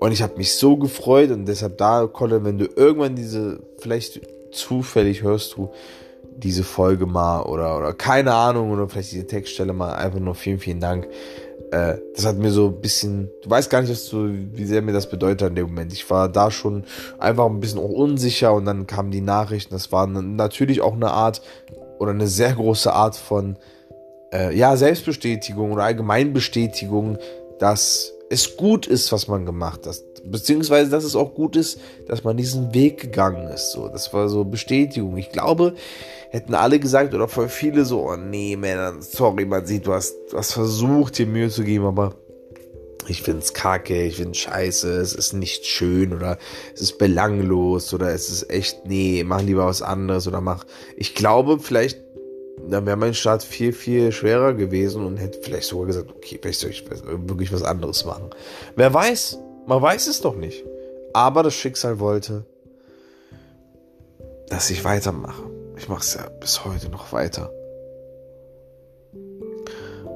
Und 0.00 0.12
ich 0.12 0.22
habe 0.22 0.36
mich 0.36 0.54
so 0.54 0.76
gefreut 0.76 1.30
und 1.30 1.46
deshalb 1.46 1.78
da, 1.78 2.06
Colin, 2.06 2.44
wenn 2.44 2.58
du 2.58 2.66
irgendwann 2.76 3.16
diese, 3.16 3.60
vielleicht 3.78 4.20
zufällig 4.50 5.22
hörst 5.22 5.56
du 5.56 5.70
diese 6.36 6.62
Folge 6.62 7.06
mal 7.06 7.42
oder, 7.42 7.76
oder 7.76 7.92
keine 7.92 8.32
Ahnung 8.32 8.70
oder 8.70 8.88
vielleicht 8.88 9.12
diese 9.12 9.26
Textstelle 9.26 9.72
mal, 9.72 9.94
einfach 9.94 10.20
nur 10.20 10.34
vielen, 10.34 10.58
vielen 10.58 10.80
Dank. 10.80 11.08
Äh, 11.70 11.96
das 12.14 12.24
hat 12.24 12.36
mir 12.36 12.50
so 12.50 12.68
ein 12.68 12.80
bisschen, 12.80 13.30
du 13.42 13.50
weißt 13.50 13.68
gar 13.68 13.82
nicht, 13.82 13.90
was 13.90 14.08
du, 14.08 14.28
wie 14.52 14.64
sehr 14.64 14.82
mir 14.82 14.92
das 14.92 15.08
bedeutet 15.08 15.48
in 15.48 15.54
dem 15.54 15.66
Moment. 15.66 15.92
Ich 15.92 16.08
war 16.10 16.28
da 16.28 16.50
schon 16.50 16.84
einfach 17.18 17.46
ein 17.46 17.60
bisschen 17.60 17.80
unsicher 17.80 18.54
und 18.54 18.64
dann 18.64 18.86
kamen 18.86 19.10
die 19.10 19.20
Nachrichten. 19.20 19.74
Das 19.74 19.92
war 19.92 20.06
natürlich 20.06 20.80
auch 20.80 20.94
eine 20.94 21.10
Art 21.10 21.42
oder 21.98 22.12
eine 22.12 22.26
sehr 22.26 22.52
große 22.52 22.92
Art 22.92 23.16
von 23.16 23.56
äh, 24.32 24.56
ja, 24.56 24.76
Selbstbestätigung 24.76 25.72
oder 25.72 25.84
Allgemeinbestätigung, 25.84 27.18
dass 27.58 28.12
es 28.30 28.56
gut 28.56 28.86
ist, 28.86 29.10
was 29.12 29.28
man 29.28 29.46
gemacht 29.46 29.86
hat. 29.86 29.96
Beziehungsweise, 30.24 30.90
dass 30.90 31.04
es 31.04 31.16
auch 31.16 31.34
gut 31.34 31.56
ist, 31.56 31.80
dass 32.06 32.24
man 32.24 32.36
diesen 32.36 32.74
Weg 32.74 33.00
gegangen 33.00 33.48
ist. 33.48 33.72
So, 33.72 33.88
das 33.88 34.12
war 34.12 34.28
so 34.28 34.44
Bestätigung. 34.44 35.16
Ich 35.16 35.30
glaube, 35.30 35.74
hätten 36.30 36.54
alle 36.54 36.78
gesagt, 36.78 37.14
oder 37.14 37.28
voll 37.28 37.48
viele 37.48 37.84
so, 37.84 38.08
oh 38.08 38.16
nee, 38.16 38.56
man, 38.56 39.02
sorry, 39.02 39.44
man 39.44 39.66
sieht, 39.66 39.86
du 39.86 39.92
hast, 39.92 40.14
du 40.30 40.36
hast 40.36 40.52
versucht, 40.52 41.18
dir 41.18 41.26
Mühe 41.26 41.48
zu 41.48 41.64
geben, 41.64 41.86
aber 41.86 42.14
ich 43.06 43.22
find's 43.22 43.54
kacke, 43.54 44.02
ich 44.04 44.16
find's 44.16 44.38
scheiße, 44.38 45.00
es 45.00 45.14
ist 45.14 45.32
nicht 45.32 45.64
schön 45.64 46.12
oder 46.12 46.38
es 46.74 46.82
ist 46.82 46.98
belanglos 46.98 47.94
oder 47.94 48.12
es 48.12 48.28
ist 48.28 48.50
echt, 48.50 48.84
nee, 48.84 49.24
mach 49.24 49.40
lieber 49.40 49.66
was 49.66 49.80
anderes 49.80 50.28
oder 50.28 50.40
mach. 50.40 50.64
Ich 50.96 51.14
glaube, 51.14 51.58
vielleicht 51.58 51.98
dann 52.66 52.86
wäre 52.86 52.96
mein 52.96 53.14
Start 53.14 53.42
viel, 53.42 53.72
viel 53.72 54.12
schwerer 54.12 54.52
gewesen 54.52 55.04
und 55.04 55.16
hätte 55.16 55.40
vielleicht 55.42 55.68
sogar 55.68 55.86
gesagt, 55.86 56.10
okay, 56.10 56.38
vielleicht 56.40 56.60
soll 56.60 56.70
ich 56.70 56.84
wirklich 56.90 57.52
was 57.52 57.62
anderes 57.62 58.04
machen. 58.04 58.30
Wer 58.76 58.92
weiß, 58.92 59.38
man 59.66 59.80
weiß 59.80 60.06
es 60.08 60.20
doch 60.20 60.36
nicht. 60.36 60.64
Aber 61.12 61.42
das 61.42 61.54
Schicksal 61.54 61.98
wollte, 61.98 62.44
dass 64.48 64.70
ich 64.70 64.84
weitermache. 64.84 65.57
Ich 65.78 65.88
mache 65.88 66.00
es 66.00 66.14
ja 66.14 66.28
bis 66.40 66.64
heute 66.64 66.90
noch 66.90 67.12
weiter. 67.12 67.50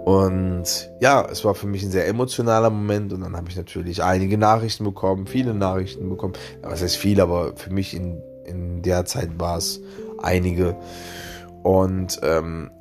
Und 0.04 0.90
ja, 1.00 1.24
es 1.30 1.44
war 1.44 1.54
für 1.54 1.68
mich 1.68 1.84
ein 1.84 1.92
sehr 1.92 2.08
emotionaler 2.08 2.70
Moment 2.70 3.12
und 3.12 3.20
dann 3.20 3.36
habe 3.36 3.48
ich 3.48 3.56
natürlich 3.56 4.02
einige 4.02 4.36
Nachrichten 4.36 4.82
bekommen, 4.82 5.28
viele 5.28 5.54
Nachrichten 5.54 6.08
bekommen. 6.08 6.34
Was 6.62 6.82
heißt 6.82 6.96
viel, 6.96 7.20
aber 7.20 7.56
für 7.56 7.70
mich 7.70 7.94
in, 7.94 8.20
in 8.44 8.82
der 8.82 9.04
Zeit 9.04 9.38
war 9.38 9.58
es 9.58 9.80
einige. 10.20 10.76
Und 11.62 12.18
ähm, 12.24 12.72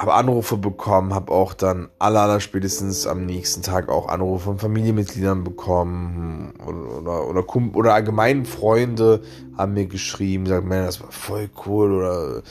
habe 0.00 0.14
Anrufe 0.14 0.56
bekommen, 0.56 1.12
habe 1.12 1.30
auch 1.30 1.52
dann 1.52 1.90
aller, 1.98 2.22
aller 2.22 2.40
spätestens 2.40 3.06
am 3.06 3.26
nächsten 3.26 3.60
Tag 3.60 3.90
auch 3.90 4.08
Anrufe 4.08 4.44
von 4.44 4.58
Familienmitgliedern 4.58 5.44
bekommen 5.44 6.54
oder, 6.66 7.28
oder, 7.28 7.44
oder, 7.44 7.76
oder 7.76 7.94
allgemein 7.94 8.46
Freunde 8.46 9.20
haben 9.58 9.74
mir 9.74 9.84
geschrieben, 9.84 10.46
sagen, 10.46 10.68
man, 10.68 10.86
das 10.86 11.02
war 11.02 11.12
voll 11.12 11.50
cool 11.66 11.92
oder 11.92 12.42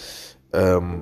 ähm, 0.53 1.01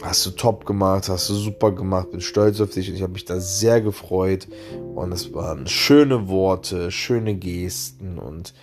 hast 0.00 0.24
du 0.24 0.30
top 0.30 0.64
gemacht, 0.64 1.08
hast 1.08 1.28
du 1.28 1.34
super 1.34 1.72
gemacht, 1.72 2.12
bin 2.12 2.20
stolz 2.20 2.60
auf 2.60 2.70
dich 2.70 2.88
und 2.88 2.94
ich 2.94 3.02
habe 3.02 3.14
mich 3.14 3.24
da 3.24 3.40
sehr 3.40 3.80
gefreut 3.80 4.46
und 4.94 5.10
es 5.10 5.34
waren 5.34 5.66
schöne 5.66 6.28
Worte, 6.28 6.92
schöne 6.92 7.34
Gesten 7.34 8.20
und 8.20 8.54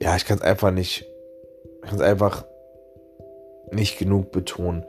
ja, 0.00 0.16
ich 0.16 0.24
kann 0.24 0.38
es 0.38 0.42
einfach 0.42 0.70
nicht, 0.70 1.04
ich 1.82 1.90
kann 1.90 1.96
es 1.96 2.00
einfach 2.02 2.46
nicht 3.70 3.98
genug 3.98 4.32
betonen, 4.32 4.86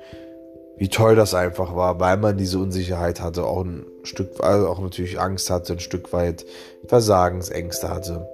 wie 0.81 0.89
toll 0.89 1.15
das 1.15 1.35
einfach 1.35 1.75
war, 1.75 1.99
weil 1.99 2.17
man 2.17 2.37
diese 2.37 2.57
Unsicherheit 2.57 3.21
hatte, 3.21 3.45
auch 3.45 3.63
ein 3.63 3.85
Stück, 4.01 4.43
also 4.43 4.67
auch 4.67 4.79
natürlich 4.79 5.19
Angst 5.19 5.51
hatte, 5.51 5.73
ein 5.73 5.79
Stück 5.79 6.11
weit 6.11 6.43
Versagensängste 6.87 7.87
hatte. 7.87 8.27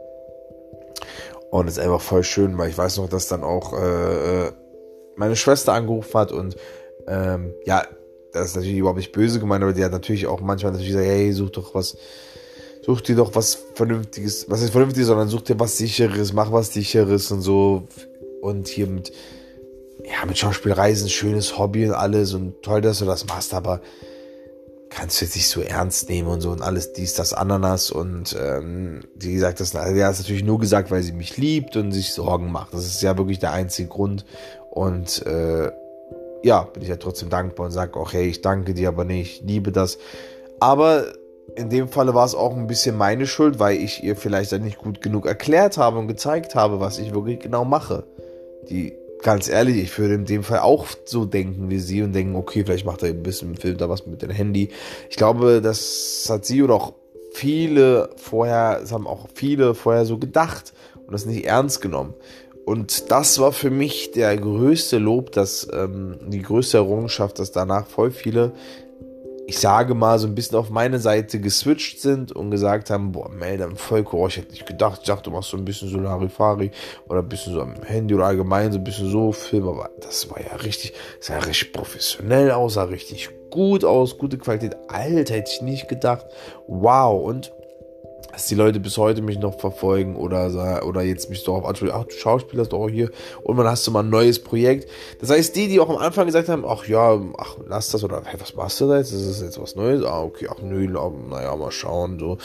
Und 1.52 1.68
es 1.68 1.74
ist 1.74 1.84
einfach 1.84 2.00
voll 2.00 2.24
schön, 2.24 2.58
weil 2.58 2.70
ich 2.70 2.78
weiß 2.78 3.00
noch, 3.00 3.10
dass 3.10 3.28
dann 3.28 3.44
auch 3.44 3.74
äh, 3.74 4.46
äh, 4.46 4.52
meine 5.18 5.36
Schwester 5.36 5.74
angerufen 5.74 6.18
hat 6.18 6.32
und 6.32 6.56
ähm, 7.06 7.54
ja, 7.66 7.86
das 8.32 8.52
ist 8.52 8.56
natürlich 8.56 8.78
überhaupt 8.78 9.00
nicht 9.00 9.12
böse 9.12 9.42
gemeint, 9.42 9.64
aber 9.64 9.74
die 9.74 9.84
hat 9.84 9.92
natürlich 9.92 10.26
auch 10.28 10.40
manchmal 10.40 10.72
natürlich 10.72 10.94
gesagt, 10.94 11.06
hey, 11.06 11.34
such 11.34 11.50
doch 11.50 11.76
was, 11.76 11.98
such 12.82 13.02
dir 13.02 13.18
doch 13.18 13.36
was 13.36 13.56
Vernünftiges, 13.74 14.50
was 14.50 14.62
ist 14.62 14.72
Vernünftiges, 14.72 15.10
sondern 15.10 15.28
such 15.28 15.42
dir 15.42 15.60
was 15.60 15.78
Sicheres, 15.78 16.32
mach 16.32 16.54
was 16.54 16.72
Sicheres 16.72 17.30
und 17.30 17.42
so. 17.42 17.90
Und 18.42 18.70
hier 18.70 18.88
mit, 18.88 19.12
ja, 20.04 20.26
mit 20.26 20.44
ein 20.44 21.10
schönes 21.10 21.58
Hobby 21.58 21.88
und 21.88 21.94
alles 21.94 22.34
und 22.34 22.62
toll, 22.62 22.82
dass 22.82 23.00
du 23.00 23.06
das 23.06 23.26
machst, 23.28 23.54
aber 23.54 23.82
kannst 24.90 25.20
du 25.20 25.26
jetzt 25.26 25.36
nicht 25.36 25.50
so 25.50 25.62
ernst 25.62 26.10
nehmen 26.10 26.30
und 26.30 26.42
so 26.42 26.52
und 26.52 26.62
alles 26.62 26.94
dies, 26.94 27.14
das, 27.14 27.34
Ananas 27.34 27.92
und 27.92 28.36
ähm, 28.40 29.02
wie 29.16 29.34
gesagt, 29.34 29.60
das, 29.60 29.76
also, 29.76 29.96
ja, 29.96 30.10
ist 30.10 30.20
natürlich 30.20 30.44
nur 30.44 30.60
gesagt, 30.60 30.92
weil 30.92 31.04
sie 31.04 31.12
mich 31.12 31.38
liebt 31.38 31.76
und 31.76 31.92
sich 31.92 32.14
Sorgen 32.14 32.52
macht. 32.52 32.74
Das 32.74 32.86
ist 32.86 33.02
ja 33.02 33.18
wirklich 33.18 33.40
der 33.40 33.52
einzige 33.52 33.90
Grund 33.90 34.26
und 34.72 35.26
äh, 35.26 35.72
ja, 36.44 36.62
bin 36.62 36.84
ich 36.84 36.90
ja 36.90 36.96
trotzdem 36.96 37.30
dankbar 37.30 37.66
und 37.66 37.72
sage 37.72 38.00
auch, 38.00 38.14
hey, 38.14 38.28
ich 38.28 38.42
danke 38.42 38.74
dir, 38.74 38.90
aber 38.90 39.04
nicht, 39.04 39.42
ich 39.42 39.48
liebe 39.48 39.72
das. 39.72 39.98
Aber 40.60 41.06
in 41.56 41.70
dem 41.70 41.88
Falle 41.88 42.14
war 42.14 42.26
es 42.26 42.36
auch 42.36 42.56
ein 42.56 42.68
bisschen 42.68 42.98
meine 42.98 43.26
Schuld, 43.26 43.60
weil 43.60 43.78
ich 43.78 44.04
ihr 44.04 44.16
vielleicht 44.16 44.52
dann 44.52 44.64
nicht 44.64 44.78
gut 44.78 45.02
genug 45.02 45.26
erklärt 45.26 45.78
habe 45.78 45.98
und 45.98 46.08
gezeigt 46.08 46.56
habe, 46.56 46.80
was 46.80 47.00
ich 47.00 47.14
wirklich 47.14 47.40
genau 47.40 47.66
mache. 47.66 48.04
Die, 48.70 48.94
ganz 49.22 49.50
ehrlich, 49.50 49.78
ich 49.78 49.98
würde 49.98 50.16
in 50.16 50.26
dem 50.26 50.44
Fall 50.44 50.60
auch 50.60 50.88
so 51.06 51.26
denken 51.26 51.70
wie 51.70 51.80
sie 51.80 52.02
und 52.02 52.14
denken, 52.14 52.36
okay, 52.36 52.64
vielleicht 52.64 52.86
macht 52.86 53.04
er 53.04 53.10
ein 53.10 53.24
bisschen 53.24 53.52
im 53.52 53.58
Film 53.58 53.78
da 53.78 53.90
was 53.90 54.06
mit 54.06 54.22
dem 54.22 54.30
Handy. 54.30 54.70
Ich 55.10 55.18
glaube, 55.18 55.62
das 55.62 56.28
hat 56.30 56.46
sie 56.46 56.64
oder 56.64 56.76
auch 56.76 56.94
viele 57.34 58.10
vorher, 58.18 58.80
das 58.80 58.92
haben 58.92 59.08
auch 59.08 59.28
viele 59.34 59.76
vorher 59.76 60.06
so 60.06 60.18
gedacht 60.18 60.74
und 60.96 61.14
das 61.14 61.26
nicht 61.26 61.46
ernst 61.46 61.82
genommen. 61.82 62.14
Und 62.66 63.12
das 63.12 63.40
war 63.40 63.54
für 63.54 63.70
mich 63.70 64.12
der 64.12 64.36
größte 64.36 64.98
Lob, 64.98 65.32
dass 65.32 65.68
ähm, 65.72 66.18
die 66.28 66.42
größte 66.42 66.78
Errungenschaft, 66.78 67.40
dass 67.40 67.54
danach 67.54 67.88
voll 67.88 68.12
viele 68.12 68.52
ich 69.50 69.60
sage 69.60 69.96
mal, 69.96 70.20
so 70.20 70.28
ein 70.28 70.36
bisschen 70.36 70.58
auf 70.58 70.70
meine 70.70 71.00
Seite 71.00 71.40
geswitcht 71.40 72.02
sind 72.02 72.34
und 72.34 72.52
gesagt 72.52 72.90
haben, 72.90 73.14
boah, 73.14 73.30
Melder, 73.30 73.74
Volker, 73.78 74.16
oh, 74.16 74.28
ich 74.28 74.36
hätte 74.36 74.52
nicht 74.52 74.66
gedacht, 74.66 75.00
ich 75.02 75.08
dachte, 75.08 75.24
du 75.24 75.32
machst 75.32 75.52
so 75.52 75.58
ein 75.58 75.64
bisschen 75.64 75.88
so 75.88 75.98
Larifari 75.98 76.70
oder 77.08 77.22
ein 77.22 77.30
bisschen 77.30 77.54
so 77.54 77.62
am 77.62 77.82
Handy 77.82 78.14
oder 78.14 78.26
allgemein 78.26 78.74
so 78.74 78.78
ein 78.78 78.84
bisschen 78.84 79.10
so 79.10 79.32
Film, 79.32 79.70
aber 79.70 79.90
das 80.02 80.30
war 80.30 80.42
ja 80.42 80.54
richtig, 80.58 80.92
sah 81.22 81.36
ja 81.36 81.40
richtig 81.40 81.72
professionell 81.72 82.52
aus, 82.52 82.74
sah 82.74 82.84
richtig 82.84 83.30
gut 83.50 83.86
aus, 83.86 84.18
gute 84.18 84.38
Qualität. 84.38 84.76
Alter, 84.90 85.36
hätte 85.36 85.52
ich 85.54 85.62
nicht 85.62 85.88
gedacht. 85.88 86.26
Wow, 86.68 87.26
und 87.26 87.54
dass 88.32 88.46
die 88.46 88.56
Leute 88.56 88.80
bis 88.80 88.98
heute 88.98 89.22
mich 89.22 89.40
noch 89.40 89.60
verfolgen 89.60 90.16
oder, 90.16 90.86
oder 90.86 91.02
jetzt 91.02 91.30
mich 91.30 91.44
darauf 91.44 91.66
ansprechen, 91.66 91.94
ach, 91.96 92.06
du 92.06 92.16
schauspielerst 92.16 92.74
doch 92.74 92.80
auch 92.80 92.90
hier 92.90 93.10
und 93.44 93.58
dann 93.58 93.68
hast 93.68 93.86
du 93.88 93.92
mal 93.92 94.04
ein 94.04 94.10
neues 94.10 94.40
Projekt. 94.40 94.90
Das 95.20 95.30
heißt, 95.30 95.56
die, 95.56 95.68
die 95.68 95.80
auch 95.80 95.90
am 95.90 95.98
Anfang 95.98 96.26
gesagt 96.26 96.50
haben, 96.50 96.66
ach 96.68 96.86
ja, 96.88 97.20
ach, 97.38 97.58
lass 97.68 97.90
das 97.90 98.04
oder 98.04 98.22
hey, 98.26 98.40
was 98.40 98.56
machst 98.56 98.80
du 98.82 98.88
da 98.88 98.98
jetzt? 98.98 99.14
Das 99.14 99.22
ist 99.22 99.42
jetzt 99.42 99.60
was 99.62 99.76
Neues? 99.76 100.04
Ah, 100.04 100.22
okay, 100.22 100.48
ach 100.50 100.62
nö, 100.62 100.88
naja, 100.88 101.56
mal 101.56 101.72
schauen, 101.72 102.20
so. 102.20 102.38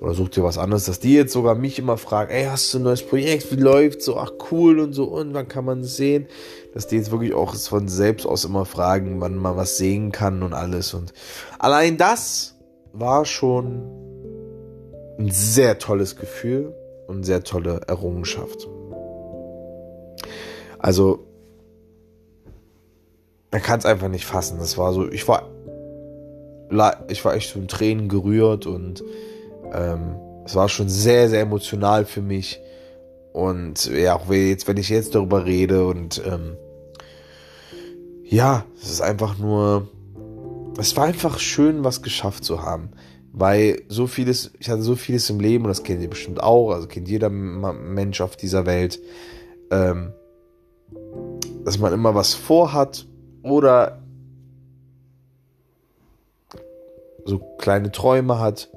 Oder 0.00 0.14
such 0.14 0.30
dir 0.30 0.44
was 0.44 0.58
anderes, 0.58 0.86
dass 0.86 1.00
die 1.00 1.14
jetzt 1.14 1.32
sogar 1.32 1.54
mich 1.54 1.78
immer 1.78 1.96
fragen, 1.96 2.30
ey, 2.30 2.44
hast 2.44 2.72
du 2.72 2.78
ein 2.78 2.84
neues 2.84 3.02
Projekt? 3.02 3.50
Wie 3.50 3.60
läuft's? 3.60 4.04
So, 4.04 4.16
ach 4.16 4.32
cool 4.50 4.80
und 4.80 4.92
so, 4.92 5.04
und 5.04 5.34
wann 5.34 5.48
kann 5.48 5.64
man 5.64 5.80
es 5.80 5.96
sehen? 5.96 6.26
Dass 6.72 6.86
die 6.86 6.96
jetzt 6.96 7.10
wirklich 7.10 7.34
auch 7.34 7.54
von 7.54 7.88
selbst 7.88 8.26
aus 8.26 8.44
immer 8.44 8.64
fragen, 8.64 9.20
wann 9.20 9.36
man 9.36 9.56
was 9.56 9.76
sehen 9.76 10.12
kann 10.12 10.42
und 10.42 10.54
alles. 10.54 10.94
Und 10.94 11.12
allein 11.58 11.96
das 11.96 12.54
war 12.92 13.24
schon 13.24 14.09
ein 15.20 15.30
sehr 15.30 15.78
tolles 15.78 16.16
Gefühl 16.16 16.74
und 17.06 17.24
sehr 17.24 17.44
tolle 17.44 17.82
Errungenschaft. 17.86 18.68
Also, 20.78 21.26
man 23.52 23.60
kann 23.60 23.78
es 23.78 23.84
einfach 23.84 24.08
nicht 24.08 24.24
fassen. 24.24 24.58
Das 24.58 24.78
war 24.78 24.94
so, 24.94 25.10
ich 25.10 25.28
war, 25.28 25.50
ich 27.08 27.24
war 27.24 27.34
echt 27.34 27.52
so 27.52 27.58
in 27.58 27.68
Tränen 27.68 28.08
gerührt 28.08 28.64
und 28.66 29.04
ähm, 29.72 30.16
es 30.46 30.54
war 30.54 30.68
schon 30.70 30.88
sehr, 30.88 31.28
sehr 31.28 31.42
emotional 31.42 32.06
für 32.06 32.22
mich. 32.22 32.60
Und 33.34 33.90
ja, 33.90 34.16
auch 34.16 34.30
jetzt, 34.30 34.68
wenn 34.68 34.78
ich 34.78 34.88
jetzt 34.88 35.14
darüber 35.14 35.44
rede 35.44 35.86
und 35.86 36.22
ähm, 36.24 36.56
ja, 38.24 38.64
es 38.80 38.90
ist 38.90 39.00
einfach 39.02 39.36
nur, 39.38 39.88
es 40.78 40.96
war 40.96 41.04
einfach 41.04 41.38
schön, 41.38 41.84
was 41.84 42.00
geschafft 42.00 42.42
zu 42.44 42.62
haben. 42.62 42.90
Weil 43.32 43.82
so 43.88 44.06
vieles, 44.06 44.50
ich 44.58 44.68
hatte 44.68 44.82
so 44.82 44.96
vieles 44.96 45.30
im 45.30 45.38
Leben, 45.38 45.64
und 45.64 45.68
das 45.68 45.84
kennt 45.84 46.02
ihr 46.02 46.10
bestimmt 46.10 46.42
auch, 46.42 46.72
also 46.72 46.88
kennt 46.88 47.08
jeder 47.08 47.30
Mensch 47.30 48.20
auf 48.20 48.36
dieser 48.36 48.66
Welt, 48.66 49.00
ähm, 49.70 50.12
dass 51.64 51.78
man 51.78 51.92
immer 51.92 52.14
was 52.14 52.34
vorhat 52.34 53.06
oder 53.42 54.02
so 57.24 57.38
kleine 57.58 57.92
Träume 57.92 58.40
hat, 58.40 58.68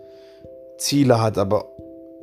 Ziele 0.78 1.20
hat, 1.20 1.38
aber 1.38 1.66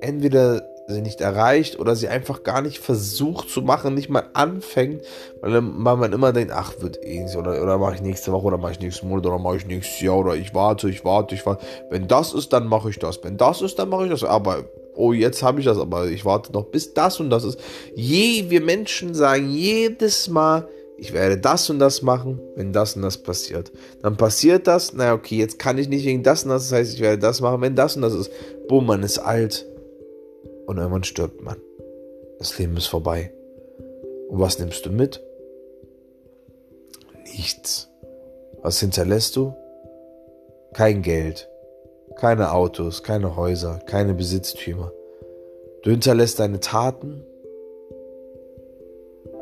entweder 0.00 0.69
sie 0.90 1.02
nicht 1.02 1.20
erreicht 1.20 1.78
oder 1.78 1.96
sie 1.96 2.08
einfach 2.08 2.42
gar 2.42 2.62
nicht 2.62 2.78
versucht 2.78 3.48
zu 3.48 3.62
machen, 3.62 3.94
nicht 3.94 4.10
mal 4.10 4.24
anfängt, 4.32 5.02
weil, 5.40 5.60
man 5.60 6.12
immer 6.12 6.32
denkt, 6.32 6.52
ach, 6.52 6.74
wird 6.80 7.02
eh 7.02 7.22
nicht, 7.22 7.36
oder, 7.36 7.62
oder 7.62 7.78
mache 7.78 7.94
ich 7.94 8.02
nächste 8.02 8.32
Woche, 8.32 8.46
oder 8.46 8.58
mache 8.58 8.72
ich 8.72 8.80
nächsten 8.80 9.08
Monat, 9.08 9.26
oder 9.26 9.38
mache 9.38 9.56
ich 9.56 9.66
nächstes 9.66 10.00
Jahr, 10.00 10.18
oder 10.18 10.34
ich 10.34 10.54
warte, 10.54 10.88
ich 10.88 11.04
warte, 11.04 11.34
ich 11.34 11.46
warte. 11.46 11.64
Wenn 11.90 12.08
das 12.08 12.34
ist, 12.34 12.52
dann 12.52 12.66
mache 12.66 12.90
ich 12.90 12.98
das. 12.98 13.22
Wenn 13.22 13.36
das 13.36 13.62
ist, 13.62 13.78
dann 13.78 13.88
mache 13.88 14.04
ich 14.04 14.10
das. 14.10 14.24
Aber, 14.24 14.64
oh, 14.94 15.12
jetzt 15.12 15.42
habe 15.42 15.60
ich 15.60 15.66
das, 15.66 15.78
aber 15.78 16.06
ich 16.08 16.24
warte 16.24 16.52
noch, 16.52 16.66
bis 16.66 16.94
das 16.94 17.20
und 17.20 17.30
das 17.30 17.44
ist. 17.44 17.58
Je, 17.94 18.50
wir 18.50 18.60
Menschen 18.60 19.14
sagen 19.14 19.50
jedes 19.50 20.28
Mal, 20.28 20.68
ich 21.00 21.14
werde 21.14 21.38
das 21.38 21.70
und 21.70 21.78
das 21.78 22.02
machen, 22.02 22.38
wenn 22.56 22.74
das 22.74 22.94
und 22.94 23.02
das 23.02 23.16
passiert. 23.16 23.72
Dann 24.02 24.18
passiert 24.18 24.66
das, 24.66 24.92
naja, 24.92 25.14
okay, 25.14 25.38
jetzt 25.38 25.58
kann 25.58 25.78
ich 25.78 25.88
nicht 25.88 26.04
wegen 26.04 26.22
das 26.22 26.44
und 26.44 26.50
das, 26.50 26.68
das 26.68 26.78
heißt, 26.78 26.94
ich 26.94 27.00
werde 27.00 27.18
das 27.18 27.40
machen, 27.40 27.62
wenn 27.62 27.74
das 27.74 27.96
und 27.96 28.02
das 28.02 28.12
ist. 28.12 28.30
Boom, 28.68 28.84
man 28.84 29.02
ist 29.02 29.18
alt, 29.18 29.66
und 30.70 30.78
irgendwann 30.78 31.02
stirbt 31.02 31.42
man. 31.42 31.56
Das 32.38 32.56
Leben 32.56 32.76
ist 32.76 32.86
vorbei. 32.86 33.32
Und 34.28 34.38
was 34.38 34.60
nimmst 34.60 34.86
du 34.86 34.90
mit? 34.90 35.20
Nichts. 37.24 37.90
Was 38.62 38.78
hinterlässt 38.78 39.34
du? 39.34 39.52
Kein 40.72 41.02
Geld, 41.02 41.48
keine 42.14 42.52
Autos, 42.52 43.02
keine 43.02 43.34
Häuser, 43.34 43.80
keine 43.86 44.14
Besitztümer. 44.14 44.92
Du 45.82 45.90
hinterlässt 45.90 46.38
deine 46.38 46.60
Taten. 46.60 47.24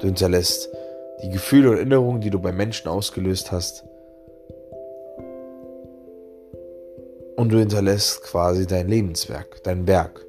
Du 0.01 0.07
hinterlässt 0.07 0.71
die 1.23 1.29
Gefühle 1.29 1.73
und 1.73 1.77
Erinnerungen, 1.77 2.23
die 2.23 2.31
du 2.31 2.39
bei 2.39 2.53
Menschen 2.53 2.89
ausgelöst 2.89 3.53
hast. 3.53 3.85
Und 7.37 7.53
du 7.53 7.59
hinterlässt 7.59 8.23
quasi 8.23 8.67
dein 8.67 8.89
Lebenswerk, 8.89 9.63
dein 9.63 9.87
Werk. 9.87 10.25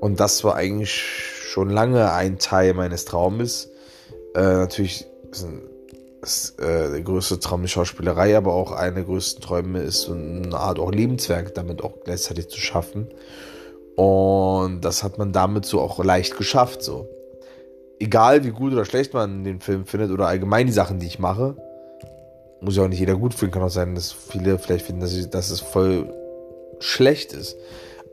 Und 0.00 0.18
das 0.18 0.42
war 0.44 0.54
eigentlich 0.54 0.90
schon 0.90 1.68
lange 1.68 2.12
ein 2.12 2.38
Teil 2.38 2.74
meines 2.74 3.04
Traumes. 3.04 3.70
Äh, 4.34 4.40
natürlich 4.40 5.06
ist, 5.30 5.44
ein, 5.44 5.62
ist 6.22 6.58
äh, 6.58 6.90
der 6.90 7.02
größte 7.02 7.38
Traum 7.38 7.62
die 7.62 7.68
Schauspielerei, 7.68 8.36
aber 8.36 8.54
auch 8.54 8.72
einer 8.72 8.96
der 8.96 9.04
größten 9.04 9.42
Träume 9.42 9.80
ist 9.80 10.02
so 10.02 10.12
eine 10.12 10.56
Art 10.56 10.78
auch 10.78 10.90
Lebenswerk 10.90 11.54
damit 11.54 11.82
auch 11.84 11.92
gleichzeitig 12.04 12.48
zu 12.48 12.58
schaffen. 12.58 13.08
Und 13.96 14.80
das 14.80 15.02
hat 15.02 15.18
man 15.18 15.32
damit 15.32 15.66
so 15.66 15.80
auch 15.80 16.02
leicht 16.02 16.38
geschafft. 16.38 16.82
So. 16.82 17.06
Egal 17.98 18.44
wie 18.44 18.50
gut 18.50 18.72
oder 18.72 18.86
schlecht 18.86 19.12
man 19.12 19.44
den 19.44 19.60
Film 19.60 19.84
findet 19.84 20.10
oder 20.10 20.26
allgemein 20.26 20.66
die 20.66 20.72
Sachen, 20.72 21.00
die 21.00 21.06
ich 21.06 21.18
mache, 21.18 21.56
muss 22.62 22.76
ja 22.76 22.84
auch 22.84 22.88
nicht 22.88 23.00
jeder 23.00 23.16
gut 23.16 23.34
finden. 23.34 23.52
Kann 23.52 23.62
auch 23.62 23.68
sein, 23.68 23.94
dass 23.94 24.12
viele 24.12 24.58
vielleicht 24.58 24.86
finden, 24.86 25.02
dass, 25.02 25.14
ich, 25.14 25.28
dass 25.28 25.50
es 25.50 25.60
voll 25.60 26.10
schlecht 26.78 27.34
ist. 27.34 27.58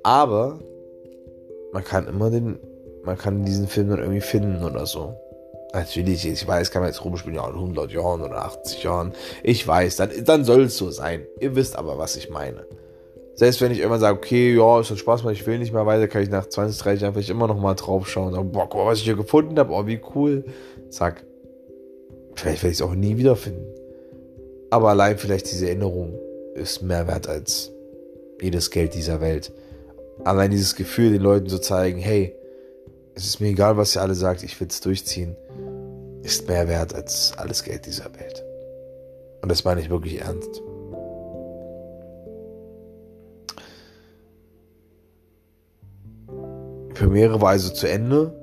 Aber 0.04 0.60
man 1.74 1.84
kann 1.84 2.08
immer 2.08 2.30
den, 2.30 2.60
man 3.04 3.18
kann 3.18 3.44
diesen 3.44 3.68
Film 3.68 3.90
dann 3.90 4.00
irgendwie 4.00 4.22
finden 4.22 4.64
oder 4.64 4.86
so. 4.86 5.16
Natürlich, 5.74 6.26
ich 6.28 6.48
weiß, 6.48 6.72
kann 6.72 6.82
man 6.82 6.90
jetzt 6.90 7.04
rumspielen, 7.04 7.36
ja, 7.36 7.48
in 7.48 7.56
100 7.56 7.92
Jahren 7.92 8.22
oder 8.22 8.46
80 8.46 8.84
Jahren. 8.84 9.14
Ich 9.44 9.68
weiß, 9.68 9.98
dann, 9.98 10.10
dann 10.24 10.44
soll 10.44 10.64
es 10.64 10.78
so 10.78 10.90
sein. 10.90 11.26
Ihr 11.40 11.56
wisst 11.56 11.76
aber, 11.76 11.98
was 11.98 12.16
ich 12.16 12.30
meine. 12.30 12.66
Selbst 13.36 13.62
wenn 13.62 13.72
ich 13.72 13.82
immer 13.82 14.00
sage, 14.00 14.18
okay, 14.18 14.56
ja, 14.56 14.80
es 14.80 14.90
hat 14.90 14.98
Spaß 14.98 15.22
gemacht, 15.22 15.36
ich 15.36 15.46
will 15.46 15.60
nicht 15.60 15.74
mehr 15.74 15.86
weiter, 15.86 16.08
kann 16.08 16.24
ich 16.24 16.30
nach 16.30 16.48
20, 16.48 16.82
30 16.82 17.02
Jahren 17.02 17.14
vielleicht 17.14 17.30
immer 17.30 17.48
noch 17.48 17.60
mal 17.60 17.76
drauf 17.76 18.10
schauen 18.10 18.30
und 18.30 18.34
sagen, 18.34 18.52
boah, 18.52 18.68
guck 18.68 18.82
mal, 18.82 18.88
was 18.88 19.00
ich 19.00 19.04
hier 19.04 19.16
gefunden 19.16 19.60
habe, 19.60 19.72
oh, 19.74 19.86
wie 19.86 20.02
cool. 20.16 20.46
Zack. 20.90 21.24
Vielleicht 22.34 22.64
werde 22.64 22.72
ich 22.72 22.80
es 22.80 22.82
auch 22.82 22.96
nie 22.96 23.18
wiederfinden. 23.18 23.68
Aber 24.70 24.90
allein 24.90 25.18
vielleicht 25.18 25.52
diese 25.52 25.68
Erinnerung 25.68 26.18
ist 26.56 26.82
mehr 26.82 27.08
wert 27.08 27.28
als 27.28 27.72
jedes 28.42 28.72
Geld 28.72 28.96
dieser 28.96 29.22
Welt 29.22 29.52
allein 30.24 30.52
dieses 30.52 30.76
Gefühl, 30.76 31.12
den 31.12 31.22
Leuten 31.22 31.48
zu 31.48 31.60
zeigen, 31.60 32.00
hey, 32.00 32.36
es 33.16 33.26
ist 33.26 33.40
mir 33.40 33.48
egal, 33.48 33.78
was 33.78 33.96
ihr 33.96 34.02
alle 34.02 34.16
sagt, 34.16 34.44
ich 34.44 34.60
will 34.60 34.68
es 34.68 34.80
durchziehen, 34.82 35.36
ist 36.24 36.48
mehr 36.48 36.68
wert 36.68 36.94
als 36.94 37.34
alles 37.38 37.64
Geld 37.64 37.86
dieser 37.86 38.14
Welt. 38.16 38.44
Und 39.42 39.50
das 39.50 39.64
meine 39.64 39.82
ich 39.82 39.90
wirklich 39.90 40.22
ernst. 40.22 40.62
Die 46.90 46.94
Premiere 46.94 47.42
war 47.42 47.50
also 47.50 47.72
zu 47.72 47.88
Ende 47.88 48.34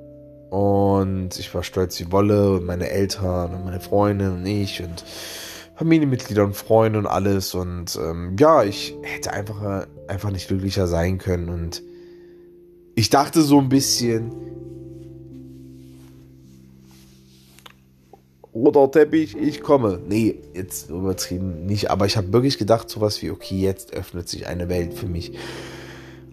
und 0.49 1.37
ich 1.37 1.53
war 1.53 1.63
stolz 1.63 1.99
wie 1.99 2.11
Wolle 2.11 2.51
und 2.51 2.65
meine 2.65 2.89
Eltern 2.89 3.53
und 3.53 3.65
meine 3.65 3.81
Freundin 3.81 4.31
und 4.31 4.45
ich 4.45 4.81
und 4.81 5.03
Familienmitglieder 5.75 6.43
und 6.43 6.55
Freunde 6.55 6.99
und 6.99 7.07
alles. 7.07 7.53
Und 7.53 7.97
ähm, 8.01 8.35
ja, 8.39 8.63
ich 8.63 8.95
hätte 9.03 9.33
einfach, 9.33 9.87
einfach 10.07 10.31
nicht 10.31 10.47
glücklicher 10.47 10.87
sein 10.87 11.17
können. 11.17 11.49
Und 11.49 11.81
ich 12.95 13.09
dachte 13.09 13.41
so 13.41 13.59
ein 13.59 13.69
bisschen, 13.69 14.31
oder 18.55 18.89
Teppich, 18.89 19.35
ich 19.35 19.61
komme. 19.61 19.99
Nee, 20.07 20.39
jetzt 20.53 20.89
übertrieben 20.89 21.65
nicht, 21.65 21.91
aber 21.91 22.05
ich 22.05 22.15
habe 22.15 22.31
wirklich 22.31 22.57
gedacht, 22.57 22.89
sowas 22.89 23.21
wie, 23.21 23.29
okay, 23.29 23.59
jetzt 23.59 23.93
öffnet 23.93 24.29
sich 24.29 24.47
eine 24.47 24.69
Welt 24.69 24.93
für 24.93 25.07
mich. 25.07 25.33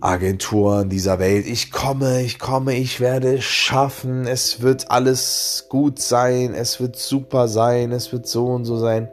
Agenturen 0.02 0.88
dieser 0.88 1.20
Welt. 1.20 1.46
Ich 1.46 1.70
komme, 1.70 2.22
ich 2.22 2.40
komme, 2.40 2.74
ich 2.74 2.98
werde 2.98 3.36
es 3.36 3.44
schaffen. 3.44 4.26
Es 4.26 4.60
wird 4.60 4.90
alles 4.90 5.66
gut 5.68 6.00
sein. 6.00 6.54
Es 6.54 6.80
wird 6.80 6.96
super 6.96 7.46
sein. 7.46 7.92
Es 7.92 8.12
wird 8.12 8.26
so 8.26 8.46
und 8.46 8.64
so 8.64 8.78
sein. 8.78 9.08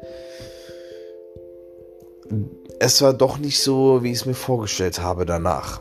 Es 2.80 3.04
war 3.04 3.14
doch 3.14 3.38
nicht 3.38 3.62
so, 3.62 4.04
wie 4.04 4.12
ich 4.12 4.18
es 4.18 4.26
mir 4.26 4.34
vorgestellt 4.34 5.00
habe 5.00 5.28
danach. 5.28 5.80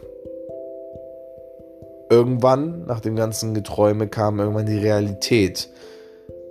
Irgendwann, 2.10 2.84
nach 2.84 3.00
dem 3.00 3.16
ganzen 3.16 3.54
Geträume, 3.54 4.08
kam 4.08 4.38
irgendwann 4.38 4.66
die 4.66 4.78
Realität, 4.78 5.70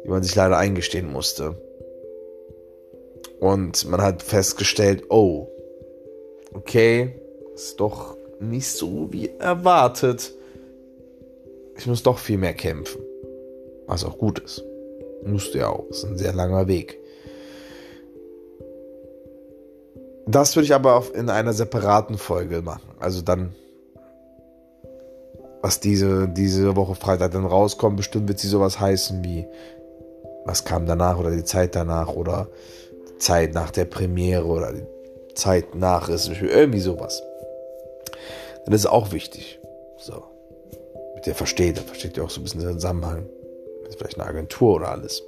die 0.04 0.10
man 0.10 0.24
sich 0.24 0.34
leider 0.34 0.58
eingestehen 0.58 1.12
musste. 1.12 1.62
Und 3.40 3.88
man 3.88 4.02
hat 4.02 4.24
festgestellt, 4.24 5.06
oh, 5.10 5.48
okay, 6.54 7.22
ist 7.54 7.80
doch 7.80 8.17
nicht 8.40 8.68
so 8.68 9.12
wie 9.12 9.30
erwartet. 9.40 10.34
Ich 11.78 11.88
muss 11.88 12.04
doch 12.04 12.18
viel 12.18 12.38
mehr 12.38 12.54
kämpfen. 12.54 13.02
Was 13.88 14.04
auch 14.04 14.18
gut 14.18 14.40
ist. 14.40 14.64
Musst 15.26 15.54
du 15.54 15.60
ja 15.60 15.70
auch. 15.70 15.86
Ist 15.90 16.06
ein 16.06 16.18
sehr 16.18 16.34
langer 16.34 16.68
Weg. 16.68 17.00
Das 20.26 20.56
würde 20.56 20.66
ich 20.66 20.74
aber 20.74 21.04
in 21.14 21.30
einer 21.30 21.54
separaten 21.54 22.18
Folge 22.18 22.62
machen. 22.62 22.90
Also 23.00 23.22
dann, 23.22 23.56
was 25.62 25.80
diese, 25.80 26.28
diese 26.28 26.76
Woche 26.76 26.96
Freitag 26.96 27.32
dann 27.32 27.46
rauskommt, 27.46 27.98
bestimmt 27.98 28.28
wird 28.28 28.40
sie 28.40 28.50
sowas 28.50 28.80
heißen 28.80 29.24
wie, 29.24 29.48
was 30.46 30.66
kam 30.66 30.86
danach 30.86 31.18
oder 31.18 31.32
die 31.32 31.46
Zeit 31.46 31.76
danach 31.76 32.10
oder 32.10 32.50
Zeit 33.20 33.54
nach 33.54 33.72
der 33.72 33.86
Premiere 33.86 34.46
oder 34.46 34.74
die 34.74 34.84
Zeit 35.34 35.76
nach 35.76 36.10
ist 36.10 36.30
irgendwie 36.30 36.80
sowas 36.80 37.22
dann 38.68 38.74
ist 38.74 38.82
es 38.82 38.88
auch 38.88 39.14
wichtig. 39.14 39.62
So. 39.98 40.26
Mit 41.16 41.26
der 41.26 41.36
versteht, 41.36 41.78
dann 41.78 41.86
versteht 41.86 42.18
ihr 42.18 42.26
auch 42.26 42.30
so 42.30 42.42
ein 42.42 42.44
bisschen 42.44 42.60
den 42.60 42.74
Zusammenhang. 42.74 43.30
Das 43.84 43.92
ist 43.92 43.98
vielleicht 43.98 44.20
eine 44.20 44.28
Agentur 44.28 44.76
oder 44.76 44.90
alles. 44.90 45.24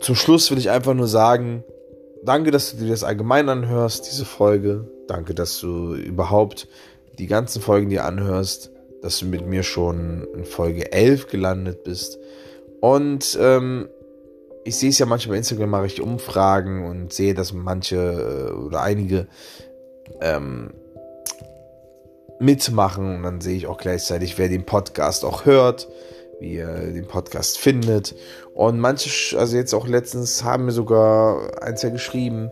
Zum 0.00 0.14
Schluss 0.14 0.50
will 0.50 0.58
ich 0.58 0.68
einfach 0.68 0.92
nur 0.92 1.08
sagen, 1.08 1.64
danke, 2.24 2.50
dass 2.50 2.72
du 2.72 2.84
dir 2.84 2.90
das 2.90 3.04
allgemein 3.04 3.48
anhörst, 3.48 4.06
diese 4.06 4.26
Folge. 4.26 4.86
Danke, 5.06 5.34
dass 5.34 5.58
du 5.60 5.94
überhaupt 5.94 6.68
die 7.18 7.26
ganzen 7.26 7.62
Folgen 7.62 7.88
dir 7.88 8.04
anhörst, 8.04 8.70
dass 9.00 9.20
du 9.20 9.24
mit 9.24 9.46
mir 9.46 9.62
schon 9.62 10.28
in 10.34 10.44
Folge 10.44 10.92
11 10.92 11.28
gelandet 11.28 11.84
bist. 11.84 12.18
Und 12.82 13.38
ähm, 13.40 13.88
ich 14.64 14.76
sehe 14.76 14.90
es 14.90 14.98
ja 14.98 15.06
manchmal 15.06 15.36
bei 15.36 15.38
Instagram, 15.38 15.70
mache 15.70 15.86
ich 15.86 16.02
Umfragen 16.02 16.84
und 16.84 17.14
sehe, 17.14 17.32
dass 17.32 17.54
manche 17.54 17.96
äh, 17.96 18.52
oder 18.52 18.82
einige 18.82 19.26
ähm, 20.20 20.70
mitmachen 22.38 23.16
und 23.16 23.22
dann 23.22 23.40
sehe 23.40 23.56
ich 23.56 23.66
auch 23.66 23.78
gleichzeitig, 23.78 24.38
wer 24.38 24.48
den 24.48 24.66
Podcast 24.66 25.24
auch 25.24 25.44
hört, 25.44 25.88
wie 26.40 26.56
er 26.56 26.80
den 26.80 27.06
Podcast 27.06 27.58
findet. 27.58 28.14
Und 28.54 28.80
manche, 28.80 29.38
also 29.38 29.56
jetzt 29.56 29.74
auch 29.74 29.86
letztens 29.86 30.44
haben 30.44 30.66
mir 30.66 30.72
sogar 30.72 31.62
eins 31.62 31.82
ja 31.82 31.90
geschrieben, 31.90 32.50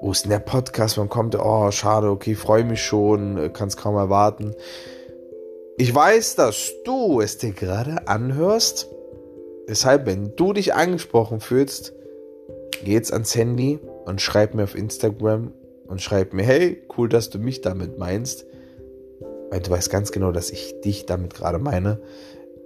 wo 0.00 0.12
ist 0.12 0.24
denn 0.24 0.30
der 0.30 0.38
Podcast, 0.38 0.98
wann 0.98 1.08
kommt 1.08 1.34
der? 1.34 1.44
Oh, 1.44 1.70
schade, 1.70 2.10
okay, 2.10 2.34
freue 2.34 2.64
mich 2.64 2.82
schon, 2.82 3.52
kann 3.52 3.68
es 3.68 3.76
kaum 3.76 3.96
erwarten. 3.96 4.54
Ich 5.76 5.94
weiß, 5.94 6.36
dass 6.36 6.72
du 6.84 7.20
es 7.20 7.38
dir 7.38 7.52
gerade 7.52 8.06
anhörst. 8.06 8.88
Deshalb, 9.68 10.06
wenn 10.06 10.36
du 10.36 10.52
dich 10.52 10.74
angesprochen 10.74 11.40
fühlst, 11.40 11.94
geh 12.84 12.92
jetzt 12.92 13.12
ans 13.12 13.34
Handy 13.34 13.80
und 14.04 14.20
schreib 14.20 14.54
mir 14.54 14.64
auf 14.64 14.74
Instagram 14.74 15.52
und 15.94 16.02
schreib 16.02 16.34
mir, 16.34 16.42
hey, 16.42 16.82
cool, 16.98 17.08
dass 17.08 17.30
du 17.30 17.38
mich 17.38 17.60
damit 17.60 18.00
meinst. 18.00 18.46
Weil 19.50 19.60
du 19.60 19.70
weißt 19.70 19.90
ganz 19.90 20.10
genau, 20.10 20.32
dass 20.32 20.50
ich 20.50 20.80
dich 20.80 21.06
damit 21.06 21.34
gerade 21.34 21.60
meine. 21.60 22.00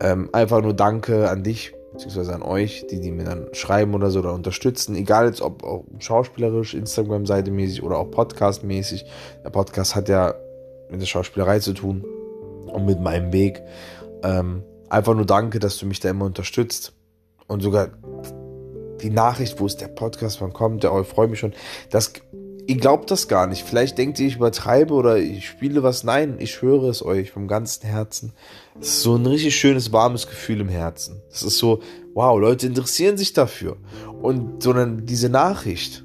Ähm, 0.01 0.31
einfach 0.33 0.63
nur 0.63 0.73
Danke 0.73 1.29
an 1.29 1.43
dich, 1.43 1.75
beziehungsweise 1.93 2.35
an 2.35 2.41
euch, 2.41 2.87
die, 2.91 3.01
die 3.01 3.11
mir 3.11 3.25
dann 3.25 3.49
schreiben 3.53 3.95
oder 3.95 4.11
so 4.11 4.21
oder 4.21 4.33
unterstützen. 4.33 4.97
Egal 4.97 5.27
jetzt, 5.27 5.43
ob 5.43 5.63
auch 5.63 5.85
schauspielerisch, 5.99 6.73
Instagram-Seite 6.73 7.51
mäßig 7.51 7.83
oder 7.83 7.99
auch 7.99 8.11
Podcast-mäßig. 8.11 9.05
Der 9.45 9.51
Podcast 9.51 9.95
hat 9.95 10.09
ja 10.09 10.33
mit 10.89 11.03
der 11.03 11.07
Schauspielerei 11.07 11.59
zu 11.59 11.75
tun 11.75 12.07
und 12.73 12.87
mit 12.87 12.99
meinem 12.99 13.31
Weg. 13.31 13.61
Ähm, 14.23 14.63
einfach 14.89 15.15
nur 15.15 15.27
Danke, 15.27 15.59
dass 15.59 15.77
du 15.77 15.85
mich 15.85 16.01
da 16.01 16.09
immer 16.09 16.25
unterstützt. 16.25 16.95
Und 17.47 17.61
sogar 17.61 17.91
die 19.03 19.11
Nachricht, 19.11 19.61
wo 19.61 19.67
ist 19.67 19.83
der 19.83 19.89
Podcast, 19.89 20.41
wann 20.41 20.55
kommt 20.55 20.83
der, 20.83 20.95
oh, 20.95 21.03
ich 21.03 21.07
freue 21.07 21.29
mich 21.29 21.41
schon. 21.41 21.53
Das 21.91 22.15
ihr 22.69 22.77
glaubt 22.77 23.11
das 23.11 23.29
gar 23.29 23.47
nicht. 23.47 23.65
Vielleicht 23.65 23.97
denkt 23.97 24.21
ihr, 24.21 24.27
ich 24.27 24.37
übertreibe 24.37 24.93
oder 24.93 25.17
ich 25.17 25.49
spiele 25.49 25.83
was. 25.83 26.05
Nein, 26.05 26.37
ich 26.39 26.53
schwöre 26.53 26.89
es 26.91 27.03
euch 27.03 27.31
vom 27.33 27.49
ganzen 27.49 27.87
Herzen. 27.87 28.35
Es 28.79 28.89
ist 28.89 29.03
so 29.03 29.17
ein 29.17 29.27
richtig 29.27 29.57
schönes, 29.57 29.91
warmes 29.91 30.29
Gefühl 30.29 30.61
im 30.61 30.69
Herzen. 30.69 31.23
Es 31.33 31.43
ist 31.43 31.57
so, 31.57 31.81
wow, 32.13 32.39
Leute 32.39 32.67
interessieren 32.67 33.17
sich 33.17 33.33
dafür. 33.33 33.79
Und 34.21 34.63
sondern 34.63 35.07
diese 35.07 35.31
Nachricht 35.31 36.05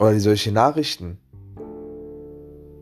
oder 0.00 0.18
solche 0.18 0.50
Nachrichten, 0.50 1.18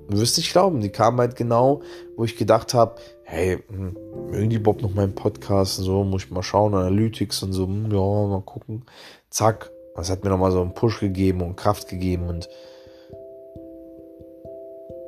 du 0.09 0.18
wirst 0.18 0.38
nicht 0.38 0.51
glauben, 0.51 0.80
die 0.80 0.88
kamen 0.88 1.18
halt 1.18 1.36
genau, 1.36 1.82
wo 2.16 2.24
ich 2.24 2.38
gedacht 2.38 2.72
habe, 2.72 2.95
hey, 3.24 3.59
hm, 3.68 3.99
mögen 4.30 4.49
die 4.49 4.59
Bob 4.59 4.80
noch 4.80 4.95
meinen 4.95 5.14
Podcast 5.14 5.78
und 5.78 5.84
so, 5.84 6.05
muss 6.05 6.24
ich 6.24 6.30
mal 6.30 6.43
schauen, 6.43 6.74
Analytics 6.74 7.43
und 7.43 7.53
so, 7.53 7.66
hm, 7.66 7.90
ja, 7.93 7.99
mal 7.99 8.43
gucken. 8.47 8.86
Zack, 9.28 9.70
das 9.95 10.11
hat 10.11 10.24
mir 10.24 10.30
nochmal 10.30 10.53
so 10.53 10.61
einen 10.61 10.74
Push 10.74 11.01
gegeben 11.01 11.43
und 11.43 11.57
Kraft 11.57 11.88
gegeben 11.88 12.28
und 12.28 12.49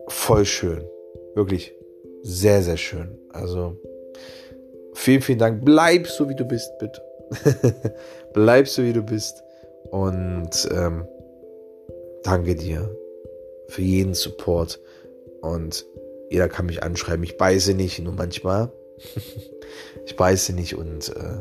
voll 0.09 0.45
schön. 0.45 0.85
Wirklich 1.35 1.75
sehr, 2.23 2.63
sehr 2.63 2.77
schön. 2.77 3.19
Also 3.31 3.77
vielen, 4.95 5.23
vielen 5.23 5.39
Dank. 5.39 5.65
Bleib 5.65 6.07
so, 6.07 6.29
wie 6.29 6.35
du 6.35 6.45
bist, 6.45 6.71
bitte. 6.79 7.03
Bleib 8.35 8.69
so, 8.69 8.83
wie 8.83 8.93
du 8.93 9.03
bist. 9.03 9.43
Und 9.91 10.69
ähm, 10.71 11.07
danke 12.23 12.55
dir 12.55 12.95
für 13.69 13.83
jeden 13.83 14.15
Support. 14.15 14.81
Und 15.41 15.87
jeder 16.31 16.49
kann 16.49 16.67
mich 16.67 16.83
anschreiben. 16.83 17.25
Ich 17.25 17.37
beiße 17.37 17.75
nicht, 17.75 17.99
nur 18.01 18.13
manchmal. 18.13 18.73
ich 20.07 20.17
beiße 20.17 20.53
nicht 20.53 20.77
und 20.77 21.11
äh, 21.11 21.39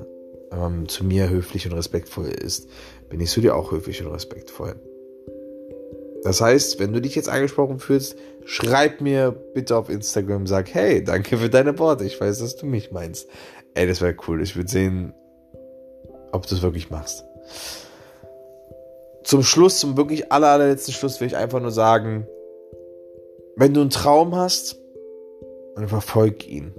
wenn 0.50 0.60
man 0.60 0.88
zu 0.88 1.04
mir 1.04 1.30
höflich 1.30 1.66
und 1.66 1.74
respektvoll 1.74 2.28
ist, 2.28 2.68
bin 3.14 3.22
ich 3.22 3.30
zu 3.30 3.42
dir 3.42 3.56
auch 3.56 3.72
höflich 3.72 4.04
und 4.04 4.12
respektvoll. 4.12 4.74
Das 6.24 6.42
heißt, 6.42 6.80
wenn 6.80 6.94
du 6.94 7.00
dich 7.00 7.14
jetzt 7.14 7.30
angesprochen 7.30 7.78
fühlst, 7.78 8.18
schreib 8.44 9.02
mir 9.02 9.30
bitte 9.54 9.78
auf 9.78 9.88
Instagram, 9.88 10.48
sag, 10.48 10.74
hey, 10.74 11.04
danke 11.04 11.38
für 11.38 11.48
deine 11.48 11.78
Worte, 11.78 12.06
ich 12.06 12.20
weiß, 12.20 12.40
dass 12.40 12.56
du 12.56 12.66
mich 12.66 12.92
meinst. 12.92 13.30
Ey, 13.76 13.86
das 13.86 14.02
wäre 14.02 14.16
cool. 14.28 14.42
Ich 14.42 14.56
würde 14.56 14.68
sehen, 14.68 15.14
ob 16.32 16.48
du 16.48 16.56
es 16.56 16.64
wirklich 16.64 16.90
machst. 16.90 17.24
Zum 19.24 19.44
Schluss, 19.44 19.78
zum 19.78 19.96
wirklich 19.96 20.32
aller, 20.32 20.48
allerletzten 20.48 20.96
Schluss 20.96 21.22
will 21.22 21.28
ich 21.28 21.38
einfach 21.38 21.60
nur 21.60 21.70
sagen, 21.70 22.26
wenn 23.58 23.76
du 23.76 23.82
einen 23.82 23.92
Traum 23.92 24.36
hast, 24.36 24.82
dann 25.76 25.88
verfolg 25.88 26.48
ihn. 26.48 26.74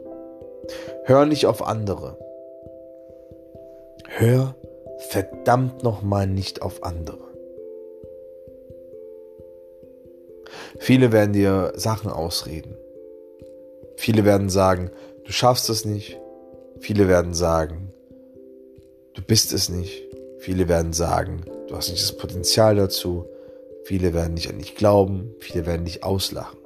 Hör 1.05 1.27
nicht 1.27 1.47
auf 1.47 1.65
andere. 1.65 2.19
Hör 4.09 4.57
verdammt 5.11 5.83
nochmal 5.83 6.27
nicht 6.27 6.63
auf 6.63 6.83
andere. 6.83 7.25
Viele 10.79 11.13
werden 11.13 11.33
dir 11.33 11.73
Sachen 11.77 12.11
ausreden. 12.11 12.77
Viele 13.97 14.25
werden 14.25 14.51
sagen, 14.51 14.91
du 15.25 15.33
schaffst 15.33 15.71
es 15.71 15.85
nicht. 15.85 16.21
Viele 16.81 17.09
werden 17.09 17.35
sagen, 17.35 17.93
du 19.15 19.23
bist 19.23 19.53
es 19.53 19.69
nicht. 19.69 20.03
Viele 20.39 20.69
werden 20.69 20.93
sagen, 20.93 21.45
du 21.69 21.77
hast 21.77 21.91
nicht 21.91 22.03
das 22.03 22.17
Potenzial 22.17 22.77
dazu. 22.77 23.27
Viele 23.85 24.13
werden 24.15 24.35
nicht 24.35 24.51
an 24.51 24.59
dich 24.59 24.75
glauben. 24.75 25.35
Viele 25.41 25.67
werden 25.67 25.85
dich 25.85 26.03
auslachen. 26.05 26.59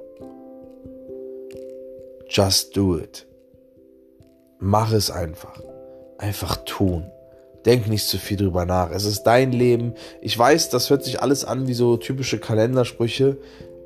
Just 2.27 2.75
do 2.75 2.97
it. 2.97 3.25
Mach 4.59 4.91
es 4.91 5.09
einfach. 5.11 5.61
Einfach 6.17 6.57
tun. 6.65 7.09
Denk 7.65 7.87
nicht 7.87 8.07
zu 8.07 8.17
viel 8.17 8.37
drüber 8.37 8.65
nach. 8.65 8.91
Es 8.91 9.05
ist 9.05 9.23
dein 9.23 9.51
Leben. 9.51 9.93
Ich 10.21 10.37
weiß, 10.37 10.69
das 10.69 10.89
hört 10.89 11.03
sich 11.03 11.21
alles 11.21 11.45
an 11.45 11.67
wie 11.67 11.73
so 11.73 11.97
typische 11.97 12.39
Kalendersprüche. 12.39 13.37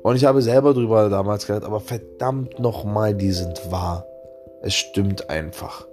Und 0.02 0.16
ich 0.16 0.24
habe 0.24 0.42
selber 0.42 0.74
drüber 0.74 1.08
damals 1.08 1.46
gedacht, 1.46 1.64
aber 1.64 1.80
verdammt 1.80 2.58
nochmal, 2.58 3.14
die 3.14 3.32
sind 3.32 3.70
wahr. 3.70 4.06
Es 4.62 4.74
stimmt 4.74 5.30
einfach. 5.30 5.86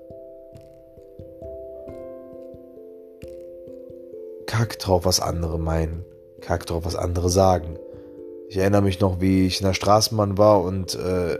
kack 4.51 4.77
drauf, 4.79 5.05
was 5.05 5.21
andere 5.21 5.57
meinen. 5.57 6.03
Kack 6.41 6.65
drauf, 6.65 6.83
was 6.83 6.97
andere 6.97 7.29
sagen. 7.29 7.79
Ich 8.49 8.57
erinnere 8.57 8.81
mich 8.81 8.99
noch, 8.99 9.21
wie 9.21 9.47
ich 9.47 9.61
in 9.61 9.65
der 9.65 9.73
Straßenbahn 9.73 10.37
war 10.37 10.61
und 10.61 10.93
äh, 10.93 11.39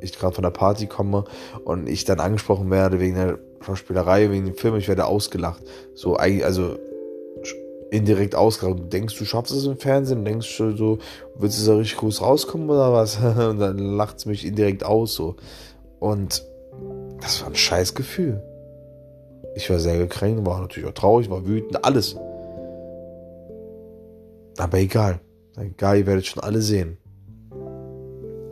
ich 0.00 0.12
gerade 0.12 0.34
von 0.34 0.42
der 0.42 0.50
Party 0.50 0.86
komme 0.86 1.24
und 1.64 1.88
ich 1.88 2.04
dann 2.04 2.20
angesprochen 2.20 2.70
werde 2.70 3.00
wegen 3.00 3.14
der 3.14 3.38
Schauspielerei, 3.62 4.30
wegen 4.30 4.46
dem 4.46 4.54
Film, 4.54 4.76
ich 4.76 4.88
werde 4.88 5.06
ausgelacht. 5.06 5.62
So 5.94 6.16
also 6.16 6.76
indirekt 7.90 8.34
ausgelacht. 8.34 8.78
Du 8.78 8.84
denkst, 8.84 9.18
du 9.18 9.24
schaffst 9.24 9.52
es 9.52 9.66
im 9.66 9.76
Fernsehen, 9.76 10.24
denkst 10.24 10.56
du 10.56 10.76
so, 10.76 10.98
willst 11.36 11.60
du 11.60 11.70
da 11.70 11.76
richtig 11.76 11.98
groß 11.98 12.22
rauskommen 12.22 12.70
oder 12.70 12.92
was? 12.92 13.16
und 13.22 13.58
dann 13.58 13.78
lacht 13.78 14.18
es 14.18 14.26
mich 14.26 14.46
indirekt 14.46 14.84
aus 14.84 15.14
so. 15.14 15.36
Und 16.00 16.44
das 17.20 17.42
war 17.42 17.48
ein 17.48 17.54
scheiß 17.54 17.94
Gefühl. 17.94 18.42
Ich 19.54 19.68
war 19.68 19.78
sehr 19.78 19.98
gekränkt, 19.98 20.46
war 20.46 20.60
natürlich 20.60 20.88
auch 20.88 20.94
traurig, 20.94 21.28
war 21.28 21.46
wütend, 21.46 21.84
alles. 21.84 22.16
Aber 24.56 24.78
egal. 24.78 25.20
Egal, 25.56 25.98
ihr 25.98 26.06
werdet 26.06 26.26
schon 26.26 26.42
alle 26.42 26.62
sehen. 26.62 26.96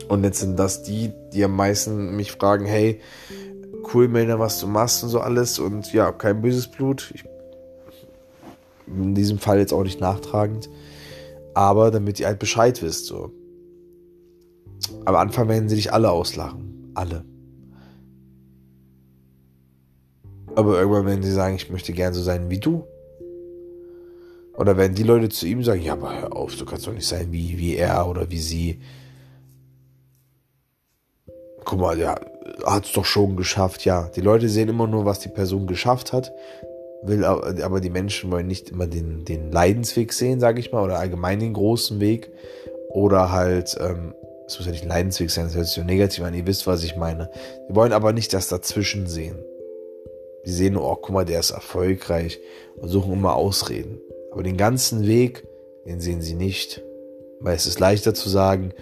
Und 0.07 0.23
jetzt 0.23 0.39
sind 0.39 0.59
das 0.59 0.83
die, 0.83 1.13
die 1.33 1.43
am 1.43 1.55
meisten 1.55 2.15
mich 2.15 2.31
fragen, 2.31 2.65
hey, 2.65 2.99
cool, 3.93 4.07
Melder, 4.07 4.39
was 4.39 4.59
du 4.59 4.67
machst 4.67 5.03
und 5.03 5.09
so 5.09 5.19
alles. 5.19 5.59
Und 5.59 5.93
ja, 5.93 6.11
kein 6.11 6.41
böses 6.41 6.67
Blut. 6.67 7.11
Ich, 7.13 7.25
in 8.87 9.15
diesem 9.15 9.39
Fall 9.39 9.59
jetzt 9.59 9.73
auch 9.73 9.83
nicht 9.83 10.01
nachtragend. 10.01 10.69
Aber 11.53 11.91
damit 11.91 12.19
ihr 12.19 12.27
halt 12.27 12.39
Bescheid 12.39 12.81
wisst, 12.81 13.05
so. 13.05 13.31
Am 15.05 15.15
Anfang 15.15 15.47
werden 15.47 15.69
sie 15.69 15.75
dich 15.75 15.93
alle 15.93 16.11
auslachen. 16.11 16.91
Alle. 16.93 17.23
Aber 20.55 20.79
irgendwann 20.79 21.05
werden 21.05 21.23
sie 21.23 21.31
sagen, 21.31 21.55
ich 21.55 21.69
möchte 21.69 21.93
gern 21.93 22.13
so 22.13 22.21
sein 22.21 22.49
wie 22.49 22.59
du. 22.59 22.85
Oder 24.57 24.77
werden 24.77 24.95
die 24.95 25.03
Leute 25.03 25.29
zu 25.29 25.47
ihm 25.47 25.63
sagen, 25.63 25.81
ja, 25.81 25.93
aber 25.93 26.21
hör 26.21 26.35
auf, 26.35 26.55
du 26.55 26.65
kannst 26.65 26.85
doch 26.85 26.93
nicht 26.93 27.07
sein 27.07 27.31
wie, 27.31 27.57
wie 27.57 27.75
er 27.77 28.07
oder 28.07 28.29
wie 28.29 28.39
sie. 28.39 28.81
Guck 31.63 31.79
mal, 31.79 31.95
der 31.95 32.30
hat 32.65 32.85
es 32.85 32.91
doch 32.91 33.05
schon 33.05 33.35
geschafft, 33.35 33.85
ja. 33.85 34.09
Die 34.15 34.21
Leute 34.21 34.49
sehen 34.49 34.69
immer 34.69 34.87
nur, 34.87 35.05
was 35.05 35.19
die 35.19 35.29
Person 35.29 35.67
geschafft 35.67 36.13
hat, 36.13 36.33
will 37.03 37.25
aber 37.25 37.79
die 37.79 37.89
Menschen 37.89 38.31
wollen 38.31 38.47
nicht 38.47 38.69
immer 38.69 38.87
den, 38.87 39.25
den 39.25 39.51
Leidensweg 39.51 40.13
sehen, 40.13 40.39
sage 40.39 40.59
ich 40.59 40.71
mal, 40.71 40.83
oder 40.83 40.99
allgemein 40.99 41.39
den 41.39 41.53
großen 41.53 41.99
Weg. 41.99 42.31
Oder 42.89 43.31
halt, 43.31 43.77
ähm, 43.79 44.13
es 44.47 44.57
muss 44.57 44.65
ja 44.65 44.71
nicht 44.71 44.83
ein 44.83 44.89
Leidensweg 44.89 45.31
sein, 45.31 45.45
das 45.45 45.55
hört 45.55 45.65
sich 45.65 45.75
so 45.75 45.83
negativ 45.83 46.23
an, 46.23 46.33
ihr 46.33 46.45
wisst, 46.45 46.67
was 46.67 46.83
ich 46.83 46.95
meine. 46.95 47.29
Die 47.69 47.75
wollen 47.75 47.93
aber 47.93 48.13
nicht 48.13 48.33
das 48.33 48.49
dazwischen 48.49 49.07
sehen. 49.07 49.39
Die 50.45 50.51
sehen 50.51 50.73
nur, 50.73 50.83
oh, 50.83 50.95
guck 50.95 51.11
mal, 51.11 51.25
der 51.25 51.39
ist 51.39 51.51
erfolgreich 51.51 52.39
und 52.75 52.89
suchen 52.89 53.13
immer 53.13 53.35
Ausreden. 53.35 53.99
Aber 54.31 54.43
den 54.43 54.57
ganzen 54.57 55.07
Weg, 55.07 55.47
den 55.85 55.99
sehen 55.99 56.21
sie 56.21 56.35
nicht. 56.35 56.81
Weil 57.39 57.55
es 57.55 57.65
ist 57.65 57.79
leichter 57.79 58.13
zu 58.13 58.29
sagen, 58.29 58.73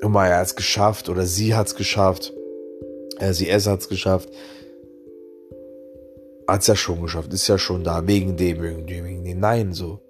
guck 0.00 0.10
mal, 0.10 0.28
er 0.28 0.38
hat 0.38 0.46
es 0.46 0.56
geschafft 0.56 1.08
oder 1.08 1.26
sie 1.26 1.54
hat 1.54 1.68
es 1.68 1.74
geschafft. 1.74 2.32
Äh, 3.18 3.32
sie, 3.32 3.48
es 3.48 3.66
hat 3.66 3.80
es 3.80 3.88
geschafft. 3.88 4.30
Hat 6.48 6.62
es 6.62 6.66
ja 6.66 6.74
schon 6.74 7.00
geschafft, 7.00 7.32
ist 7.32 7.46
ja 7.46 7.58
schon 7.58 7.84
da, 7.84 8.06
wegen 8.06 8.36
dem, 8.36 8.60
wegen 8.62 8.86
dem, 8.86 9.04
wegen 9.04 9.24
dem. 9.24 9.40
Nein, 9.40 9.72
so. 9.72 10.00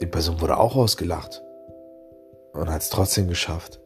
Die 0.00 0.06
Person 0.06 0.40
wurde 0.40 0.56
auch 0.58 0.76
ausgelacht. 0.76 1.42
Und 2.52 2.70
hat 2.70 2.82
es 2.82 2.90
trotzdem 2.90 3.28
geschafft. 3.28 3.80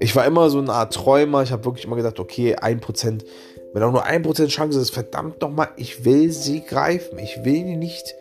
Ich 0.00 0.16
war 0.16 0.24
immer 0.24 0.50
so 0.50 0.58
eine 0.58 0.72
Art 0.72 0.94
Träumer. 0.94 1.42
Ich 1.42 1.52
habe 1.52 1.64
wirklich 1.64 1.84
immer 1.84 1.96
gedacht, 1.96 2.18
okay, 2.18 2.56
ein 2.56 2.80
Prozent, 2.80 3.24
wenn 3.72 3.82
auch 3.82 3.92
nur 3.92 4.04
ein 4.04 4.22
Prozent 4.22 4.50
Chance 4.50 4.80
ist, 4.80 4.90
verdammt 4.90 5.40
nochmal, 5.40 5.68
ich 5.76 6.04
will 6.04 6.32
sie 6.32 6.64
greifen. 6.64 7.18
Ich 7.18 7.44
will 7.44 7.76
nicht, 7.76 8.14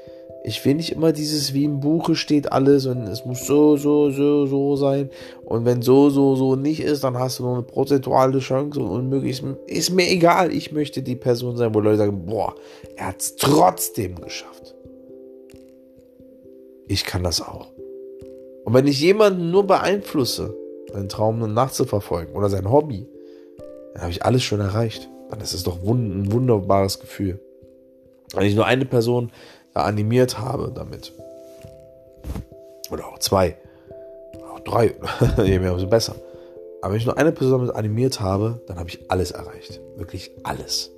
ich 0.43 0.63
will 0.63 0.75
nicht 0.75 0.91
immer 0.93 1.11
dieses, 1.11 1.53
wie 1.53 1.65
im 1.65 1.79
Buche 1.79 2.15
steht 2.15 2.51
alles 2.51 2.85
und 2.85 3.07
es 3.07 3.25
muss 3.25 3.45
so, 3.45 3.75
so, 3.75 4.09
so, 4.09 4.45
so 4.45 4.75
sein. 4.77 5.09
Und 5.45 5.65
wenn 5.65 5.81
so, 5.81 6.09
so, 6.09 6.35
so 6.35 6.55
nicht 6.55 6.81
ist, 6.81 7.03
dann 7.03 7.17
hast 7.17 7.39
du 7.39 7.43
nur 7.43 7.53
eine 7.55 7.63
prozentuale 7.63 8.39
Chance 8.39 8.79
und 8.79 8.89
unmöglich. 8.89 9.43
Ist, 9.67 9.91
mir 9.91 10.09
egal. 10.09 10.53
Ich 10.53 10.71
möchte 10.71 11.01
die 11.01 11.15
Person 11.15 11.57
sein, 11.57 11.73
wo 11.75 11.81
Leute 11.81 11.97
sagen, 11.97 12.25
boah, 12.25 12.55
er 12.95 13.07
hat 13.07 13.19
es 13.19 13.35
trotzdem 13.35 14.15
geschafft. 14.15 14.75
Ich 16.87 17.03
kann 17.05 17.23
das 17.23 17.41
auch. 17.41 17.67
Und 18.63 18.73
wenn 18.73 18.87
ich 18.87 18.99
jemanden 19.01 19.51
nur 19.51 19.67
beeinflusse, 19.67 20.55
seinen 20.91 21.09
Traum 21.09 21.53
nachzuverfolgen 21.53 22.33
oder 22.33 22.49
sein 22.49 22.71
Hobby, 22.71 23.07
dann 23.93 24.03
habe 24.03 24.11
ich 24.11 24.23
alles 24.23 24.43
schon 24.43 24.61
erreicht. 24.61 25.09
Dann 25.29 25.41
ist 25.41 25.53
es 25.53 25.63
doch 25.63 25.83
ein 25.83 26.31
wunderbares 26.31 26.99
Gefühl. 26.99 27.39
Wenn 28.33 28.45
ich 28.45 28.55
nur 28.55 28.65
eine 28.65 28.85
Person 28.85 29.31
animiert 29.74 30.39
habe 30.39 30.72
damit, 30.74 31.13
oder 32.91 33.07
auch 33.07 33.20
zwei, 33.20 33.55
auch 34.51 34.59
drei, 34.61 34.95
je 35.43 35.59
mehr, 35.59 35.74
umso 35.74 35.88
besser. 35.88 36.15
Aber 36.82 36.93
wenn 36.93 36.99
ich 36.99 37.05
nur 37.05 37.17
eine 37.17 37.32
Person 37.32 37.59
damit 37.59 37.76
animiert 37.76 38.22
habe, 38.22 38.61
dann 38.67 38.78
habe 38.80 38.89
ich 38.89 39.11
alles 39.11 39.32
erreicht. 39.32 39.82
Wirklich 39.97 40.32
alles. 40.43 40.91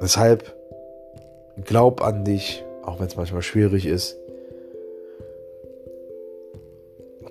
Deshalb 0.00 0.54
glaub 1.64 2.02
an 2.02 2.24
dich, 2.24 2.64
auch 2.82 2.98
wenn 2.98 3.06
es 3.06 3.16
manchmal 3.16 3.42
schwierig 3.42 3.84
ist. 3.86 4.16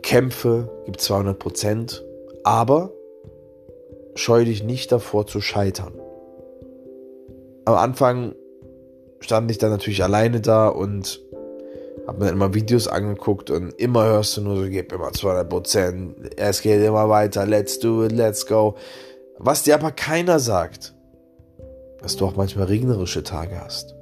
Kämpfe, 0.03 0.69
gibt 0.85 1.01
200 1.01 1.37
Prozent, 1.37 2.03
aber 2.43 2.91
scheu 4.15 4.45
dich 4.45 4.63
nicht 4.63 4.91
davor 4.91 5.27
zu 5.27 5.41
scheitern. 5.41 5.93
Am 7.67 7.73
Anfang 7.73 8.33
stand 9.19 9.51
ich 9.51 9.57
dann 9.57 9.71
natürlich 9.71 10.01
alleine 10.01 10.39
da 10.39 10.69
und 10.69 11.19
habe 12.07 12.23
mir 12.23 12.31
immer 12.31 12.53
Videos 12.53 12.87
angeguckt 12.87 13.49
und 13.49 13.71
immer 13.73 14.05
hörst 14.05 14.37
du 14.37 14.41
nur 14.41 14.55
so, 14.55 14.69
gib 14.69 14.93
immer 14.93 15.11
200 15.11 15.49
Prozent, 15.49 16.15
es 16.37 16.61
geht 16.61 16.81
immer 16.81 17.09
weiter, 17.09 17.45
let's 17.45 17.77
do 17.77 18.05
it, 18.05 18.13
let's 18.13 18.47
go. 18.47 18.75
Was 19.37 19.63
dir 19.63 19.75
aber 19.75 19.91
keiner 19.91 20.39
sagt, 20.39 20.95
dass 22.01 22.15
du 22.15 22.25
auch 22.25 22.37
manchmal 22.37 22.67
regnerische 22.67 23.23
Tage 23.23 23.59
hast 23.59 23.97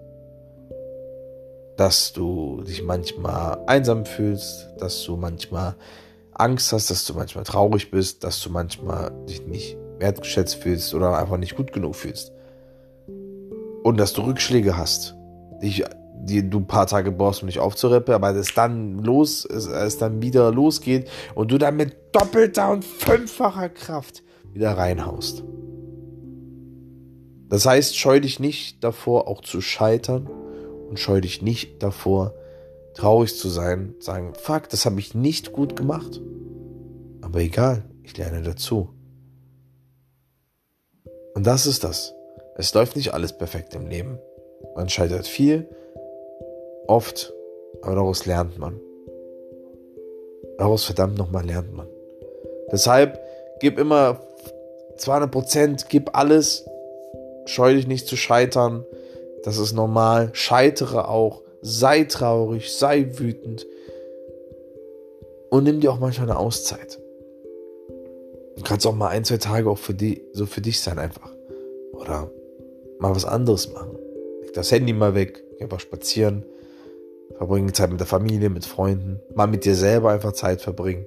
dass 1.77 2.13
du 2.13 2.61
dich 2.61 2.83
manchmal 2.83 3.57
einsam 3.67 4.05
fühlst, 4.05 4.69
dass 4.77 5.03
du 5.03 5.17
manchmal 5.17 5.75
Angst 6.31 6.71
hast, 6.71 6.89
dass 6.89 7.05
du 7.05 7.15
manchmal 7.15 7.43
traurig 7.43 7.91
bist, 7.91 8.23
dass 8.23 8.39
du 8.41 8.49
manchmal 8.49 9.11
dich 9.27 9.45
nicht 9.45 9.75
wertgeschätzt 9.99 10.55
fühlst 10.55 10.93
oder 10.93 11.17
einfach 11.17 11.37
nicht 11.37 11.57
gut 11.57 11.73
genug 11.73 11.95
fühlst. 11.95 12.34
Und 13.85 13.99
dass 13.99 14.13
du 14.13 14.23
Rückschläge 14.23 14.77
hast, 14.77 15.15
die, 15.61 15.85
die 16.23 16.49
du 16.49 16.57
ein 16.57 16.65
paar 16.65 16.87
Tage 16.87 17.11
brauchst, 17.11 17.43
um 17.43 17.47
dich 17.47 17.59
aufzureppen, 17.59 18.15
aber 18.15 18.33
es 18.35 18.55
dann 18.55 18.97
los, 18.97 19.45
es, 19.45 19.67
es 19.67 19.99
dann 19.99 20.23
wieder 20.23 20.51
losgeht 20.51 21.07
und 21.35 21.51
du 21.51 21.59
dann 21.59 21.75
mit 21.75 21.95
doppelter 22.11 22.71
und 22.71 22.83
fünffacher 22.83 23.69
Kraft 23.69 24.23
wieder 24.51 24.75
reinhaust. 24.75 25.43
Das 27.47 27.67
heißt, 27.67 27.95
scheu 27.95 28.19
dich 28.19 28.39
nicht 28.39 28.83
davor, 28.83 29.27
auch 29.27 29.41
zu 29.41 29.61
scheitern 29.61 30.31
und 30.89 30.99
scheu 30.99 31.21
dich 31.21 31.43
nicht 31.43 31.83
davor, 31.83 32.33
traurig 32.95 33.37
zu 33.37 33.49
sein, 33.49 33.93
sagen, 33.99 34.33
fuck, 34.33 34.67
das 34.69 34.87
habe 34.87 34.99
ich 34.99 35.13
nicht 35.13 35.53
gut 35.53 35.75
gemacht. 35.75 36.19
Aber 37.21 37.39
egal, 37.39 37.85
ich 38.01 38.17
lerne 38.17 38.41
dazu. 38.41 38.89
Und 41.35 41.45
das 41.45 41.67
ist 41.67 41.83
das. 41.83 42.15
Es 42.55 42.73
läuft 42.73 42.95
nicht 42.95 43.13
alles 43.13 43.33
perfekt 43.33 43.75
im 43.75 43.87
Leben. 43.87 44.19
Man 44.75 44.89
scheitert 44.89 45.27
viel, 45.27 45.67
oft, 46.87 47.33
aber 47.81 47.95
daraus 47.95 48.25
lernt 48.25 48.57
man. 48.57 48.79
Daraus 50.57 50.85
verdammt 50.85 51.17
nochmal 51.17 51.45
lernt 51.45 51.73
man. 51.73 51.87
Deshalb 52.71 53.19
gib 53.59 53.77
immer 53.77 54.21
200 54.97 55.31
Prozent, 55.31 55.89
gib 55.89 56.15
alles, 56.17 56.65
scheu 57.45 57.73
dich 57.73 57.87
nicht 57.87 58.07
zu 58.07 58.15
scheitern, 58.15 58.85
das 59.45 59.59
ist 59.59 59.73
normal. 59.73 60.31
Scheitere 60.33 61.07
auch. 61.07 61.43
Sei 61.61 62.03
traurig, 62.05 62.75
sei 62.75 63.19
wütend. 63.19 63.67
Und 65.51 65.65
nimm 65.65 65.79
dir 65.79 65.91
auch 65.91 65.99
manchmal 65.99 66.29
eine 66.29 66.39
Auszeit. 66.39 66.99
Du 68.55 68.63
kannst 68.63 68.87
auch 68.87 68.95
mal 68.95 69.09
ein, 69.09 69.23
zwei 69.23 69.37
Tage 69.37 69.69
auch 69.69 69.77
für 69.77 69.93
die, 69.93 70.23
so 70.33 70.47
für 70.47 70.61
dich 70.61 70.81
sein 70.81 70.97
einfach. 70.97 71.31
Oder 71.93 72.31
mal 72.99 73.15
was 73.15 73.25
anderes 73.25 73.71
machen. 73.73 73.97
Leg 74.41 74.53
das 74.53 74.71
Handy 74.71 74.93
mal 74.93 75.15
weg, 75.15 75.43
geh 75.57 75.63
einfach 75.63 75.79
spazieren. 75.79 76.45
Verbringen 77.37 77.73
Zeit 77.73 77.89
mit 77.89 77.99
der 77.99 78.07
Familie, 78.07 78.49
mit 78.49 78.65
Freunden. 78.65 79.19
Mal 79.33 79.47
mit 79.47 79.65
dir 79.65 79.75
selber 79.75 80.11
einfach 80.11 80.31
Zeit 80.31 80.61
verbringen. 80.61 81.05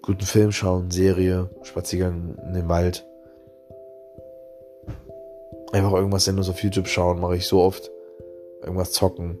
Guten 0.00 0.22
Film 0.24 0.50
schauen, 0.50 0.90
Serie, 0.90 1.50
Spaziergang 1.62 2.36
in 2.46 2.54
den 2.54 2.68
Wald. 2.68 3.06
Einfach 5.72 5.92
irgendwas 5.92 6.24
Sinnlos 6.24 6.50
auf 6.50 6.62
YouTube 6.62 6.88
schauen, 6.88 7.20
mache 7.20 7.36
ich 7.36 7.46
so 7.46 7.60
oft. 7.60 7.90
Irgendwas 8.62 8.92
zocken. 8.92 9.38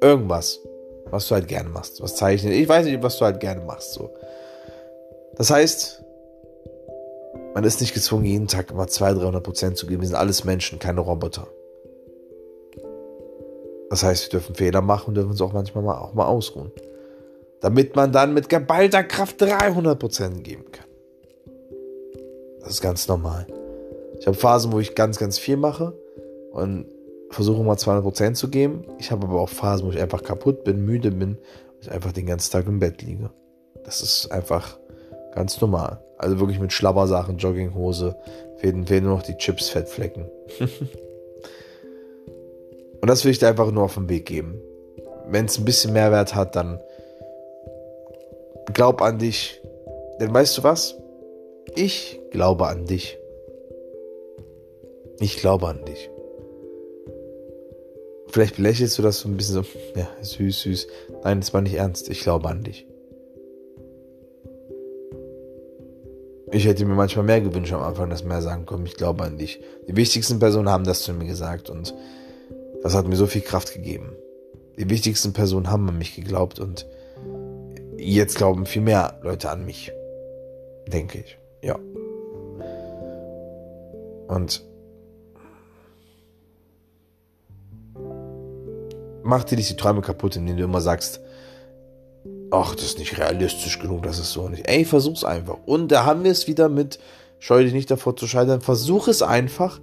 Irgendwas, 0.00 0.60
was 1.10 1.28
du 1.28 1.34
halt 1.34 1.48
gerne 1.48 1.68
machst. 1.68 2.02
Was 2.02 2.16
zeichnen. 2.16 2.52
Ich 2.52 2.68
weiß 2.68 2.86
nicht, 2.86 3.02
was 3.02 3.18
du 3.18 3.24
halt 3.24 3.40
gerne 3.40 3.64
machst. 3.64 3.92
So. 3.92 4.10
Das 5.36 5.50
heißt, 5.50 6.04
Man 7.54 7.64
ist 7.64 7.80
nicht 7.80 7.94
gezwungen, 7.94 8.24
jeden 8.24 8.46
Tag 8.46 8.70
immer 8.70 8.86
200, 8.86 9.24
300 9.24 9.42
Prozent 9.42 9.76
zu 9.76 9.86
geben. 9.86 10.02
Wir 10.02 10.08
sind 10.08 10.16
alles 10.16 10.44
Menschen, 10.44 10.78
keine 10.78 11.00
Roboter. 11.00 11.48
Das 13.90 14.02
heißt, 14.02 14.26
wir 14.26 14.38
dürfen 14.38 14.54
Fehler 14.54 14.82
machen 14.82 15.08
und 15.08 15.14
dürfen 15.14 15.30
uns 15.30 15.40
auch 15.40 15.52
manchmal 15.52 15.82
mal, 15.82 15.98
auch 15.98 16.14
mal 16.14 16.26
ausruhen. 16.26 16.70
Damit 17.60 17.96
man 17.96 18.12
dann 18.12 18.34
mit 18.34 18.48
geballter 18.48 19.02
Kraft 19.02 19.40
300 19.40 19.98
Prozent 19.98 20.44
geben 20.44 20.66
kann. 20.70 20.86
Das 22.60 22.70
ist 22.70 22.80
ganz 22.80 23.08
normal. 23.08 23.46
Ich 24.20 24.26
habe 24.26 24.36
Phasen, 24.36 24.72
wo 24.72 24.78
ich 24.78 24.94
ganz, 24.94 25.18
ganz 25.18 25.38
viel 25.38 25.56
mache 25.56 25.94
und 26.52 26.86
versuche 27.30 27.62
mal 27.62 27.76
200 27.76 28.04
Prozent 28.04 28.36
zu 28.36 28.48
geben. 28.48 28.84
Ich 28.98 29.10
habe 29.10 29.26
aber 29.26 29.40
auch 29.40 29.48
Phasen, 29.48 29.86
wo 29.86 29.90
ich 29.90 30.00
einfach 30.00 30.22
kaputt 30.22 30.64
bin, 30.64 30.84
müde 30.84 31.10
bin 31.10 31.38
und 31.80 31.88
einfach 31.88 32.12
den 32.12 32.26
ganzen 32.26 32.52
Tag 32.52 32.66
im 32.66 32.78
Bett 32.78 33.02
liege. 33.02 33.30
Das 33.84 34.02
ist 34.02 34.30
einfach 34.30 34.78
ganz 35.38 35.60
normal. 35.60 36.00
Also 36.16 36.40
wirklich 36.40 36.58
mit 36.58 36.72
Schlabbersachen, 36.72 37.38
Jogginghose, 37.38 38.16
fehlen, 38.56 38.86
fehlen 38.86 39.04
nur 39.04 39.14
noch 39.14 39.22
die 39.22 39.36
Chips, 39.36 39.68
Fettflecken. 39.68 40.28
und 43.00 43.08
das 43.08 43.24
will 43.24 43.30
ich 43.30 43.38
dir 43.38 43.46
einfach 43.46 43.70
nur 43.70 43.84
auf 43.84 43.94
den 43.94 44.08
Weg 44.08 44.26
geben. 44.26 44.60
Wenn 45.28 45.44
es 45.44 45.56
ein 45.56 45.64
bisschen 45.64 45.92
Mehrwert 45.92 46.34
hat, 46.34 46.56
dann 46.56 46.80
glaub 48.74 49.00
an 49.00 49.18
dich. 49.18 49.60
Denn 50.20 50.34
weißt 50.34 50.58
du 50.58 50.64
was? 50.64 50.96
Ich 51.76 52.18
glaube 52.32 52.66
an 52.66 52.86
dich. 52.86 53.16
Ich 55.20 55.36
glaube 55.36 55.68
an 55.68 55.84
dich. 55.84 56.10
Vielleicht 58.30 58.56
belächelst 58.56 58.98
du 58.98 59.02
das 59.02 59.20
so 59.20 59.28
ein 59.28 59.36
bisschen 59.36 59.54
so, 59.54 59.64
ja, 59.94 60.08
süß, 60.20 60.62
süß. 60.62 60.88
Nein, 61.22 61.38
das 61.40 61.54
war 61.54 61.60
nicht 61.60 61.74
ernst. 61.74 62.08
Ich 62.08 62.22
glaube 62.22 62.48
an 62.48 62.64
dich. 62.64 62.88
Ich 66.50 66.64
hätte 66.64 66.84
mir 66.86 66.94
manchmal 66.94 67.24
mehr 67.24 67.40
gewünscht 67.40 67.72
am 67.72 67.82
Anfang, 67.82 68.08
dass 68.08 68.24
mehr 68.24 68.40
sagen 68.40 68.64
können, 68.64 68.86
ich 68.86 68.94
glaube 68.94 69.24
an 69.24 69.36
dich. 69.36 69.60
Die 69.86 69.96
wichtigsten 69.96 70.38
Personen 70.38 70.68
haben 70.68 70.84
das 70.84 71.02
zu 71.02 71.12
mir 71.12 71.26
gesagt 71.26 71.68
und 71.68 71.94
das 72.82 72.94
hat 72.94 73.06
mir 73.06 73.16
so 73.16 73.26
viel 73.26 73.42
Kraft 73.42 73.74
gegeben. 73.74 74.12
Die 74.78 74.88
wichtigsten 74.88 75.32
Personen 75.32 75.70
haben 75.70 75.88
an 75.88 75.98
mich 75.98 76.14
geglaubt 76.14 76.58
und 76.58 76.86
jetzt 77.98 78.36
glauben 78.36 78.64
viel 78.64 78.82
mehr 78.82 79.18
Leute 79.22 79.50
an 79.50 79.64
mich. 79.64 79.92
Denke 80.86 81.18
ich. 81.18 81.38
Ja. 81.62 81.78
Und 84.28 84.64
mach 89.22 89.44
dir 89.44 89.56
nicht 89.56 89.70
die 89.70 89.76
Träume 89.76 90.00
kaputt, 90.00 90.36
indem 90.36 90.56
du 90.56 90.64
immer 90.64 90.80
sagst, 90.80 91.20
ach, 92.50 92.74
das 92.74 92.84
ist 92.84 92.98
nicht 92.98 93.18
realistisch 93.18 93.78
genug, 93.78 94.02
das 94.02 94.18
ist 94.18 94.32
so 94.32 94.48
nicht. 94.48 94.68
Ey, 94.68 94.84
versuch's 94.84 95.24
einfach. 95.24 95.58
Und 95.66 95.88
da 95.88 96.04
haben 96.04 96.24
wir 96.24 96.30
es 96.30 96.46
wieder 96.46 96.68
mit, 96.68 96.98
scheu 97.38 97.62
dich 97.62 97.72
nicht 97.72 97.90
davor 97.90 98.16
zu 98.16 98.26
scheitern, 98.26 98.60
versuch 98.60 99.08
es 99.08 99.22
einfach. 99.22 99.80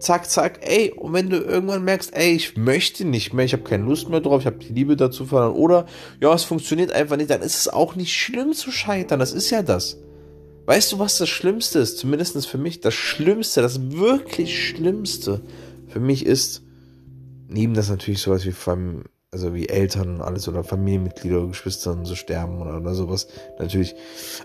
Zack, 0.00 0.28
zack, 0.28 0.60
ey, 0.60 0.90
und 0.90 1.14
wenn 1.14 1.30
du 1.30 1.38
irgendwann 1.38 1.84
merkst, 1.84 2.14
ey, 2.14 2.32
ich 2.32 2.56
möchte 2.56 3.06
nicht 3.06 3.32
mehr, 3.32 3.46
ich 3.46 3.54
habe 3.54 3.62
keine 3.62 3.84
Lust 3.84 4.10
mehr 4.10 4.20
drauf, 4.20 4.40
ich 4.40 4.46
habe 4.46 4.58
die 4.58 4.72
Liebe 4.72 4.96
dazu 4.96 5.24
verloren, 5.24 5.54
oder 5.54 5.86
ja, 6.20 6.34
es 6.34 6.44
funktioniert 6.44 6.92
einfach 6.92 7.16
nicht, 7.16 7.30
dann 7.30 7.40
ist 7.40 7.58
es 7.58 7.68
auch 7.68 7.94
nicht 7.94 8.12
schlimm 8.12 8.52
zu 8.52 8.70
scheitern, 8.70 9.18
das 9.18 9.32
ist 9.32 9.48
ja 9.50 9.62
das. 9.62 9.98
Weißt 10.66 10.92
du, 10.92 10.98
was 10.98 11.18
das 11.18 11.28
Schlimmste 11.28 11.78
ist? 11.78 11.98
Zumindest 11.98 12.46
für 12.46 12.58
mich, 12.58 12.80
das 12.80 12.94
Schlimmste, 12.94 13.62
das 13.62 13.92
wirklich 13.92 14.68
Schlimmste 14.68 15.42
für 15.88 16.00
mich 16.00 16.26
ist, 16.26 16.62
neben 17.48 17.74
das 17.74 17.88
natürlich 17.88 18.20
sowas 18.20 18.44
wie 18.44 18.52
also 19.34 19.52
wie 19.52 19.68
Eltern 19.68 20.14
und 20.14 20.22
alles 20.22 20.48
oder 20.48 20.62
Familienmitglieder 20.62 21.38
oder 21.38 21.48
Geschwister 21.48 21.90
und 21.90 22.04
so 22.04 22.14
sterben 22.14 22.62
oder, 22.62 22.76
oder 22.76 22.94
sowas. 22.94 23.26
Natürlich. 23.58 23.96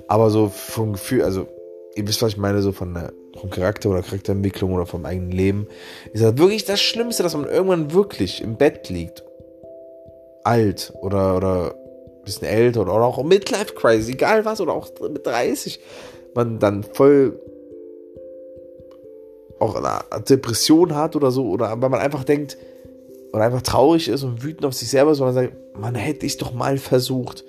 Aber 0.08 0.32
so 0.32 0.50
vom 0.50 0.94
Gefühl, 0.94 1.24
also 1.24 1.48
ihr 1.96 2.08
wisst, 2.08 2.24
was 2.24 2.32
ich 2.32 2.38
meine, 2.38 2.64
so 2.64 2.72
von 2.72 2.96
der 2.96 3.14
vom 3.40 3.52
Charakter 3.52 3.90
oder 3.92 4.02
Charakterentwicklung 4.02 4.74
oder 4.74 4.88
vom 4.88 5.06
eigenen 5.06 5.32
Leben, 5.32 5.68
ist 6.12 6.24
das 6.24 6.38
wirklich 6.40 6.66
das 6.66 6.82
Schlimmste, 6.82 7.22
dass 7.22 7.38
man 7.38 7.48
irgendwann 7.48 7.94
wirklich 7.94 8.42
im 8.42 8.58
Bett 8.58 8.90
liegt. 8.90 9.24
Alt 10.44 10.92
oder, 11.02 11.38
oder 11.38 11.76
ein 11.76 12.24
bisschen 12.26 12.48
älter 12.48 12.82
oder 12.82 12.94
auch 12.94 13.24
Midlife 13.24 13.76
Crisis, 13.76 14.10
egal 14.10 14.44
was, 14.44 14.60
oder 14.60 14.74
auch 14.74 14.90
mit 15.02 15.26
30, 15.26 15.80
man 16.34 16.58
dann 16.58 16.84
voll 16.84 17.40
auch 19.60 19.76
eine 19.76 20.24
Depression 20.24 20.96
hat 20.96 21.16
oder 21.16 21.30
so, 21.30 21.48
oder 21.48 21.70
weil 21.80 21.90
man 21.90 22.00
einfach 22.00 22.24
denkt, 22.24 22.58
und 23.32 23.42
einfach 23.42 23.62
traurig 23.62 24.08
ist 24.08 24.24
und 24.24 24.44
wütend 24.44 24.66
auf 24.66 24.74
sich 24.74 24.90
selber, 24.90 25.16
sondern 25.16 25.36
sagt, 25.36 25.54
man 25.78 25.96
hätte 25.96 26.26
ich 26.26 26.38
doch 26.38 26.54
mal 26.54 26.78
versucht. 26.78 27.44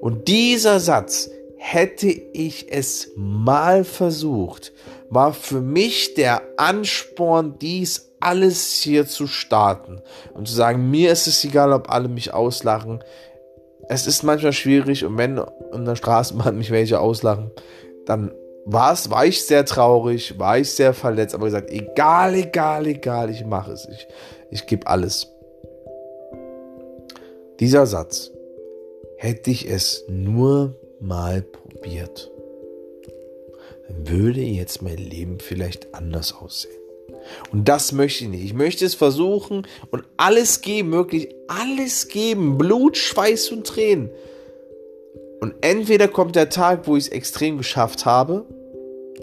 Und 0.00 0.28
dieser 0.28 0.80
Satz, 0.80 1.30
hätte 1.64 2.08
ich 2.08 2.72
es 2.72 3.12
mal 3.14 3.84
versucht, 3.84 4.72
war 5.10 5.32
für 5.32 5.60
mich 5.60 6.14
der 6.14 6.42
Ansporn, 6.56 7.54
dies 7.60 8.10
alles 8.18 8.80
hier 8.80 9.06
zu 9.06 9.28
starten 9.28 10.00
und 10.34 10.48
zu 10.48 10.54
sagen, 10.54 10.90
mir 10.90 11.12
ist 11.12 11.28
es 11.28 11.44
egal, 11.44 11.72
ob 11.72 11.88
alle 11.88 12.08
mich 12.08 12.34
auslachen. 12.34 13.04
Es 13.88 14.08
ist 14.08 14.24
manchmal 14.24 14.52
schwierig 14.52 15.04
und 15.04 15.16
wenn 15.18 15.40
in 15.72 15.84
der 15.84 15.94
Straßenbahn 15.94 16.58
mich 16.58 16.72
welche 16.72 16.98
auslachen, 16.98 17.52
dann 18.06 18.32
war 18.64 18.92
es, 18.92 19.10
war 19.10 19.24
ich 19.24 19.44
sehr 19.44 19.64
traurig, 19.64 20.38
war 20.40 20.58
ich 20.58 20.72
sehr 20.72 20.94
verletzt, 20.94 21.34
aber 21.34 21.46
gesagt, 21.46 21.70
egal, 21.70 22.34
egal, 22.34 22.86
egal, 22.86 23.30
ich 23.30 23.44
mache 23.44 23.72
es. 23.72 23.88
Ich, 23.88 24.08
ich 24.52 24.66
gebe 24.66 24.86
alles. 24.86 25.28
Dieser 27.58 27.86
Satz, 27.86 28.30
hätte 29.16 29.50
ich 29.50 29.68
es 29.68 30.04
nur 30.08 30.76
mal 31.00 31.42
probiert, 31.42 32.30
würde 34.04 34.40
jetzt 34.40 34.82
mein 34.82 34.98
Leben 34.98 35.38
vielleicht 35.40 35.94
anders 35.94 36.34
aussehen. 36.34 36.72
Und 37.52 37.68
das 37.68 37.92
möchte 37.92 38.24
ich 38.24 38.30
nicht. 38.30 38.44
Ich 38.44 38.54
möchte 38.54 38.84
es 38.84 38.94
versuchen 38.94 39.66
und 39.90 40.04
alles 40.16 40.60
geben, 40.60 40.92
wirklich 40.92 41.34
alles 41.46 42.08
geben. 42.08 42.58
Blut, 42.58 42.96
Schweiß 42.96 43.50
und 43.50 43.66
Tränen. 43.66 44.10
Und 45.40 45.54
entweder 45.60 46.08
kommt 46.08 46.36
der 46.36 46.48
Tag, 46.48 46.86
wo 46.86 46.96
ich 46.96 47.04
es 47.04 47.12
extrem 47.12 47.58
geschafft 47.58 48.06
habe, 48.06 48.46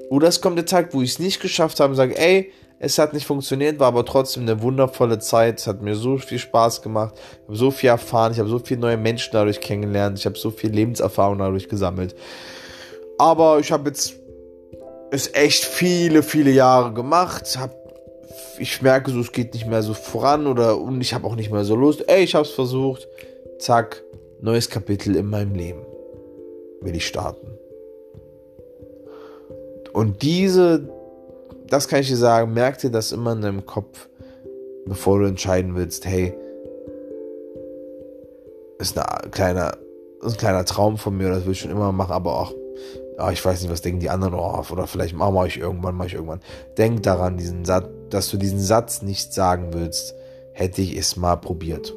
oder 0.09 0.27
es 0.27 0.41
kommt 0.41 0.57
der 0.57 0.65
Tag, 0.65 0.93
wo 0.93 1.01
ich 1.01 1.11
es 1.11 1.19
nicht 1.19 1.41
geschafft 1.41 1.79
habe 1.79 1.91
und 1.91 1.97
sage, 1.97 2.17
ey, 2.17 2.51
es 2.81 2.97
hat 2.97 3.13
nicht 3.13 3.27
funktioniert, 3.27 3.77
war 3.79 3.89
aber 3.89 4.05
trotzdem 4.05 4.43
eine 4.43 4.61
wundervolle 4.61 5.19
Zeit. 5.19 5.59
Es 5.59 5.67
hat 5.67 5.81
mir 5.81 5.95
so 5.95 6.17
viel 6.17 6.39
Spaß 6.39 6.81
gemacht. 6.81 7.13
Ich 7.15 7.47
habe 7.47 7.57
so 7.57 7.71
viel 7.71 7.89
erfahren. 7.89 8.31
Ich 8.31 8.39
habe 8.39 8.47
so 8.47 8.57
viele 8.59 8.79
neue 8.79 8.95
Menschen 8.95 9.31
dadurch 9.33 9.59
kennengelernt. 9.59 10.17
Ich 10.17 10.25
habe 10.25 10.37
so 10.37 10.49
viel 10.49 10.71
Lebenserfahrung 10.71 11.39
dadurch 11.39 11.67
gesammelt. 11.67 12.15
Aber 13.17 13.59
ich 13.59 13.73
habe 13.73 13.89
jetzt 13.89 14.13
es 15.11 15.33
echt 15.33 15.65
viele, 15.65 16.23
viele 16.23 16.51
Jahre 16.51 16.93
gemacht. 16.93 17.57
Hab, 17.59 17.75
ich 18.57 18.81
merke 18.81 19.11
so, 19.11 19.19
es 19.19 19.33
geht 19.33 19.53
nicht 19.53 19.67
mehr 19.67 19.83
so 19.83 19.93
voran 19.93 20.47
oder 20.47 20.79
und 20.79 21.01
ich 21.01 21.13
habe 21.13 21.27
auch 21.27 21.35
nicht 21.35 21.51
mehr 21.51 21.65
so 21.65 21.75
Lust. 21.75 22.07
Ey, 22.07 22.23
ich 22.23 22.33
habe 22.33 22.45
es 22.45 22.51
versucht. 22.51 23.09
Zack, 23.59 24.03
neues 24.39 24.69
Kapitel 24.69 25.17
in 25.17 25.25
meinem 25.25 25.53
Leben. 25.53 25.85
Will 26.79 26.95
ich 26.95 27.05
starten. 27.05 27.57
Und 29.91 30.21
diese 30.21 30.87
das 31.69 31.87
kann 31.87 32.01
ich 32.01 32.07
dir 32.07 32.17
sagen, 32.17 32.53
merk 32.53 32.79
dir 32.79 32.89
das 32.89 33.11
immer 33.11 33.33
in 33.33 33.41
deinem 33.41 33.65
Kopf, 33.65 34.09
bevor 34.85 35.19
du 35.19 35.25
entscheiden 35.25 35.75
willst, 35.75 36.05
hey, 36.05 36.33
ist 38.79 38.97
ein 38.97 39.31
kleiner, 39.31 39.77
ein 40.23 40.37
kleiner 40.37 40.65
Traum 40.65 40.97
von 40.97 41.17
mir, 41.17 41.29
das 41.29 41.45
will 41.45 41.51
ich 41.51 41.59
schon 41.59 41.71
immer 41.71 41.91
machen, 41.91 42.13
aber 42.13 42.39
auch, 42.39 42.53
oh, 43.19 43.29
ich 43.31 43.43
weiß 43.43 43.61
nicht, 43.61 43.71
was 43.71 43.81
denken 43.81 43.99
die 43.99 44.09
anderen, 44.09 44.33
oh, 44.33 44.63
oder 44.71 44.87
vielleicht 44.87 45.15
mache 45.15 45.47
ich 45.47 45.57
irgendwann, 45.57 45.95
mache 45.95 46.07
ich 46.07 46.13
irgendwann. 46.13 46.41
Denk 46.77 47.03
daran, 47.03 47.37
diesen 47.37 47.65
Satz, 47.65 47.87
dass 48.09 48.29
du 48.29 48.37
diesen 48.37 48.59
Satz 48.59 49.01
nicht 49.01 49.33
sagen 49.33 49.73
willst, 49.73 50.15
hätte 50.53 50.81
ich 50.81 50.97
es 50.97 51.15
mal 51.15 51.35
probiert. 51.35 51.93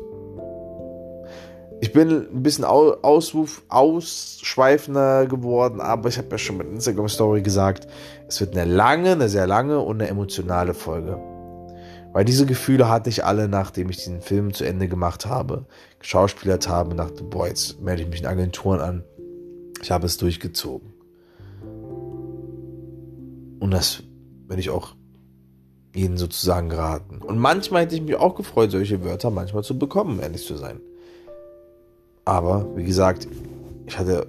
Ich 1.82 1.92
bin 1.92 2.28
ein 2.32 2.44
bisschen 2.44 2.64
ausruf, 2.64 3.64
ausschweifender 3.68 5.26
geworden, 5.26 5.80
aber 5.80 6.08
ich 6.08 6.16
habe 6.16 6.28
ja 6.30 6.38
schon 6.38 6.58
mit 6.58 6.68
Instagram 6.68 7.08
Story 7.08 7.42
gesagt, 7.42 7.88
es 8.28 8.40
wird 8.40 8.56
eine 8.56 8.72
lange, 8.72 9.10
eine 9.10 9.28
sehr 9.28 9.48
lange 9.48 9.80
und 9.80 10.00
eine 10.00 10.08
emotionale 10.08 10.74
Folge. 10.74 11.18
Weil 12.12 12.24
diese 12.24 12.46
Gefühle 12.46 12.88
hatte 12.88 13.10
ich 13.10 13.24
alle, 13.24 13.48
nachdem 13.48 13.90
ich 13.90 13.96
diesen 13.96 14.20
Film 14.20 14.54
zu 14.54 14.62
Ende 14.62 14.86
gemacht 14.86 15.26
habe, 15.26 15.66
geschauspielert 15.98 16.68
habe, 16.68 16.94
dachte, 16.94 17.24
boah, 17.24 17.48
jetzt 17.48 17.80
melde 17.82 18.02
ich 18.02 18.08
mich 18.08 18.20
in 18.20 18.26
Agenturen 18.26 18.80
an. 18.80 19.04
Ich 19.82 19.90
habe 19.90 20.06
es 20.06 20.18
durchgezogen. 20.18 20.92
Und 23.58 23.72
das 23.72 24.04
werde 24.46 24.60
ich 24.60 24.70
auch 24.70 24.94
ihnen 25.96 26.16
sozusagen 26.16 26.68
geraten. 26.68 27.18
Und 27.18 27.38
manchmal 27.38 27.82
hätte 27.82 27.96
ich 27.96 28.02
mich 28.02 28.14
auch 28.14 28.36
gefreut, 28.36 28.70
solche 28.70 29.02
Wörter 29.02 29.32
manchmal 29.32 29.64
zu 29.64 29.76
bekommen, 29.76 30.20
ehrlich 30.20 30.46
zu 30.46 30.56
sein. 30.56 30.80
Aber 32.24 32.66
wie 32.76 32.84
gesagt, 32.84 33.26
ich 33.86 33.98
hatte 33.98 34.26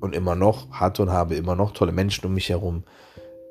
und 0.00 0.14
immer 0.14 0.34
noch, 0.34 0.70
hatte 0.70 1.02
und 1.02 1.10
habe 1.10 1.34
immer 1.34 1.56
noch 1.56 1.72
tolle 1.72 1.92
Menschen 1.92 2.26
um 2.26 2.34
mich 2.34 2.48
herum, 2.48 2.84